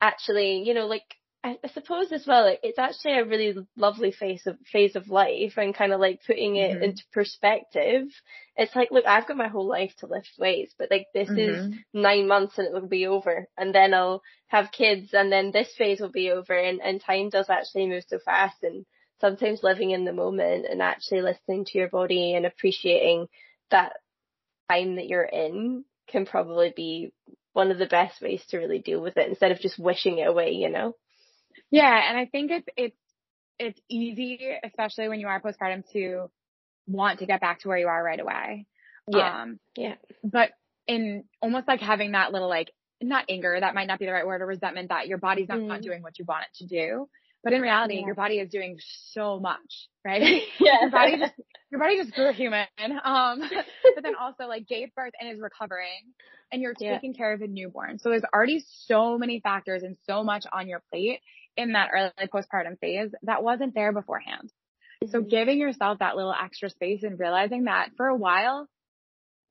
actually, 0.00 0.62
you 0.62 0.72
know, 0.72 0.86
like, 0.86 1.04
I, 1.44 1.58
I 1.64 1.68
suppose 1.68 2.12
as 2.12 2.26
well, 2.26 2.54
it's 2.62 2.78
actually 2.78 3.18
a 3.18 3.24
really 3.24 3.54
lovely 3.76 4.12
phase 4.12 4.46
of, 4.46 4.58
phase 4.70 4.94
of 4.96 5.08
life 5.08 5.54
and 5.56 5.74
kind 5.74 5.92
of 5.92 6.00
like 6.00 6.20
putting 6.24 6.56
it 6.56 6.78
Mhm. 6.78 6.82
into 6.82 7.02
perspective. 7.12 8.08
It's 8.56 8.74
like, 8.76 8.90
look, 8.92 9.06
I've 9.06 9.26
got 9.26 9.36
my 9.36 9.48
whole 9.48 9.66
life 9.66 9.92
to 9.98 10.06
lift 10.06 10.30
weights, 10.38 10.74
but 10.78 10.90
like 10.90 11.06
this 11.14 11.30
is 11.36 11.60
Mhm. 11.60 11.84
nine 11.92 12.28
months 12.28 12.58
and 12.58 12.66
it 12.68 12.72
will 12.72 12.86
be 12.88 13.06
over 13.06 13.48
and 13.56 13.74
then 13.74 13.92
I'll 13.94 14.22
have 14.48 14.70
kids 14.72 15.14
and 15.14 15.32
then 15.32 15.50
this 15.50 15.74
phase 15.76 16.00
will 16.00 16.10
be 16.12 16.30
over 16.30 16.54
and, 16.54 16.80
and 16.80 17.00
time 17.00 17.28
does 17.30 17.50
actually 17.50 17.86
move 17.88 18.04
so 18.06 18.18
fast 18.20 18.62
and 18.62 18.86
sometimes 19.20 19.62
living 19.62 19.90
in 19.90 20.04
the 20.04 20.12
moment 20.12 20.66
and 20.70 20.80
actually 20.82 21.22
listening 21.22 21.64
to 21.66 21.78
your 21.78 21.88
body 21.88 22.34
and 22.34 22.46
appreciating 22.46 23.26
that 23.70 23.94
time 24.70 24.96
that 24.96 25.08
you're 25.08 25.22
in 25.24 25.84
can 26.08 26.26
probably 26.26 26.72
be 26.74 27.12
one 27.52 27.70
of 27.70 27.78
the 27.78 27.86
best 27.86 28.20
ways 28.22 28.44
to 28.48 28.58
really 28.58 28.78
deal 28.78 29.00
with 29.00 29.16
it 29.16 29.28
instead 29.28 29.52
of 29.52 29.60
just 29.60 29.78
wishing 29.78 30.18
it 30.18 30.28
away, 30.28 30.52
you 30.52 30.68
know? 30.70 30.94
Yeah, 31.70 32.08
and 32.08 32.18
I 32.18 32.26
think 32.26 32.50
it's 32.50 32.68
it's 32.76 32.96
it's 33.58 33.80
easy, 33.88 34.40
especially 34.64 35.08
when 35.08 35.20
you 35.20 35.28
are 35.28 35.40
postpartum, 35.40 35.84
to 35.92 36.30
want 36.86 37.20
to 37.20 37.26
get 37.26 37.40
back 37.40 37.60
to 37.60 37.68
where 37.68 37.78
you 37.78 37.86
are 37.88 38.02
right 38.02 38.20
away. 38.20 38.66
Yeah. 39.08 39.42
Um, 39.42 39.58
Yeah. 39.76 39.94
but 40.24 40.50
in 40.86 41.24
almost 41.40 41.68
like 41.68 41.80
having 41.80 42.12
that 42.12 42.32
little 42.32 42.48
like 42.48 42.70
not 43.00 43.24
anger, 43.28 43.56
that 43.58 43.74
might 43.74 43.86
not 43.86 43.98
be 43.98 44.06
the 44.06 44.12
right 44.12 44.26
word, 44.26 44.42
or 44.42 44.46
resentment 44.46 44.88
that 44.90 45.08
your 45.08 45.18
body's 45.18 45.48
not, 45.48 45.60
not 45.60 45.80
Mhm. 45.80 45.82
doing 45.82 46.02
what 46.02 46.18
you 46.18 46.24
want 46.26 46.44
it 46.44 46.56
to 46.58 46.66
do. 46.66 47.08
But 47.44 47.52
in 47.52 47.60
reality, 47.60 47.96
Yeah. 47.96 48.06
your 48.06 48.14
body 48.14 48.38
is 48.38 48.50
doing 48.50 48.78
so 49.10 49.40
much, 49.40 49.88
right? 50.04 50.42
yeah. 50.60 50.80
your 50.82 50.90
body 50.90 51.18
just 51.18 51.34
your 51.70 51.80
body 51.80 51.96
just 51.96 52.14
grew 52.14 52.28
a 52.28 52.32
human. 52.32 52.66
Um, 52.78 53.40
but 53.94 54.02
then 54.02 54.14
also 54.14 54.44
like 54.46 54.66
gave 54.68 54.94
birth 54.94 55.12
and 55.20 55.32
is 55.32 55.40
recovering 55.40 56.12
and 56.52 56.62
you're 56.62 56.74
Yeah. 56.78 56.94
taking 56.94 57.14
care 57.14 57.32
of 57.32 57.40
a 57.42 57.46
newborn. 57.48 57.98
So 57.98 58.10
there's 58.10 58.24
already 58.32 58.64
so 58.86 59.18
many 59.18 59.40
factors 59.40 59.82
and 59.82 59.96
so 60.06 60.22
much 60.22 60.44
on 60.52 60.68
your 60.68 60.82
plate 60.90 61.20
in 61.56 61.72
that 61.72 61.90
early 61.92 62.12
postpartum 62.28 62.78
phase 62.80 63.10
that 63.22 63.42
wasn't 63.42 63.74
there 63.74 63.92
beforehand. 63.92 64.50
So 65.10 65.20
Mhm. 65.20 65.30
giving 65.30 65.58
yourself 65.58 65.98
that 65.98 66.16
little 66.16 66.32
extra 66.34 66.70
space 66.70 67.02
and 67.02 67.18
realizing 67.18 67.64
that 67.64 67.90
for 67.96 68.06
a 68.06 68.16
while, 68.16 68.68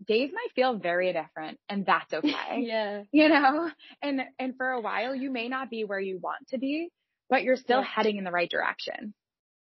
days 0.07 0.31
might 0.33 0.51
feel 0.55 0.77
very 0.77 1.13
different 1.13 1.59
and 1.69 1.85
that's 1.85 2.11
okay. 2.13 2.59
yeah. 2.59 3.03
You 3.11 3.29
know, 3.29 3.69
and, 4.01 4.21
and 4.39 4.55
for 4.57 4.69
a 4.69 4.81
while 4.81 5.13
you 5.15 5.29
may 5.29 5.47
not 5.49 5.69
be 5.69 5.83
where 5.83 5.99
you 5.99 6.19
want 6.19 6.47
to 6.49 6.57
be, 6.57 6.89
but 7.29 7.43
you're 7.43 7.57
still 7.57 7.81
Yeah. 7.81 7.87
heading 7.87 8.17
in 8.17 8.23
the 8.23 8.31
right 8.31 8.49
direction. 8.49 9.13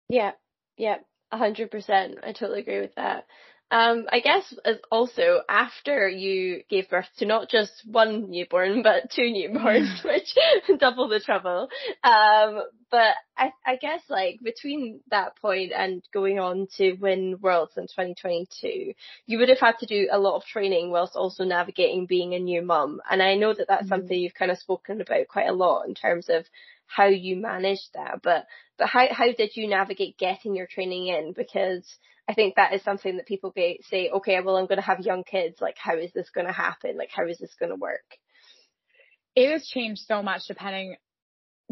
Yeah, 0.08 0.32
yeah, 0.76 0.96
a 1.32 1.36
hundred 1.38 1.70
percent. 1.70 2.18
I 2.22 2.32
totally 2.32 2.60
agree 2.60 2.80
with 2.80 2.94
that. 2.94 3.26
Um, 3.70 4.06
I 4.12 4.20
guess 4.20 4.54
as 4.64 4.76
also 4.92 5.40
after 5.48 6.08
you 6.08 6.62
gave 6.70 6.88
birth 6.88 7.08
to 7.18 7.26
not 7.26 7.48
just 7.50 7.72
one 7.84 8.30
newborn 8.30 8.82
but 8.84 9.10
two 9.10 9.22
newborns, 9.22 10.04
which 10.04 10.34
double 10.80 11.08
the 11.08 11.20
trouble. 11.20 11.68
Um, 12.04 12.62
but 12.90 13.14
I, 13.36 13.52
I 13.66 13.76
guess 13.76 14.02
like 14.08 14.38
between 14.42 15.00
that 15.10 15.36
point 15.40 15.72
and 15.76 16.02
going 16.14 16.38
on 16.38 16.68
to 16.76 16.92
win 16.94 17.38
worlds 17.40 17.72
in 17.76 17.84
2022, 17.84 18.92
you 19.26 19.38
would 19.38 19.48
have 19.48 19.58
had 19.58 19.78
to 19.80 19.86
do 19.86 20.08
a 20.12 20.18
lot 20.18 20.36
of 20.36 20.44
training 20.44 20.90
whilst 20.90 21.16
also 21.16 21.44
navigating 21.44 22.06
being 22.06 22.34
a 22.34 22.38
new 22.38 22.62
mum. 22.62 23.00
And 23.10 23.20
I 23.20 23.34
know 23.34 23.52
that 23.52 23.66
that's 23.68 23.88
Mhm. 23.88 23.88
something 23.88 24.18
you've 24.18 24.34
kind 24.34 24.52
of 24.52 24.58
spoken 24.58 25.00
about 25.00 25.26
quite 25.28 25.48
a 25.48 25.52
lot 25.52 25.88
in 25.88 25.94
terms 25.94 26.28
of 26.28 26.46
how 26.86 27.06
you 27.06 27.36
managed 27.36 27.90
that. 27.94 28.20
But 28.22 28.46
but 28.78 28.88
how 28.88 29.06
how 29.10 29.26
did 29.32 29.56
you 29.56 29.68
navigate 29.68 30.18
getting 30.18 30.54
your 30.54 30.66
training 30.66 31.08
in? 31.08 31.32
Because 31.36 31.84
I 32.28 32.34
think 32.34 32.56
that 32.56 32.72
is 32.74 32.82
something 32.82 33.16
that 33.16 33.26
people 33.26 33.52
get, 33.54 33.84
say, 33.84 34.10
okay, 34.10 34.40
well, 34.40 34.56
I'm 34.56 34.66
going 34.66 34.78
to 34.80 34.82
have 34.84 35.00
young 35.00 35.22
kids. 35.22 35.60
Like, 35.60 35.76
how 35.78 35.96
is 35.96 36.12
this 36.12 36.30
going 36.30 36.46
to 36.46 36.52
happen? 36.52 36.96
Like, 36.96 37.10
how 37.14 37.26
is 37.26 37.38
this 37.38 37.54
going 37.58 37.70
to 37.70 37.76
work? 37.76 38.04
It 39.36 39.52
has 39.52 39.66
changed 39.66 40.02
so 40.06 40.22
much 40.22 40.42
depending 40.48 40.96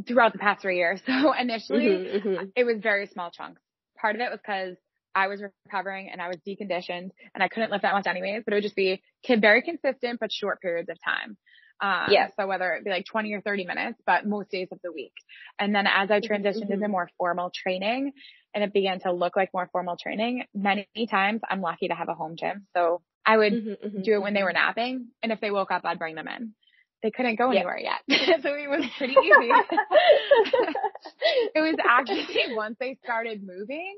throughout 0.07 0.33
the 0.33 0.39
past 0.39 0.63
three 0.63 0.77
years. 0.79 1.01
So 1.07 1.33
initially 1.33 1.87
Mhm, 1.89 2.25
mhm. 2.25 2.53
it 2.57 2.65
was 2.65 2.77
very 2.83 3.07
small 3.07 3.31
chunks. 3.31 3.61
Part 3.97 4.15
of 4.17 4.21
it 4.21 4.31
was 4.31 4.41
because 4.43 4.77
I 5.15 5.29
was 5.29 5.43
recovering 5.67 6.11
and 6.11 6.21
I 6.21 6.29
was 6.29 6.37
deconditioned 6.47 7.11
and 7.35 7.43
I 7.43 7.49
couldn't 7.49 7.71
lift 7.71 7.83
that 7.83 7.95
much 7.95 8.07
anyways, 8.07 8.43
but 8.45 8.53
it 8.53 8.57
would 8.57 8.63
just 8.65 8.77
be 8.77 9.03
very 9.29 9.63
consistent 9.63 10.19
but 10.21 10.33
short 10.33 10.61
periods 10.61 10.89
of 10.89 10.99
time. 11.05 11.37
Um, 11.81 12.07
Yeah. 12.11 12.29
So 12.39 12.47
whether 12.47 12.73
it 12.75 12.85
be 12.85 12.91
like 12.91 13.05
20 13.07 13.33
or 13.35 13.41
30 13.41 13.67
minutes, 13.67 14.01
but 14.07 14.27
most 14.27 14.51
days 14.51 14.69
of 14.73 14.79
the 14.83 14.93
week. 14.93 15.13
And 15.59 15.75
then 15.75 15.87
as 15.87 16.11
I 16.11 16.21
transitioned 16.21 16.71
into 16.71 16.87
mhm. 16.87 16.89
more 16.89 17.11
formal 17.19 17.51
training 17.55 18.13
and 18.55 18.65
it 18.65 18.73
began 18.73 19.01
to 19.01 19.13
look 19.13 19.37
like 19.37 19.51
more 19.53 19.69
formal 19.73 19.97
training, 19.97 20.45
many 20.55 20.87
times 21.11 21.41
I'm 21.49 21.61
lucky 21.61 21.89
to 21.89 21.95
have 21.95 22.09
a 22.09 22.15
home 22.15 22.37
gym. 22.37 22.67
So 22.77 23.03
I 23.27 23.37
would 23.37 23.53
Mhm, 23.55 23.77
mhm, 23.85 24.05
do 24.05 24.15
it 24.15 24.23
when 24.23 24.35
they 24.35 24.41
mhm. 24.41 24.45
were 24.45 24.53
napping. 24.53 25.09
And 25.23 25.33
if 25.33 25.41
they 25.41 25.51
woke 25.51 25.71
up, 25.71 25.83
I'd 25.85 25.99
bring 25.99 26.15
them 26.15 26.29
in. 26.29 26.55
They 27.03 27.11
couldn't 27.11 27.37
go 27.37 27.51
Yeah. 27.51 27.61
anywhere 27.61 27.79
yet. 27.79 28.01
so 28.43 28.55
it 28.55 28.69
was 28.71 28.87
pretty 28.97 29.15
easy. 29.15 29.51
it 31.55 31.61
was 31.61 31.77
actually 31.89 32.55
once 32.55 32.77
they 32.81 32.99
started 33.05 33.43
moving 33.45 33.97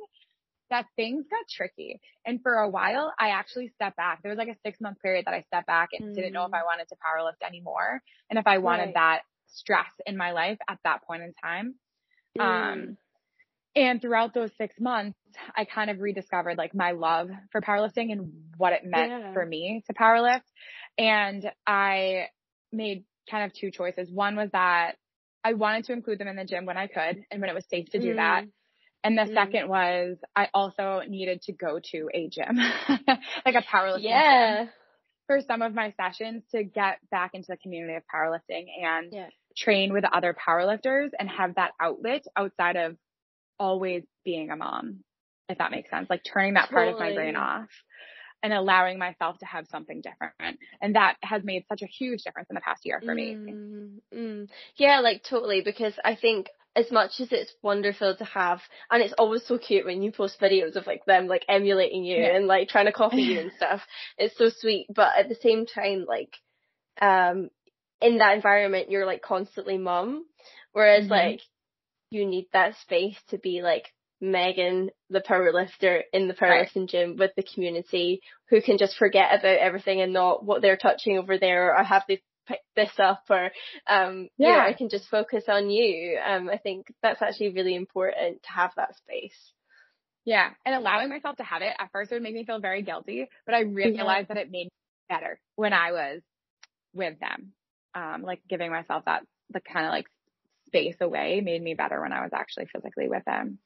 that 0.71 0.87
things 0.97 1.27
got 1.31 1.45
tricky. 1.49 2.01
And 2.25 2.43
for 2.43 2.55
a 2.55 2.69
while, 2.69 3.13
I 3.19 3.31
actually 3.31 3.69
stepped 3.69 3.97
back. 3.97 4.23
There 4.23 4.31
was 4.31 4.39
like 4.39 4.49
a 4.49 4.57
six 4.65 4.81
month 4.81 5.01
period 5.01 5.27
that 5.27 5.35
I 5.35 5.43
stepped 5.43 5.67
back 5.67 5.91
and 5.93 6.15
didn't 6.15 6.33
know 6.33 6.45
if 6.45 6.53
I 6.55 6.63
wanted 6.65 6.89
to 6.89 6.97
powerlift 6.97 7.47
anymore 7.47 8.03
and 8.31 8.39
if 8.39 8.47
I 8.47 8.59
wanted 8.59 8.87
Right. 8.87 8.95
that 8.95 9.21
stress 9.49 9.91
in 10.07 10.17
my 10.17 10.33
life 10.33 10.59
at 10.69 10.79
that 10.85 11.03
point 11.05 11.23
in 11.23 11.33
time. 11.35 11.75
Mm. 12.39 12.43
Um, 12.43 12.97
and 13.77 14.01
throughout 14.01 14.33
those 14.35 14.51
six 14.57 14.75
months, 14.81 15.19
I 15.55 15.67
kind 15.67 15.91
of 15.91 16.01
rediscovered 16.01 16.57
like 16.57 16.75
my 16.75 16.93
love 16.93 17.29
for 17.53 17.61
powerlifting 17.61 18.11
and 18.11 18.33
what 18.57 18.73
it 18.73 18.85
meant 18.85 19.11
Yeah. 19.11 19.33
for 19.35 19.45
me 19.45 19.83
to 19.87 19.93
powerlift. 19.95 20.43
And 20.99 21.51
I 21.67 22.29
made 22.73 23.05
kind 23.31 23.45
of 23.45 23.53
two 23.53 23.71
choices. 23.71 24.11
One 24.11 24.35
was 24.37 24.51
that 24.53 24.97
I 25.45 25.53
wanted 25.53 25.85
to 25.85 25.93
include 25.93 26.19
them 26.19 26.29
in 26.29 26.37
the 26.37 26.45
gym 26.45 26.65
when 26.65 26.77
I 26.77 26.87
could 26.87 27.23
and 27.31 27.41
when 27.41 27.51
it 27.51 27.55
was 27.55 27.67
safe 27.69 27.91
to 27.91 28.01
do 28.01 28.15
that. 28.17 28.47
And 29.07 29.17
the 29.17 29.23
Mm. 29.23 29.35
second 29.35 29.69
was 29.69 30.17
I 30.35 30.49
also 30.53 31.03
needed 31.07 31.43
to 31.43 31.53
go 31.53 31.79
to 31.93 32.11
a 32.13 32.29
gym, 32.29 32.57
like 33.47 33.55
a 33.55 33.63
powerlifting 33.63 34.03
gym 34.03 34.03
yeah. 34.03 34.67
for 35.29 35.41
some 35.43 35.63
of 35.63 35.75
my 35.75 35.93
sessions 35.97 36.43
to 36.51 36.65
get 36.65 36.99
back 37.09 37.31
into 37.35 37.47
the 37.49 37.57
community 37.57 37.95
of 37.95 38.03
powerlifting 38.13 38.67
and 38.83 39.13
Yeah. 39.13 39.29
train 39.57 39.93
with 39.93 40.05
other 40.05 40.35
powerlifters 40.35 41.11
and 41.19 41.29
have 41.31 41.55
that 41.55 41.71
outlet 41.81 42.25
outside 42.37 42.75
of 42.75 42.97
always 43.61 44.03
being 44.25 44.51
a 44.51 44.57
mom, 44.57 45.05
if 45.49 45.59
that 45.59 45.71
makes 45.71 45.89
sense. 45.89 46.11
Like 46.11 46.23
turning 46.25 46.55
that 46.55 46.71
part 46.71 46.89
of 46.89 46.99
my 46.99 47.15
brain 47.15 47.37
off 47.37 47.69
and 48.43 48.53
allowing 48.53 48.99
myself 48.99 49.39
to 49.39 49.47
have 49.47 49.69
something 49.69 50.01
different. 50.03 50.59
And 50.83 50.97
that 50.97 51.17
has 51.23 51.45
made 51.45 51.65
such 51.69 51.83
a 51.83 51.87
huge 51.87 52.23
difference 52.25 52.49
in 52.51 52.55
the 52.55 52.61
past 52.61 52.85
year 52.85 53.03
for 53.07 53.15
me. 53.15 53.39
Mm, 53.49 54.01
mm. 54.13 54.49
Yeah, 54.77 54.99
like 54.99 55.23
totally, 55.23 55.63
because 55.63 55.95
I 56.05 56.17
think 56.17 56.49
as 56.77 56.93
much 56.93 57.13
as 57.21 57.33
it's 57.33 57.53
wonderful 57.63 58.15
to 58.17 58.25
have, 58.25 58.61
and 58.91 59.03
it's 59.03 59.15
always 59.19 59.45
so 59.47 59.59
cute 59.59 59.87
when 59.87 60.03
you 60.03 60.13
post 60.13 60.39
videos 60.41 60.77
of 60.77 60.87
like 60.87 61.05
them 61.07 61.27
like 61.27 61.45
emulating 61.49 62.05
you 62.05 62.23
Yeah. 62.23 62.37
and 62.37 62.47
like 62.47 62.69
trying 62.69 62.87
to 62.87 62.93
copy 62.93 63.23
you 63.23 63.41
and 63.41 63.53
stuff. 63.57 63.81
It's 64.19 64.37
so 64.37 64.51
sweet, 64.51 64.87
but 64.95 65.17
at 65.19 65.29
the 65.29 65.37
same 65.37 65.67
time, 65.67 66.05
like, 66.07 66.37
um, 67.01 67.51
in 68.01 68.19
that 68.19 68.37
environment, 68.37 68.91
you're 68.91 69.07
like 69.07 69.23
constantly 69.23 69.79
mum, 69.79 70.27
whereas 70.73 71.05
Mhm. 71.05 71.11
like 71.11 71.41
you 72.11 72.27
need 72.27 72.47
that 72.53 72.77
space 72.83 73.17
to 73.31 73.39
be 73.39 73.63
like 73.63 73.93
Meghan, 74.23 74.91
the 75.11 75.21
powerlifter 75.21 76.03
in 76.13 76.29
the 76.29 76.35
Right. 76.41 76.69
powerlifting 76.69 76.89
gym 76.89 77.17
with 77.17 77.33
the 77.37 77.43
community 77.43 78.23
who 78.49 78.63
can 78.63 78.79
just 78.79 78.97
forget 78.97 79.39
about 79.39 79.59
everything 79.59 80.01
and 80.01 80.13
not 80.13 80.45
what 80.45 80.63
they're 80.63 80.77
touching 80.77 81.19
over 81.19 81.39
there 81.39 81.77
or 81.77 81.83
have 81.83 82.05
they 82.09 82.23
picked 82.47 82.75
this 82.75 82.91
up 82.99 83.25
or 83.31 83.51
um 83.87 84.29
you 84.39 84.47
know, 84.47 84.55
Yeah. 84.55 84.65
I 84.67 84.73
can 84.73 84.89
just 84.89 85.09
focus 85.09 85.45
on 85.49 85.71
you. 85.71 86.19
Um 86.25 86.49
I 86.49 86.59
think 86.59 86.87
that's 87.03 87.23
actually 87.23 87.51
really 87.51 87.75
important 87.75 88.43
to 88.43 88.51
have 88.51 88.73
that 88.77 88.97
space. 88.97 89.37
Yeah. 90.25 90.51
And 90.65 90.75
allowing 90.75 91.09
myself 91.09 91.37
to 91.37 91.45
have 91.45 91.63
it 91.63 91.75
at 91.79 91.91
first 91.93 92.11
it 92.11 92.17
would 92.17 92.23
make 92.23 92.35
me 92.35 92.45
feel 92.45 92.61
very 92.61 92.83
guilty, 92.83 93.29
but 93.45 93.55
I 93.55 93.61
realized 93.61 94.29
that 94.29 94.37
it 94.37 94.51
made 94.51 94.67
me 94.67 94.71
better 95.09 95.39
when 95.55 95.73
I 95.73 95.93
was 95.93 96.23
with 96.95 97.19
them. 97.21 97.53
Um, 97.95 98.23
like 98.23 98.41
giving 98.49 98.71
myself 98.71 99.05
that, 99.07 99.23
the 99.51 99.61
kind 99.61 99.87
of 99.87 99.93
like 99.93 100.07
space 100.67 100.97
away 101.01 101.41
made 101.41 101.63
me 101.63 101.75
better 101.75 102.01
when 102.01 102.13
I 102.13 102.23
was 102.23 102.33
actually 102.35 102.67
physically 102.67 103.09
with 103.09 103.25
them. 103.25 103.59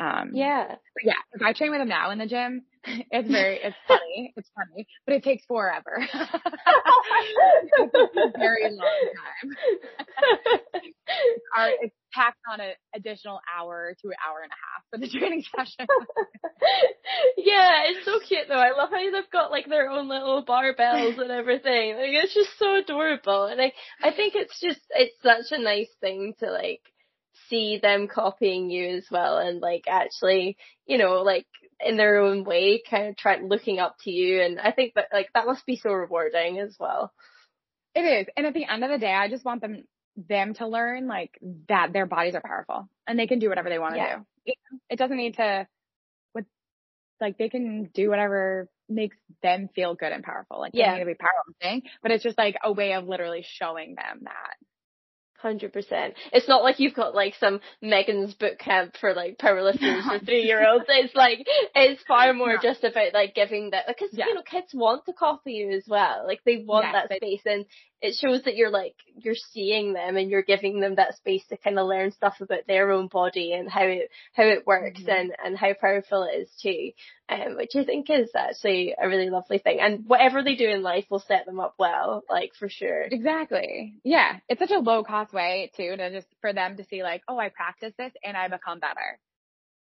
Um, 0.00 0.30
yeah. 0.32 0.76
yeah, 1.02 1.14
if 1.32 1.42
I 1.42 1.52
train 1.52 1.72
with 1.72 1.80
him 1.80 1.88
now 1.88 2.10
in 2.12 2.18
the 2.18 2.26
gym, 2.26 2.62
it's 2.84 3.28
very, 3.28 3.58
it's 3.62 3.76
funny, 3.88 4.32
it's 4.36 4.50
funny, 4.54 4.86
but 5.06 5.16
it 5.16 5.24
takes 5.24 5.44
forever. 5.46 5.98
it's 6.14 7.94
a 7.94 8.38
very 8.38 8.70
long 8.70 9.00
time. 9.42 9.56
Our, 11.56 11.70
it's 11.80 11.94
packed 12.12 12.38
on 12.50 12.60
an 12.60 12.72
additional 12.94 13.40
hour 13.56 13.94
to 14.00 14.08
an 14.08 14.14
hour 14.26 14.42
and 14.42 14.52
a 14.52 14.54
half 14.54 14.84
for 14.90 14.98
the 14.98 15.08
training 15.08 15.42
session. 15.56 15.86
yeah, 17.36 17.82
it's 17.86 18.04
so 18.04 18.20
cute 18.20 18.46
though. 18.48 18.54
I 18.54 18.70
love 18.76 18.90
how 18.90 18.98
they've 18.98 19.30
got 19.32 19.50
like 19.50 19.68
their 19.68 19.90
own 19.90 20.08
little 20.08 20.44
barbells 20.44 21.20
and 21.20 21.30
everything. 21.30 21.96
Like 21.96 22.10
it's 22.12 22.34
just 22.34 22.56
so 22.58 22.76
adorable. 22.76 23.46
And 23.46 23.60
I, 23.60 23.72
I 24.02 24.12
think 24.12 24.34
it's 24.36 24.60
just, 24.60 24.80
it's 24.90 25.14
such 25.22 25.58
a 25.58 25.62
nice 25.62 25.90
thing 26.00 26.34
to 26.38 26.50
like, 26.50 26.82
see 27.48 27.78
them 27.78 28.08
copying 28.08 28.70
you 28.70 28.96
as 28.96 29.06
well 29.10 29.38
and 29.38 29.60
like 29.60 29.84
actually, 29.88 30.56
you 30.86 30.98
know, 30.98 31.22
like 31.22 31.46
in 31.80 31.96
their 31.96 32.18
own 32.18 32.44
way 32.44 32.82
kind 32.88 33.08
of 33.08 33.16
trying 33.16 33.48
looking 33.48 33.78
up 33.78 33.96
to 34.00 34.10
you 34.10 34.40
and 34.42 34.60
I 34.60 34.72
think 34.72 34.94
that 34.94 35.08
like 35.12 35.30
that 35.34 35.46
must 35.46 35.64
be 35.66 35.76
so 35.76 35.90
rewarding 35.92 36.58
as 36.58 36.76
well. 36.78 37.12
It 37.94 38.00
is. 38.00 38.26
And 38.36 38.46
at 38.46 38.54
the 38.54 38.64
end 38.64 38.84
of 38.84 38.90
the 38.90 38.98
day, 38.98 39.12
I 39.12 39.28
just 39.28 39.44
want 39.44 39.60
them 39.60 39.84
them 40.28 40.54
to 40.54 40.66
learn 40.66 41.06
like 41.06 41.38
that 41.68 41.92
their 41.92 42.06
bodies 42.06 42.34
are 42.34 42.42
powerful 42.44 42.88
and 43.06 43.18
they 43.18 43.26
can 43.26 43.38
do 43.38 43.48
whatever 43.48 43.68
they 43.68 43.78
want 43.78 43.94
to 43.94 44.00
yeah. 44.00 44.16
do. 44.16 44.54
It, 44.88 44.98
doesn't 44.98 45.16
need 45.16 45.34
to 45.34 45.66
with 46.34 46.46
like 47.20 47.38
they 47.38 47.48
can 47.48 47.84
do 47.94 48.08
whatever 48.08 48.68
makes 48.88 49.16
them 49.42 49.68
feel 49.74 49.94
good 49.94 50.12
and 50.12 50.24
powerful. 50.24 50.58
Like 50.58 50.72
yeah. 50.74 50.92
they 50.92 50.98
need 50.98 51.04
to 51.04 51.10
be 51.10 51.14
powerful 51.14 51.54
thing, 51.60 51.82
but 52.02 52.10
it's 52.10 52.24
just 52.24 52.38
like 52.38 52.56
a 52.62 52.72
way 52.72 52.94
of 52.94 53.06
literally 53.06 53.44
showing 53.46 53.94
them 53.94 54.22
that. 54.22 54.56
Hundred 55.40 55.72
percent. 55.72 56.14
It's 56.32 56.48
not 56.48 56.64
like 56.64 56.80
you've 56.80 56.96
got 56.96 57.14
like 57.14 57.34
some 57.38 57.60
Meghan's 57.80 58.34
boot 58.34 58.58
camp 58.58 58.96
for 59.00 59.14
like 59.14 59.38
powerlifters 59.38 60.02
for 60.02 60.18
three 60.24 60.42
year 60.42 60.68
olds. 60.68 60.86
It's 60.88 61.14
like 61.14 61.46
it's 61.76 62.02
far 62.08 62.32
more 62.32 62.54
no. 62.54 62.58
just 62.60 62.82
about 62.82 63.14
like 63.14 63.36
giving 63.36 63.70
that 63.70 63.86
because 63.86 64.08
yeah. 64.12 64.26
you 64.26 64.34
know 64.34 64.42
kids 64.42 64.74
want 64.74 65.06
to 65.06 65.12
copy 65.12 65.52
you 65.52 65.70
as 65.70 65.84
well. 65.86 66.24
Like 66.26 66.40
they 66.44 66.64
want 66.66 66.86
yes, 66.86 67.06
that 67.08 67.16
space, 67.18 67.42
and 67.46 67.66
it 68.00 68.14
shows 68.14 68.42
that 68.44 68.56
you're 68.56 68.70
like 68.70 68.94
you're 69.16 69.34
seeing 69.34 69.92
them 69.92 70.16
and 70.16 70.30
you're 70.30 70.42
giving 70.42 70.80
them 70.80 70.94
that 70.96 71.16
space 71.16 71.44
to 71.48 71.56
kind 71.56 71.78
of 71.78 71.86
learn 71.86 72.12
stuff 72.12 72.40
about 72.40 72.66
their 72.66 72.90
own 72.90 73.08
body 73.08 73.52
and 73.52 73.70
how 73.70 73.82
it 73.82 74.10
how 74.34 74.44
it 74.44 74.66
works 74.66 75.00
mm-hmm. 75.00 75.10
and 75.10 75.32
and 75.44 75.58
how 75.58 75.72
powerful 75.74 76.22
it 76.24 76.42
is 76.42 76.50
too 76.62 76.90
um, 77.28 77.56
which 77.56 77.72
I 77.76 77.84
think 77.84 78.08
is 78.08 78.30
actually 78.34 78.94
a 79.00 79.08
really 79.08 79.28
lovely 79.28 79.58
thing. 79.58 79.80
And 79.80 80.06
whatever 80.06 80.42
they 80.42 80.54
do 80.54 80.68
in 80.68 80.82
life 80.82 81.04
will 81.10 81.18
set 81.20 81.44
them 81.44 81.60
up 81.60 81.74
well 81.78 82.22
like 82.30 82.52
for 82.58 82.68
sure. 82.68 83.02
Exactly. 83.02 83.94
Yeah. 84.02 84.38
It's 84.48 84.60
such 84.60 84.70
a 84.70 84.78
low 84.78 85.04
cost 85.04 85.32
way 85.32 85.70
too 85.76 85.94
to 85.96 86.10
just 86.10 86.28
for 86.40 86.52
them 86.52 86.76
to 86.76 86.84
see 86.84 87.02
like 87.02 87.22
oh 87.28 87.38
I 87.38 87.50
practice 87.50 87.92
this 87.98 88.12
and 88.24 88.36
I 88.36 88.48
become 88.48 88.78
better 88.78 89.18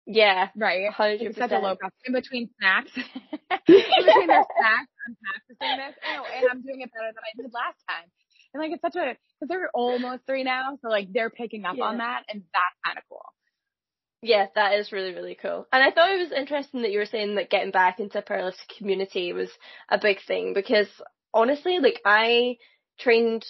yeah 0.06 0.50
right 0.58 0.92
100%. 0.92 1.22
it's 1.22 1.38
such 1.38 1.52
a 1.52 1.60
low 1.60 1.76
cost 1.76 1.94
in 2.06 2.14
between 2.14 2.50
snacks 2.60 2.92
in 2.98 3.04
between 3.68 4.28
their 4.28 4.46
snacks 4.58 4.94
I'm 5.08 5.18
practicing 5.20 5.78
this. 5.78 5.96
Oh, 6.16 6.26
and 6.36 6.46
I'm 6.50 6.62
doing 6.62 6.82
it 6.82 6.92
better 6.94 7.12
than 7.12 7.24
I 7.24 7.32
did 7.36 7.52
last 7.54 7.78
time. 7.90 8.08
And 8.54 8.62
like, 8.62 8.72
it's 8.72 8.82
such 8.82 8.96
a, 8.96 9.16
cause 9.40 9.50
they're 9.50 9.70
almost 9.74 10.26
three 10.26 10.44
now. 10.44 10.78
So 10.82 10.90
like 10.90 11.12
they're 11.12 11.30
picking 11.30 11.66
up 11.66 11.76
yeah. 11.78 11.86
on 11.86 11.98
that 11.98 12.24
and 12.30 12.44
that's 12.54 12.80
kind 12.86 12.98
of 12.98 13.04
cool. 13.10 13.22
Yeah, 14.22 14.48
that 14.56 14.80
is 14.80 14.92
really, 14.94 15.14
really 15.14 15.36
cool. 15.36 15.68
And 15.74 15.84
I 15.84 15.92
thought 15.92 16.12
it 16.12 16.22
was 16.22 16.32
interesting 16.32 16.84
that 16.84 16.92
you 16.92 17.00
were 17.00 17.06
saying 17.06 17.36
that 17.36 17.50
getting 17.50 17.72
back 17.72 18.00
into 18.00 18.20
a 18.20 18.22
powerlifting 18.22 18.78
community 18.78 19.34
was 19.34 19.50
a 19.90 19.98
big 19.98 20.18
thing 20.26 20.54
because 20.54 20.88
honestly, 21.34 21.80
like 21.80 22.00
I 22.06 22.56
trained, 23.00 23.46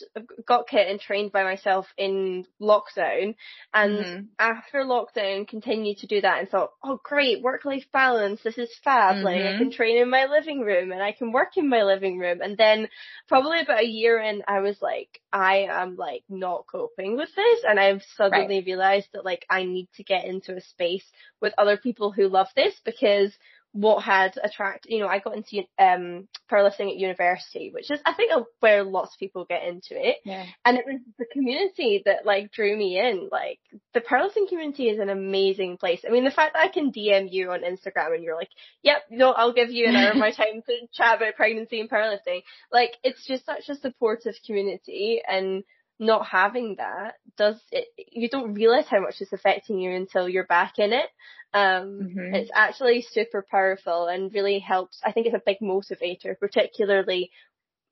got 0.46 0.68
kit 0.68 0.88
and 0.90 1.00
trained 1.00 1.32
by 1.32 1.44
myself 1.44 1.88
in 1.98 2.46
lockdown 2.62 3.36
and 3.74 3.98
mm-hmm. 3.98 4.26
after 4.40 4.84
lockdown 4.84 5.48
continued 5.48 5.98
to 5.98 6.08
do 6.08 6.22
that 6.22 6.40
and 6.40 6.50
thought, 6.50 6.72
oh 6.84 7.00
great, 7.04 7.42
work-life 7.42 7.86
balance, 7.92 8.42
this 8.44 8.58
is 8.58 8.70
fab, 8.84 9.16
mm-hmm. 9.16 9.26
like 9.26 9.42
I 9.42 9.58
can 9.58 9.68
mm-hmm. 9.68 9.76
train 9.76 10.02
in 10.02 10.10
my 10.10 10.26
living 10.26 10.62
room 10.62 10.92
and 10.92 11.02
I 11.02 11.12
can 11.12 11.32
work 11.32 11.58
in 11.58 11.70
my 11.70 11.84
living 11.84 12.20
room 12.20 12.42
and 12.42 12.58
then 12.58 12.88
probably 13.28 13.60
about 13.62 13.84
a 13.84 13.88
year 13.88 14.20
in 14.20 14.44
I 14.48 14.62
was 14.62 14.78
like, 14.82 15.22
I 15.32 15.68
am 15.70 15.96
like 15.96 16.24
not 16.30 16.66
coping 16.72 17.18
with 17.18 17.30
this 17.36 17.64
and 17.68 17.80
I've 17.80 18.04
suddenly 18.16 18.58
right. 18.58 18.66
realized 18.66 19.10
that 19.14 19.26
like 19.26 19.46
I 19.50 19.64
need 19.64 19.90
to 19.96 20.04
get 20.04 20.26
into 20.26 20.56
a 20.56 20.62
space 20.62 21.06
with 21.42 21.54
other 21.58 21.78
people 21.78 22.12
who 22.12 22.30
love 22.30 22.48
this 22.56 22.76
because 22.86 23.34
what 23.74 24.04
had 24.04 24.38
attracted, 24.42 24.92
you 24.92 25.00
know, 25.00 25.08
I 25.08 25.18
got 25.18 25.36
into 25.36 25.64
um, 25.80 26.28
powerlifting 26.50 26.92
at 26.92 26.96
university, 26.96 27.72
which 27.74 27.90
is, 27.90 28.00
I 28.06 28.14
think, 28.14 28.32
where 28.60 28.84
lots 28.84 29.16
of 29.16 29.20
people 29.20 29.46
get 29.46 29.64
into 29.64 29.96
it. 29.96 30.18
Yeah. 30.24 30.46
And 30.64 30.78
it 30.78 30.86
was 30.86 31.02
the 31.18 31.26
community 31.34 32.04
that 32.06 32.24
like 32.24 32.52
drew 32.52 32.78
me 32.78 33.00
in. 33.00 33.30
Like 33.32 33.60
the 33.96 34.02
powerlifting 34.02 34.48
community 34.48 34.90
is 34.90 35.00
an 35.00 35.10
amazing 35.10 35.78
place. 35.78 36.02
I 36.08 36.12
mean, 36.12 36.24
the 36.24 36.32
fact 36.32 36.54
that 36.54 36.64
I 36.64 36.68
can 36.68 36.92
DM 36.92 37.32
you 37.32 37.52
on 37.52 37.62
Instagram 37.62 38.14
and 38.14 38.24
you're 38.24 38.38
like, 38.38 38.52
yep, 38.84 38.98
no, 39.10 39.32
I'll 39.32 39.54
give 39.54 39.72
you 39.72 39.88
an 39.88 39.96
hour 39.96 40.12
of 40.12 40.18
my 40.18 40.32
time 40.38 40.62
to 40.68 40.88
chat 40.94 41.18
about 41.18 41.36
pregnancy 41.36 41.80
and 41.80 41.90
powerlifting. 41.90 42.44
Like 42.72 42.92
it's 43.04 43.26
just 43.26 43.46
such 43.46 43.70
a 43.70 43.76
supportive 43.76 44.36
community 44.46 45.24
and 45.28 45.64
not 46.00 46.28
having 46.28 46.76
that 46.78 47.16
does 47.38 47.60
it, 47.72 47.88
you 48.12 48.30
don't 48.30 48.54
realize 48.54 48.86
how 48.90 49.00
much 49.00 49.16
it's 49.20 49.34
affecting 49.34 49.80
you 49.80 49.96
until 49.96 50.28
you're 50.28 50.46
back 50.46 50.74
in 50.78 50.94
it. 50.94 51.10
Um, 51.54 52.00
mm-hmm. 52.02 52.36
it's 52.36 52.52
actually 52.54 53.06
super 53.12 53.46
powerful 53.50 54.08
and 54.08 54.34
really 54.34 54.60
helps. 54.60 55.00
I 55.04 55.12
think 55.12 55.28
it's 55.28 55.36
a 55.36 55.42
big 55.46 55.60
motivator, 55.62 56.38
particularly 56.40 57.32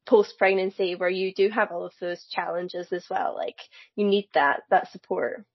post 0.08 0.38
pregnancy 0.38 0.96
where 0.96 1.10
you 1.10 1.34
do 1.34 1.50
have 1.50 1.72
all 1.72 1.86
of 1.86 1.94
those 2.02 2.26
challenges 2.32 2.88
as 2.92 3.06
well. 3.10 3.36
Like 3.36 3.58
you 3.96 4.08
need 4.08 4.30
that, 4.34 4.64
that 4.70 4.92
support. 4.92 5.46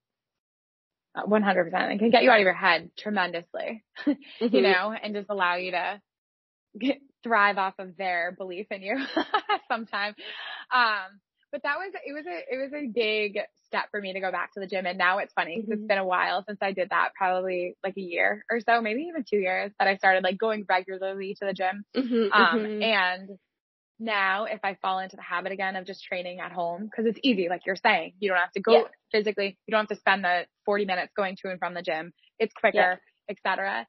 100%. 1.16 1.94
It 1.94 1.98
can 1.98 2.10
get 2.10 2.22
you 2.22 2.30
out 2.30 2.40
of 2.40 2.44
your 2.44 2.52
head 2.52 2.90
tremendously, 2.98 3.82
mm-hmm. 4.06 4.54
you 4.54 4.62
know, 4.62 4.92
and 4.92 5.14
just 5.14 5.30
allow 5.30 5.56
you 5.56 5.70
to 5.70 6.00
get, 6.78 6.98
thrive 7.22 7.58
off 7.58 7.74
of 7.78 7.96
their 7.96 8.32
belief 8.36 8.66
in 8.70 8.82
you 8.82 8.98
sometimes. 9.68 10.14
Um, 10.72 11.20
but 11.52 11.62
that 11.62 11.76
was 11.78 11.92
it 12.06 12.12
was 12.12 12.24
a 12.26 12.54
it 12.54 12.58
was 12.58 12.72
a 12.72 12.86
big 12.86 13.38
step 13.64 13.84
for 13.90 14.00
me 14.00 14.12
to 14.12 14.20
go 14.20 14.30
back 14.30 14.52
to 14.52 14.60
the 14.60 14.66
gym 14.66 14.86
and 14.86 14.98
now 14.98 15.18
it's 15.18 15.32
funny 15.32 15.56
because 15.56 15.70
mm-hmm. 15.70 15.82
it's 15.82 15.88
been 15.88 15.98
a 15.98 16.04
while 16.04 16.44
since 16.46 16.58
I 16.62 16.72
did 16.72 16.90
that 16.90 17.10
probably 17.16 17.76
like 17.82 17.96
a 17.96 18.00
year 18.00 18.44
or 18.50 18.60
so 18.60 18.80
maybe 18.80 19.02
even 19.02 19.24
two 19.28 19.38
years 19.38 19.72
that 19.78 19.88
I 19.88 19.96
started 19.96 20.22
like 20.22 20.38
going 20.38 20.64
regularly 20.68 21.36
to 21.40 21.46
the 21.46 21.52
gym 21.52 21.84
mm-hmm, 21.96 22.32
um 22.32 22.58
mm-hmm. 22.60 22.82
and 22.82 23.30
now 23.98 24.44
if 24.44 24.60
I 24.62 24.76
fall 24.82 24.98
into 24.98 25.16
the 25.16 25.22
habit 25.22 25.52
again 25.52 25.74
of 25.76 25.86
just 25.86 26.04
training 26.04 26.40
at 26.40 26.52
home 26.52 26.84
because 26.84 27.06
it's 27.06 27.18
easy 27.22 27.48
like 27.48 27.62
you're 27.66 27.76
saying 27.76 28.12
you 28.20 28.28
don't 28.28 28.38
have 28.38 28.52
to 28.52 28.60
go 28.60 28.72
yeah. 28.72 28.82
physically 29.10 29.58
you 29.66 29.72
don't 29.72 29.80
have 29.80 29.88
to 29.88 29.96
spend 29.96 30.24
the 30.24 30.46
40 30.64 30.84
minutes 30.84 31.12
going 31.16 31.36
to 31.42 31.50
and 31.50 31.58
from 31.58 31.74
the 31.74 31.82
gym 31.82 32.12
it's 32.38 32.52
quicker 32.54 32.76
yeah. 32.76 32.96
etc 33.30 33.86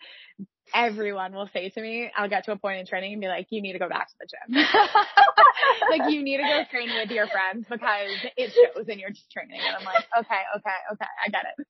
everyone 0.73 1.33
will 1.33 1.49
say 1.53 1.69
to 1.69 1.81
me, 1.81 2.09
I'll 2.15 2.29
get 2.29 2.45
to 2.45 2.51
a 2.51 2.57
point 2.57 2.79
in 2.79 2.85
training 2.85 3.13
and 3.13 3.21
be 3.21 3.27
like, 3.27 3.47
you 3.49 3.61
need 3.61 3.73
to 3.73 3.79
go 3.79 3.89
back 3.89 4.07
to 4.09 4.15
the 4.19 4.27
gym. 4.27 4.65
like 5.89 6.11
you 6.11 6.23
need 6.23 6.37
to 6.37 6.43
go 6.43 6.63
train 6.69 6.89
with 6.95 7.09
your 7.11 7.27
friends 7.27 7.65
because 7.69 8.09
it 8.35 8.53
shows 8.53 8.87
in 8.87 8.99
your 8.99 9.09
training. 9.31 9.59
And 9.65 9.77
I'm 9.77 9.85
like, 9.85 10.05
okay, 10.19 10.41
okay, 10.57 10.77
okay, 10.93 11.05
I 11.25 11.29
get 11.29 11.45
it. 11.57 11.67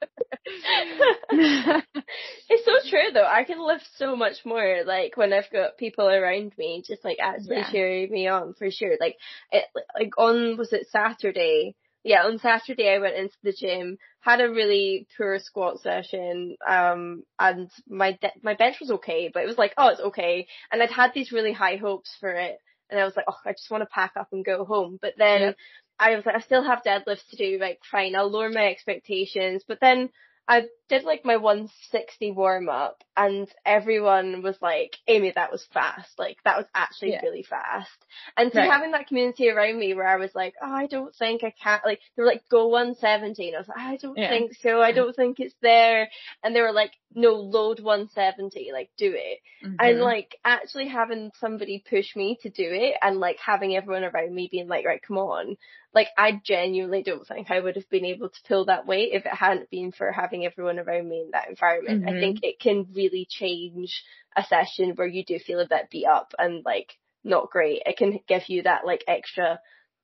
it's 2.49 2.65
so 2.65 2.89
true 2.89 3.11
though. 3.13 3.27
I 3.27 3.43
can 3.43 3.65
lift 3.65 3.87
so 3.97 4.15
much 4.15 4.45
more 4.45 4.83
like 4.85 5.17
when 5.17 5.33
I've 5.33 5.51
got 5.51 5.77
people 5.77 6.07
around 6.07 6.53
me 6.57 6.83
just 6.85 7.03
like 7.03 7.17
actually 7.21 7.57
yeah. 7.57 7.71
cheering 7.71 8.11
me 8.11 8.27
on 8.27 8.53
for 8.53 8.71
sure. 8.71 8.95
Like 8.99 9.17
it, 9.51 9.65
like 9.97 10.17
on, 10.17 10.57
was 10.57 10.73
it 10.73 10.87
Saturday? 10.91 11.75
Yeah, 12.07 12.23
on 12.23 12.39
Saturday 12.39 12.89
I 12.89 12.99
went 12.99 13.15
into 13.15 13.35
the 13.43 13.51
gym, 13.51 13.97
had 14.21 14.39
a 14.39 14.49
really 14.49 15.07
poor 15.17 15.39
squat 15.39 15.81
session, 15.81 16.55
um, 16.67 17.23
and 17.37 17.69
my 17.87 18.13
de- 18.13 18.31
my 18.41 18.53
bench 18.55 18.77
was 18.79 18.91
okay, 18.91 19.29
but 19.33 19.43
it 19.43 19.47
was 19.47 19.57
like, 19.57 19.73
oh, 19.77 19.89
it's 19.89 19.99
okay, 20.01 20.47
and 20.71 20.81
I'd 20.81 20.89
had 20.89 21.11
these 21.13 21.33
really 21.33 21.51
high 21.51 21.75
hopes 21.75 22.15
for 22.19 22.31
it, 22.31 22.59
and 22.89 22.99
I 22.99 23.03
was 23.03 23.15
like, 23.17 23.25
oh, 23.27 23.35
I 23.45 23.51
just 23.51 23.69
want 23.69 23.81
to 23.81 23.87
pack 23.87 24.13
up 24.17 24.29
and 24.31 24.45
go 24.45 24.63
home, 24.63 24.97
but 25.01 25.15
then 25.17 25.41
yeah. 25.41 25.51
I 25.99 26.15
was 26.15 26.25
like, 26.25 26.35
I 26.35 26.39
still 26.39 26.63
have 26.63 26.83
deadlifts 26.83 27.27
to 27.31 27.35
do, 27.35 27.57
like, 27.59 27.79
fine, 27.91 28.15
I'll 28.15 28.31
lower 28.31 28.49
my 28.49 28.67
expectations, 28.67 29.63
but 29.67 29.79
then 29.81 30.09
I 30.47 30.67
did 30.87 31.03
like 31.03 31.25
my 31.25 31.35
160 31.35 32.31
warm 32.31 32.69
up 32.69 33.03
and 33.17 33.47
everyone 33.65 34.41
was 34.41 34.55
like, 34.61 34.95
Aimee, 35.07 35.33
that 35.35 35.51
was 35.51 35.67
fast. 35.73 36.17
Like 36.17 36.37
that 36.45 36.57
was 36.57 36.65
actually 36.73 37.11
yeah. 37.11 37.21
really 37.21 37.43
fast. 37.43 37.91
And 38.37 38.51
so 38.53 38.59
right. 38.59 38.71
having 38.71 38.91
that 38.91 39.07
community 39.07 39.49
around 39.49 39.77
me 39.77 39.93
where 39.93 40.07
I 40.07 40.15
was 40.15 40.33
like, 40.33 40.53
oh, 40.61 40.71
I 40.71 40.87
don't 40.87 41.13
think 41.13 41.43
I 41.43 41.53
can 41.61 41.79
like, 41.85 41.99
they 42.15 42.23
were 42.23 42.29
like, 42.29 42.43
go 42.49 42.67
170. 42.67 43.47
And 43.47 43.55
I 43.55 43.59
was 43.59 43.67
like, 43.67 43.77
I 43.77 43.97
don't 43.97 44.17
yeah. 44.17 44.29
think 44.29 44.53
so. 44.61 44.81
I 44.81 44.93
don't 44.93 45.15
think 45.15 45.39
it's 45.39 45.55
there. 45.61 46.09
And 46.43 46.55
they 46.55 46.61
were 46.61 46.71
like, 46.71 46.93
no, 47.13 47.33
load 47.33 47.81
170, 47.81 48.69
like 48.71 48.89
do 48.97 49.13
it. 49.13 49.39
Mm-hmm. 49.65 49.75
And 49.79 49.99
like 49.99 50.37
actually 50.45 50.87
having 50.87 51.31
somebody 51.39 51.83
push 51.89 52.15
me 52.15 52.37
to 52.43 52.49
do 52.49 52.69
it 52.71 52.95
and 53.01 53.19
like 53.19 53.37
having 53.45 53.75
everyone 53.75 54.05
around 54.05 54.33
me 54.33 54.47
being 54.49 54.69
like, 54.69 54.85
right, 54.85 55.01
come 55.05 55.17
on. 55.17 55.57
Like 55.97 56.09
I 56.15 56.39
genuinely 56.43 57.01
don't 57.01 57.27
think 57.27 57.49
I 57.49 57.59
would 57.59 57.75
have 57.75 57.89
been 57.89 58.05
able 58.05 58.29
to 58.29 58.39
pull 58.47 58.65
that 58.65 58.85
weight 58.85 59.13
if 59.13 59.25
it 59.25 59.33
hadn't 59.33 59.71
been 59.71 59.91
for 59.91 60.11
having 60.11 60.45
everyone 60.45 60.77
around 60.77 61.09
me 61.09 61.21
in 61.21 61.31
that 61.31 61.49
environment. 61.49 62.05
Mm-hmm. 62.05 62.15
I 62.15 62.19
think 62.19 62.39
it 62.43 62.59
can 62.59 62.85
really 62.93 63.25
change 63.27 64.03
a 64.35 64.43
session 64.43 64.91
where 64.93 65.07
you 65.07 65.25
do 65.25 65.39
feel 65.39 65.59
a 65.59 65.67
bit 65.67 65.89
beat 65.89 66.05
up 66.05 66.35
and 66.37 66.63
like 66.63 66.93
not 67.23 67.49
great. 67.49 67.81
It 67.87 67.97
can 67.97 68.19
give 68.27 68.43
you 68.47 68.61
that 68.61 68.85
like 68.85 69.05
extra 69.07 69.59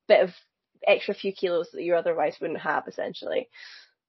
bit 0.08 0.22
of 0.24 0.30
extra 0.84 1.14
few 1.14 1.32
kilos 1.32 1.68
that 1.72 1.84
you 1.84 1.94
otherwise 1.94 2.38
wouldn't 2.40 2.60
have 2.60 2.88
essentially. 2.88 3.48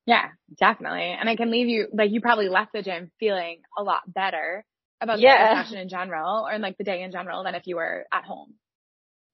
Yeah, 0.08 0.30
definitely. 0.58 1.16
And 1.20 1.30
I 1.30 1.36
can 1.36 1.52
leave 1.52 1.68
you, 1.68 1.88
like, 1.94 2.10
you 2.10 2.20
probably 2.20 2.50
left 2.50 2.74
the 2.74 2.82
gym 2.82 3.12
feeling 3.20 3.62
a 3.78 3.84
lot 3.84 4.12
better 4.12 4.66
about 5.02 5.20
Yeah. 5.20 5.54
the 5.54 5.64
session 5.64 5.78
in 5.78 5.90
general 5.90 6.48
or 6.48 6.58
like 6.58 6.80
the 6.80 6.84
day 6.84 7.04
in 7.04 7.12
general 7.12 7.44
than 7.44 7.54
if 7.54 7.68
you 7.68 7.76
were 7.76 8.06
at 8.12 8.24
home 8.24 8.56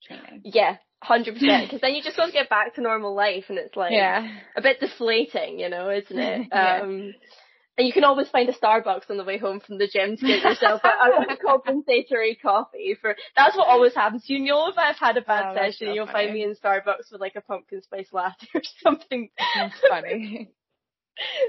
training. 0.01 0.41
Yeah, 0.43 0.77
hundred 1.01 1.35
percent. 1.35 1.63
Because 1.63 1.81
then 1.81 1.95
you 1.95 2.03
just 2.03 2.17
want 2.17 2.31
to 2.31 2.37
get 2.37 2.49
back 2.49 2.75
to 2.75 2.81
normal 2.81 3.15
life, 3.15 3.45
and 3.49 3.57
it's 3.57 3.75
like 3.75 3.93
Yeah. 3.93 4.27
a 4.55 4.61
bit 4.61 4.79
deflating, 4.79 5.59
you 5.59 5.69
know, 5.69 5.89
isn't 5.89 6.17
it? 6.19 6.47
Yeah. 6.53 6.81
Um, 6.81 7.13
and 7.77 7.87
you 7.87 7.93
can 7.93 8.03
always 8.03 8.27
find 8.29 8.49
a 8.49 8.53
Starbucks 8.53 9.09
on 9.09 9.17
the 9.17 9.23
way 9.23 9.37
home 9.37 9.59
from 9.59 9.77
the 9.77 9.87
gym 9.87 10.17
to 10.17 10.25
get 10.27 10.43
yourself 10.43 10.81
a, 10.83 11.33
a 11.33 11.37
compensatory 11.37 12.35
coffee 12.35 12.95
for. 12.99 13.15
That's 13.35 13.55
what 13.55 13.67
always 13.67 13.95
happens. 13.95 14.25
You 14.27 14.39
know, 14.39 14.67
if 14.67 14.77
I've 14.77 14.97
had 14.97 15.17
a 15.17 15.21
bad 15.21 15.47
Oh, 15.51 15.55
session, 15.55 15.87
so 15.87 15.93
you'll 15.93 16.05
funny. 16.05 16.13
find 16.13 16.33
me 16.33 16.43
in 16.43 16.55
Starbucks 16.55 17.11
with 17.11 17.21
like 17.21 17.35
a 17.37 17.41
pumpkin 17.41 17.81
spice 17.81 18.09
latte 18.11 18.47
or 18.53 18.61
something. 18.83 19.29
That's 19.55 19.79
funny. 19.87 20.51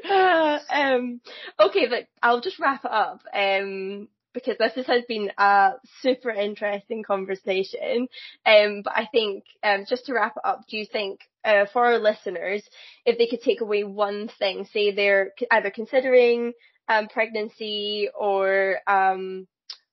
Uh, 0.09 0.59
um, 0.71 1.21
okay, 1.61 1.87
but 1.89 2.07
I'll 2.23 2.41
just 2.41 2.59
wrap 2.59 2.85
it 2.85 2.91
up. 2.91 3.21
Um, 3.35 4.09
because 4.35 4.57
this 4.59 4.87
has 4.87 5.05
been 5.07 5.31
a 5.39 5.73
super 6.01 6.31
interesting 6.31 7.03
conversation. 7.03 8.09
Um, 8.47 8.83
but 8.83 8.93
I 8.97 9.09
think, 9.13 9.45
um, 9.63 9.85
just 9.89 10.07
to 10.07 10.15
wrap 10.15 10.37
it 10.37 10.43
up, 10.45 10.63
do 10.69 10.77
you 10.77 10.87
think, 10.87 11.21
uh, 11.45 11.67
for 11.73 11.85
our 11.85 11.99
listeners, 11.99 12.63
if 13.05 13.19
they 13.19 13.27
could 13.27 13.43
take 13.43 13.61
away 13.61 13.85
one 13.85 14.29
thing, 14.39 14.65
say 14.73 14.91
they're 14.93 15.33
either 15.51 15.71
considering, 15.71 16.53
um, 16.89 17.09
pregnancy 17.09 18.09
or, 18.19 18.79
um, 18.87 19.47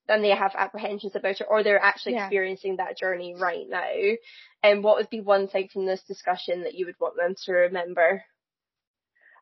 then 0.07 0.21
they 0.23 0.29
have 0.29 0.55
apprehensions 0.57 1.15
about 1.15 1.39
it 1.39 1.47
or 1.49 1.61
they're 1.61 1.81
actually 1.81 2.13
Yeah. 2.13 2.25
experiencing 2.25 2.77
that 2.77 2.97
journey 2.97 3.35
right 3.35 3.67
now, 3.69 4.15
and 4.63 4.83
what 4.83 4.97
would 4.97 5.09
be 5.09 5.21
one 5.21 5.47
thing 5.47 5.67
from 5.67 5.85
this 5.85 6.01
discussion 6.03 6.63
that 6.63 6.73
you 6.73 6.85
would 6.87 6.99
want 6.99 7.15
them 7.15 7.35
to 7.45 7.51
remember? 7.53 8.23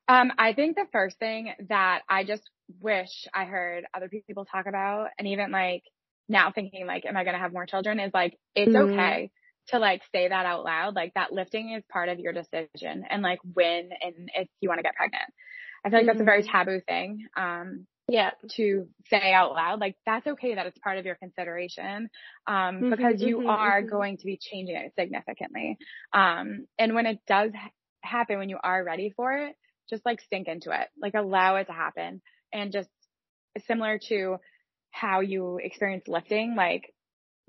Um, 0.10 0.32
I 0.38 0.54
think 0.54 0.76
the 0.76 0.88
first 0.92 1.18
thing 1.20 1.54
that 1.70 2.04
I 2.10 2.24
just 2.24 2.44
wish 2.82 3.26
I 3.34 3.46
heard 3.46 3.86
other 3.94 4.10
people 4.10 4.46
talk 4.46 4.66
about, 4.68 5.10
and 5.18 5.28
even 5.28 5.52
like 5.52 5.84
now 6.30 6.52
thinking 6.52 6.86
like, 6.86 7.06
am 7.06 7.18
I 7.18 7.24
going 7.24 7.36
to 7.36 7.40
have 7.42 7.54
more 7.54 7.66
children? 7.66 8.00
Is 8.00 8.14
like, 8.14 8.38
it's 8.56 8.74
Mhm. 8.74 8.90
okay 8.90 9.32
to 9.70 9.80
like 9.80 10.02
say 10.14 10.28
that 10.28 10.46
out 10.46 10.64
loud. 10.64 10.96
Like 10.96 11.14
that 11.16 11.32
lifting 11.34 11.72
is 11.72 11.84
part 11.92 12.10
of 12.10 12.20
your 12.20 12.34
decision 12.34 13.04
and 13.10 13.22
like 13.22 13.40
when 13.54 13.90
and 14.02 14.30
if 14.36 14.48
you 14.62 14.70
want 14.70 14.80
to 14.80 14.84
get 14.84 14.96
pregnant. 14.96 15.24
I 15.86 15.90
feel 15.90 16.00
like 16.00 16.08
that's 16.08 16.22
a 16.22 16.26
very 16.26 16.44
Mhm. 16.44 16.48
taboo 16.52 16.82
thing. 16.88 17.26
Um, 17.36 17.88
Yeah. 18.10 18.32
to 18.52 18.88
say 19.10 19.34
out 19.34 19.54
loud, 19.54 19.80
like 19.82 19.96
that's 20.06 20.28
okay 20.28 20.56
that 20.56 20.66
it's 20.68 20.78
part 20.80 20.98
of 20.98 21.06
your 21.06 21.16
consideration, 21.16 22.10
um, 22.48 22.82
Mhm, 22.82 22.90
because 22.90 23.22
you 23.22 23.42
mhm, 23.42 23.46
are 23.46 23.82
mhm. 23.82 23.90
going 23.90 24.18
to 24.18 24.26
be 24.26 24.38
changing 24.42 24.76
it 24.76 24.94
significantly. 24.98 25.78
Um, 26.14 26.68
and 26.80 26.96
when 26.96 27.06
it 27.06 27.20
does 27.28 27.52
happen, 28.02 28.38
when 28.38 28.50
you 28.50 28.58
are 28.64 28.84
ready 28.84 29.12
for 29.16 29.34
it, 29.34 29.56
just 29.90 30.06
like 30.06 30.22
sink 30.30 30.48
into 30.48 30.72
it, 30.72 30.88
like 31.02 31.14
allow 31.16 31.58
it 31.58 31.66
to 31.66 31.74
happen 31.74 32.22
and 32.54 32.72
just 32.72 32.90
similar 33.68 34.00
to 34.10 34.38
how 34.92 35.22
you 35.22 35.58
experience 35.62 36.08
lifting, 36.08 36.56
like 36.56 36.94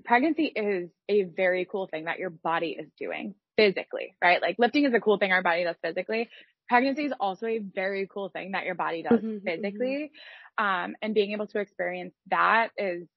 pregnancy 0.05 0.45
is 0.45 0.89
a 1.09 1.23
very 1.23 1.65
cool 1.69 1.87
thing 1.87 2.05
that 2.05 2.19
your 2.19 2.29
body 2.29 2.77
is 2.79 2.89
doing 2.97 3.35
physically, 3.57 4.15
right? 4.23 4.41
Like 4.41 4.57
lifting 4.59 4.85
is 4.85 4.93
a 4.93 4.99
cool 4.99 5.17
thing 5.17 5.31
our 5.31 5.43
body 5.43 5.63
does 5.63 5.75
physically. 5.83 6.29
Pregnancy 6.69 7.05
is 7.05 7.13
also 7.19 7.47
a 7.47 7.59
very 7.59 8.07
cool 8.11 8.29
thing 8.29 8.51
that 8.51 8.65
your 8.65 8.75
body 8.75 9.03
does 9.03 9.23
Mhm, 9.23 9.41
mhm. 9.43 9.45
physically. 9.45 10.11
Um, 10.57 10.95
and 11.01 11.13
being 11.13 11.31
able 11.31 11.47
to 11.47 11.59
experience 11.59 12.13
that 12.29 12.69
is 12.77 13.07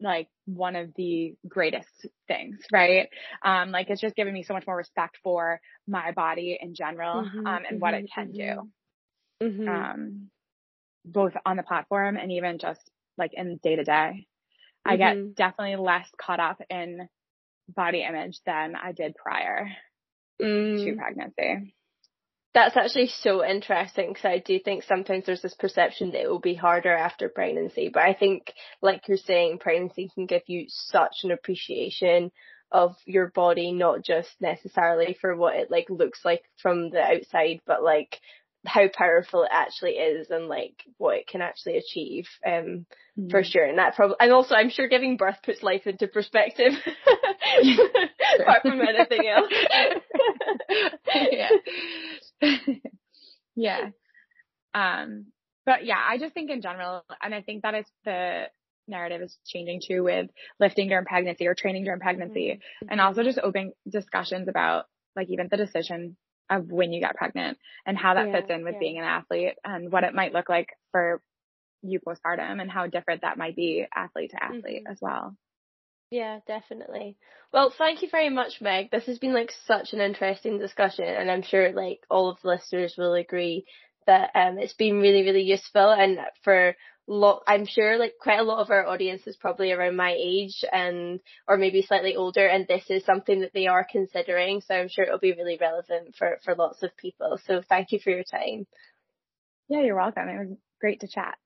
like 0.00 0.28
one 0.46 0.76
of 0.76 0.90
the 0.96 1.34
greatest 1.48 2.06
things, 2.26 2.58
right? 2.72 3.08
Um, 3.44 3.70
like 3.70 3.88
it's 3.90 4.00
just 4.00 4.16
given 4.16 4.34
me 4.34 4.42
so 4.42 4.54
much 4.54 4.66
more 4.66 4.76
respect 4.76 5.18
for 5.22 5.60
my 5.86 6.12
body 6.12 6.58
in 6.60 6.74
general, 6.74 7.24
Mhm, 7.24 7.46
um, 7.46 7.64
and 7.68 7.80
what 7.80 7.94
it 7.94 8.04
mhm, 8.04 8.10
can 8.12 8.32
do, 8.32 8.44
Mhm. 9.42 9.68
um, 9.68 10.30
both 11.04 11.32
on 11.44 11.56
the 11.56 11.62
platform 11.62 12.16
and 12.16 12.32
even 12.32 12.58
just 12.58 12.80
like 13.18 13.32
in 13.34 13.58
day 13.62 13.76
to 13.76 13.84
day. 13.84 14.26
I 14.84 14.96
get 14.96 15.34
definitely 15.36 15.76
less 15.76 16.08
caught 16.20 16.40
up 16.40 16.60
in 16.70 17.08
body 17.68 18.02
image 18.02 18.40
than 18.46 18.74
I 18.76 18.92
did 18.92 19.14
prior 19.14 19.68
to 20.40 20.44
Mm. 20.44 20.96
pregnancy. 20.96 21.74
That's 22.54 22.76
actually 22.76 23.06
so 23.06 23.44
interesting 23.44 24.08
because 24.08 24.26
I 24.26 24.38
do 24.38 24.58
think 24.58 24.82
sometimes 24.84 25.24
there's 25.24 25.40
this 25.40 25.54
perception 25.54 26.10
that 26.10 26.22
it 26.22 26.28
will 26.30 26.38
be 26.38 26.54
harder 26.54 26.94
after 26.94 27.30
pregnancy, 27.30 27.88
but 27.88 28.02
I 28.02 28.12
think, 28.12 28.52
like 28.82 29.08
you're 29.08 29.16
saying, 29.16 29.58
pregnancy 29.58 30.10
can 30.14 30.26
give 30.26 30.42
you 30.48 30.66
such 30.68 31.24
an 31.24 31.30
appreciation 31.30 32.30
of 32.70 32.96
your 33.06 33.28
body, 33.28 33.72
not 33.72 34.02
just 34.02 34.30
necessarily 34.40 35.14
for 35.20 35.34
what 35.36 35.56
it 35.56 35.70
like 35.70 35.88
looks 35.88 36.24
like 36.24 36.42
from 36.58 36.90
the 36.90 37.00
outside, 37.00 37.60
but 37.66 37.82
like 37.82 38.20
how 38.64 38.88
powerful 38.88 39.42
it 39.42 39.50
actually 39.52 39.92
is 39.92 40.30
and 40.30 40.46
like 40.48 40.84
what 40.96 41.16
it 41.16 41.26
can 41.26 41.42
actually 41.42 41.76
achieve. 41.78 42.28
Um, 42.46 42.86
for 43.30 43.42
sure. 43.42 43.64
And 43.64 43.78
that 43.78 43.94
probably, 43.94 44.16
and 44.20 44.32
also 44.32 44.54
I'm 44.54 44.70
sure 44.70 44.88
giving 44.88 45.16
birth 45.16 45.36
puts 45.44 45.62
life 45.62 45.86
into 45.86 46.06
perspective, 46.06 46.72
apart 48.40 48.62
from 48.62 48.80
anything 48.80 49.28
else. 49.28 49.52
yeah. 51.30 51.48
yeah. 53.54 53.90
Um, 54.74 55.26
but 55.66 55.84
yeah, 55.84 55.98
I 56.08 56.18
just 56.18 56.34
think 56.34 56.50
in 56.50 56.62
general, 56.62 57.04
and 57.22 57.34
I 57.34 57.42
think 57.42 57.62
that 57.62 57.74
is 57.74 57.86
the 58.04 58.44
narrative 58.88 59.22
is 59.22 59.36
changing 59.46 59.80
too 59.86 60.02
with 60.02 60.28
lifting 60.58 60.88
during 60.88 61.04
pregnancy 61.04 61.46
or 61.46 61.54
training 61.54 61.84
during 61.84 62.00
pregnancy 62.00 62.60
and 62.90 63.00
also 63.00 63.22
just 63.22 63.38
open 63.38 63.72
discussions 63.88 64.48
about 64.48 64.86
like 65.14 65.30
even 65.30 65.46
the 65.48 65.56
decision 65.56 66.16
of 66.50 66.70
when 66.70 66.92
you 66.92 67.00
got 67.00 67.16
pregnant 67.16 67.58
and 67.86 67.96
how 67.96 68.14
that 68.14 68.26
Yeah, 68.26 68.32
fits 68.32 68.50
in 68.50 68.64
with 68.64 68.74
yeah. 68.74 68.78
being 68.78 68.98
an 68.98 69.04
athlete 69.04 69.54
and 69.64 69.90
what 69.92 70.04
it 70.04 70.14
might 70.14 70.32
look 70.32 70.48
like 70.48 70.68
for 70.90 71.20
you 71.82 72.00
postpartum 72.00 72.60
and 72.60 72.70
how 72.70 72.86
different 72.86 73.22
that 73.22 73.38
might 73.38 73.56
be 73.56 73.86
athlete 73.94 74.30
to 74.30 74.42
athlete 74.42 74.82
Mhm. 74.82 74.86
as 74.86 74.98
well. 75.00 75.36
Yeah, 76.10 76.40
definitely. 76.46 77.16
Well, 77.52 77.70
thank 77.70 78.02
you 78.02 78.08
very 78.10 78.28
much, 78.28 78.60
Meg. 78.60 78.90
This 78.90 79.06
has 79.06 79.18
been 79.18 79.32
like 79.32 79.50
such 79.66 79.92
an 79.94 80.00
interesting 80.00 80.58
discussion, 80.58 81.06
and 81.06 81.30
I'm 81.30 81.42
sure 81.42 81.72
like 81.72 82.00
all 82.10 82.28
of 82.28 82.38
the 82.42 82.48
listeners 82.48 82.94
will 82.98 83.14
agree 83.14 83.64
that 84.06 84.30
um 84.34 84.58
it's 84.58 84.74
been 84.74 85.00
really, 85.00 85.22
really 85.22 85.42
useful. 85.42 85.90
And 85.90 86.18
for 86.42 86.74
lot, 87.06 87.42
I'm 87.46 87.66
sure 87.66 87.98
like 87.98 88.14
quite 88.20 88.38
a 88.38 88.44
lot 88.44 88.60
of 88.60 88.70
our 88.70 88.86
audience 88.86 89.26
is 89.26 89.36
probably 89.36 89.72
around 89.72 89.96
my 89.96 90.14
age 90.16 90.64
and 90.72 91.20
or 91.48 91.56
maybe 91.56 91.82
slightly 91.82 92.16
older, 92.16 92.46
and 92.46 92.66
this 92.66 92.84
is 92.88 93.04
something 93.04 93.40
that 93.40 93.52
they 93.52 93.66
are 93.66 93.86
considering. 93.90 94.60
So 94.60 94.74
I'm 94.74 94.88
sure 94.88 95.04
it'll 95.04 95.18
be 95.18 95.32
really 95.32 95.58
relevant 95.60 96.14
for 96.16 96.38
for 96.44 96.54
lots 96.54 96.82
of 96.82 96.96
people. 96.96 97.38
So 97.46 97.62
thank 97.68 97.92
you 97.92 97.98
for 97.98 98.10
your 98.10 98.24
time. 98.24 98.66
Yeah, 99.68 99.80
you're 99.80 99.96
welcome. 99.96 100.28
It 100.28 100.38
was 100.38 100.56
great 100.80 101.00
to 101.00 101.08
chat. 101.08 101.36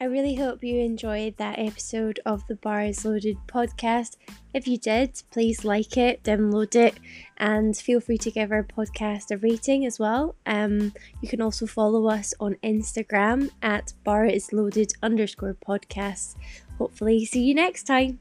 I 0.00 0.06
really 0.06 0.34
hope 0.34 0.64
you 0.64 0.80
enjoyed 0.80 1.36
that 1.36 1.58
episode 1.58 2.18
of 2.26 2.44
the 2.48 2.56
Bar 2.56 2.82
is 2.82 3.04
Loaded 3.04 3.36
podcast. 3.46 4.16
If 4.52 4.66
you 4.66 4.76
did, 4.76 5.22
please 5.30 5.64
like 5.64 5.96
it, 5.96 6.24
download 6.24 6.74
it, 6.74 6.98
and 7.36 7.76
feel 7.76 8.00
free 8.00 8.18
to 8.18 8.30
give 8.30 8.50
our 8.50 8.64
podcast 8.64 9.30
a 9.30 9.36
rating 9.38 9.86
as 9.86 10.00
well. 10.00 10.34
Um, 10.46 10.92
you 11.22 11.28
can 11.28 11.40
also 11.40 11.66
follow 11.66 12.08
us 12.08 12.34
on 12.40 12.56
Instagram 12.64 13.50
at 13.62 13.92
bar 14.02 14.26
is 14.26 14.52
loaded 14.52 14.92
underscore 15.00 15.56
podcast. 15.66 16.34
Hopefully, 16.76 17.24
see 17.24 17.44
you 17.44 17.54
next 17.54 17.84
time. 17.84 18.18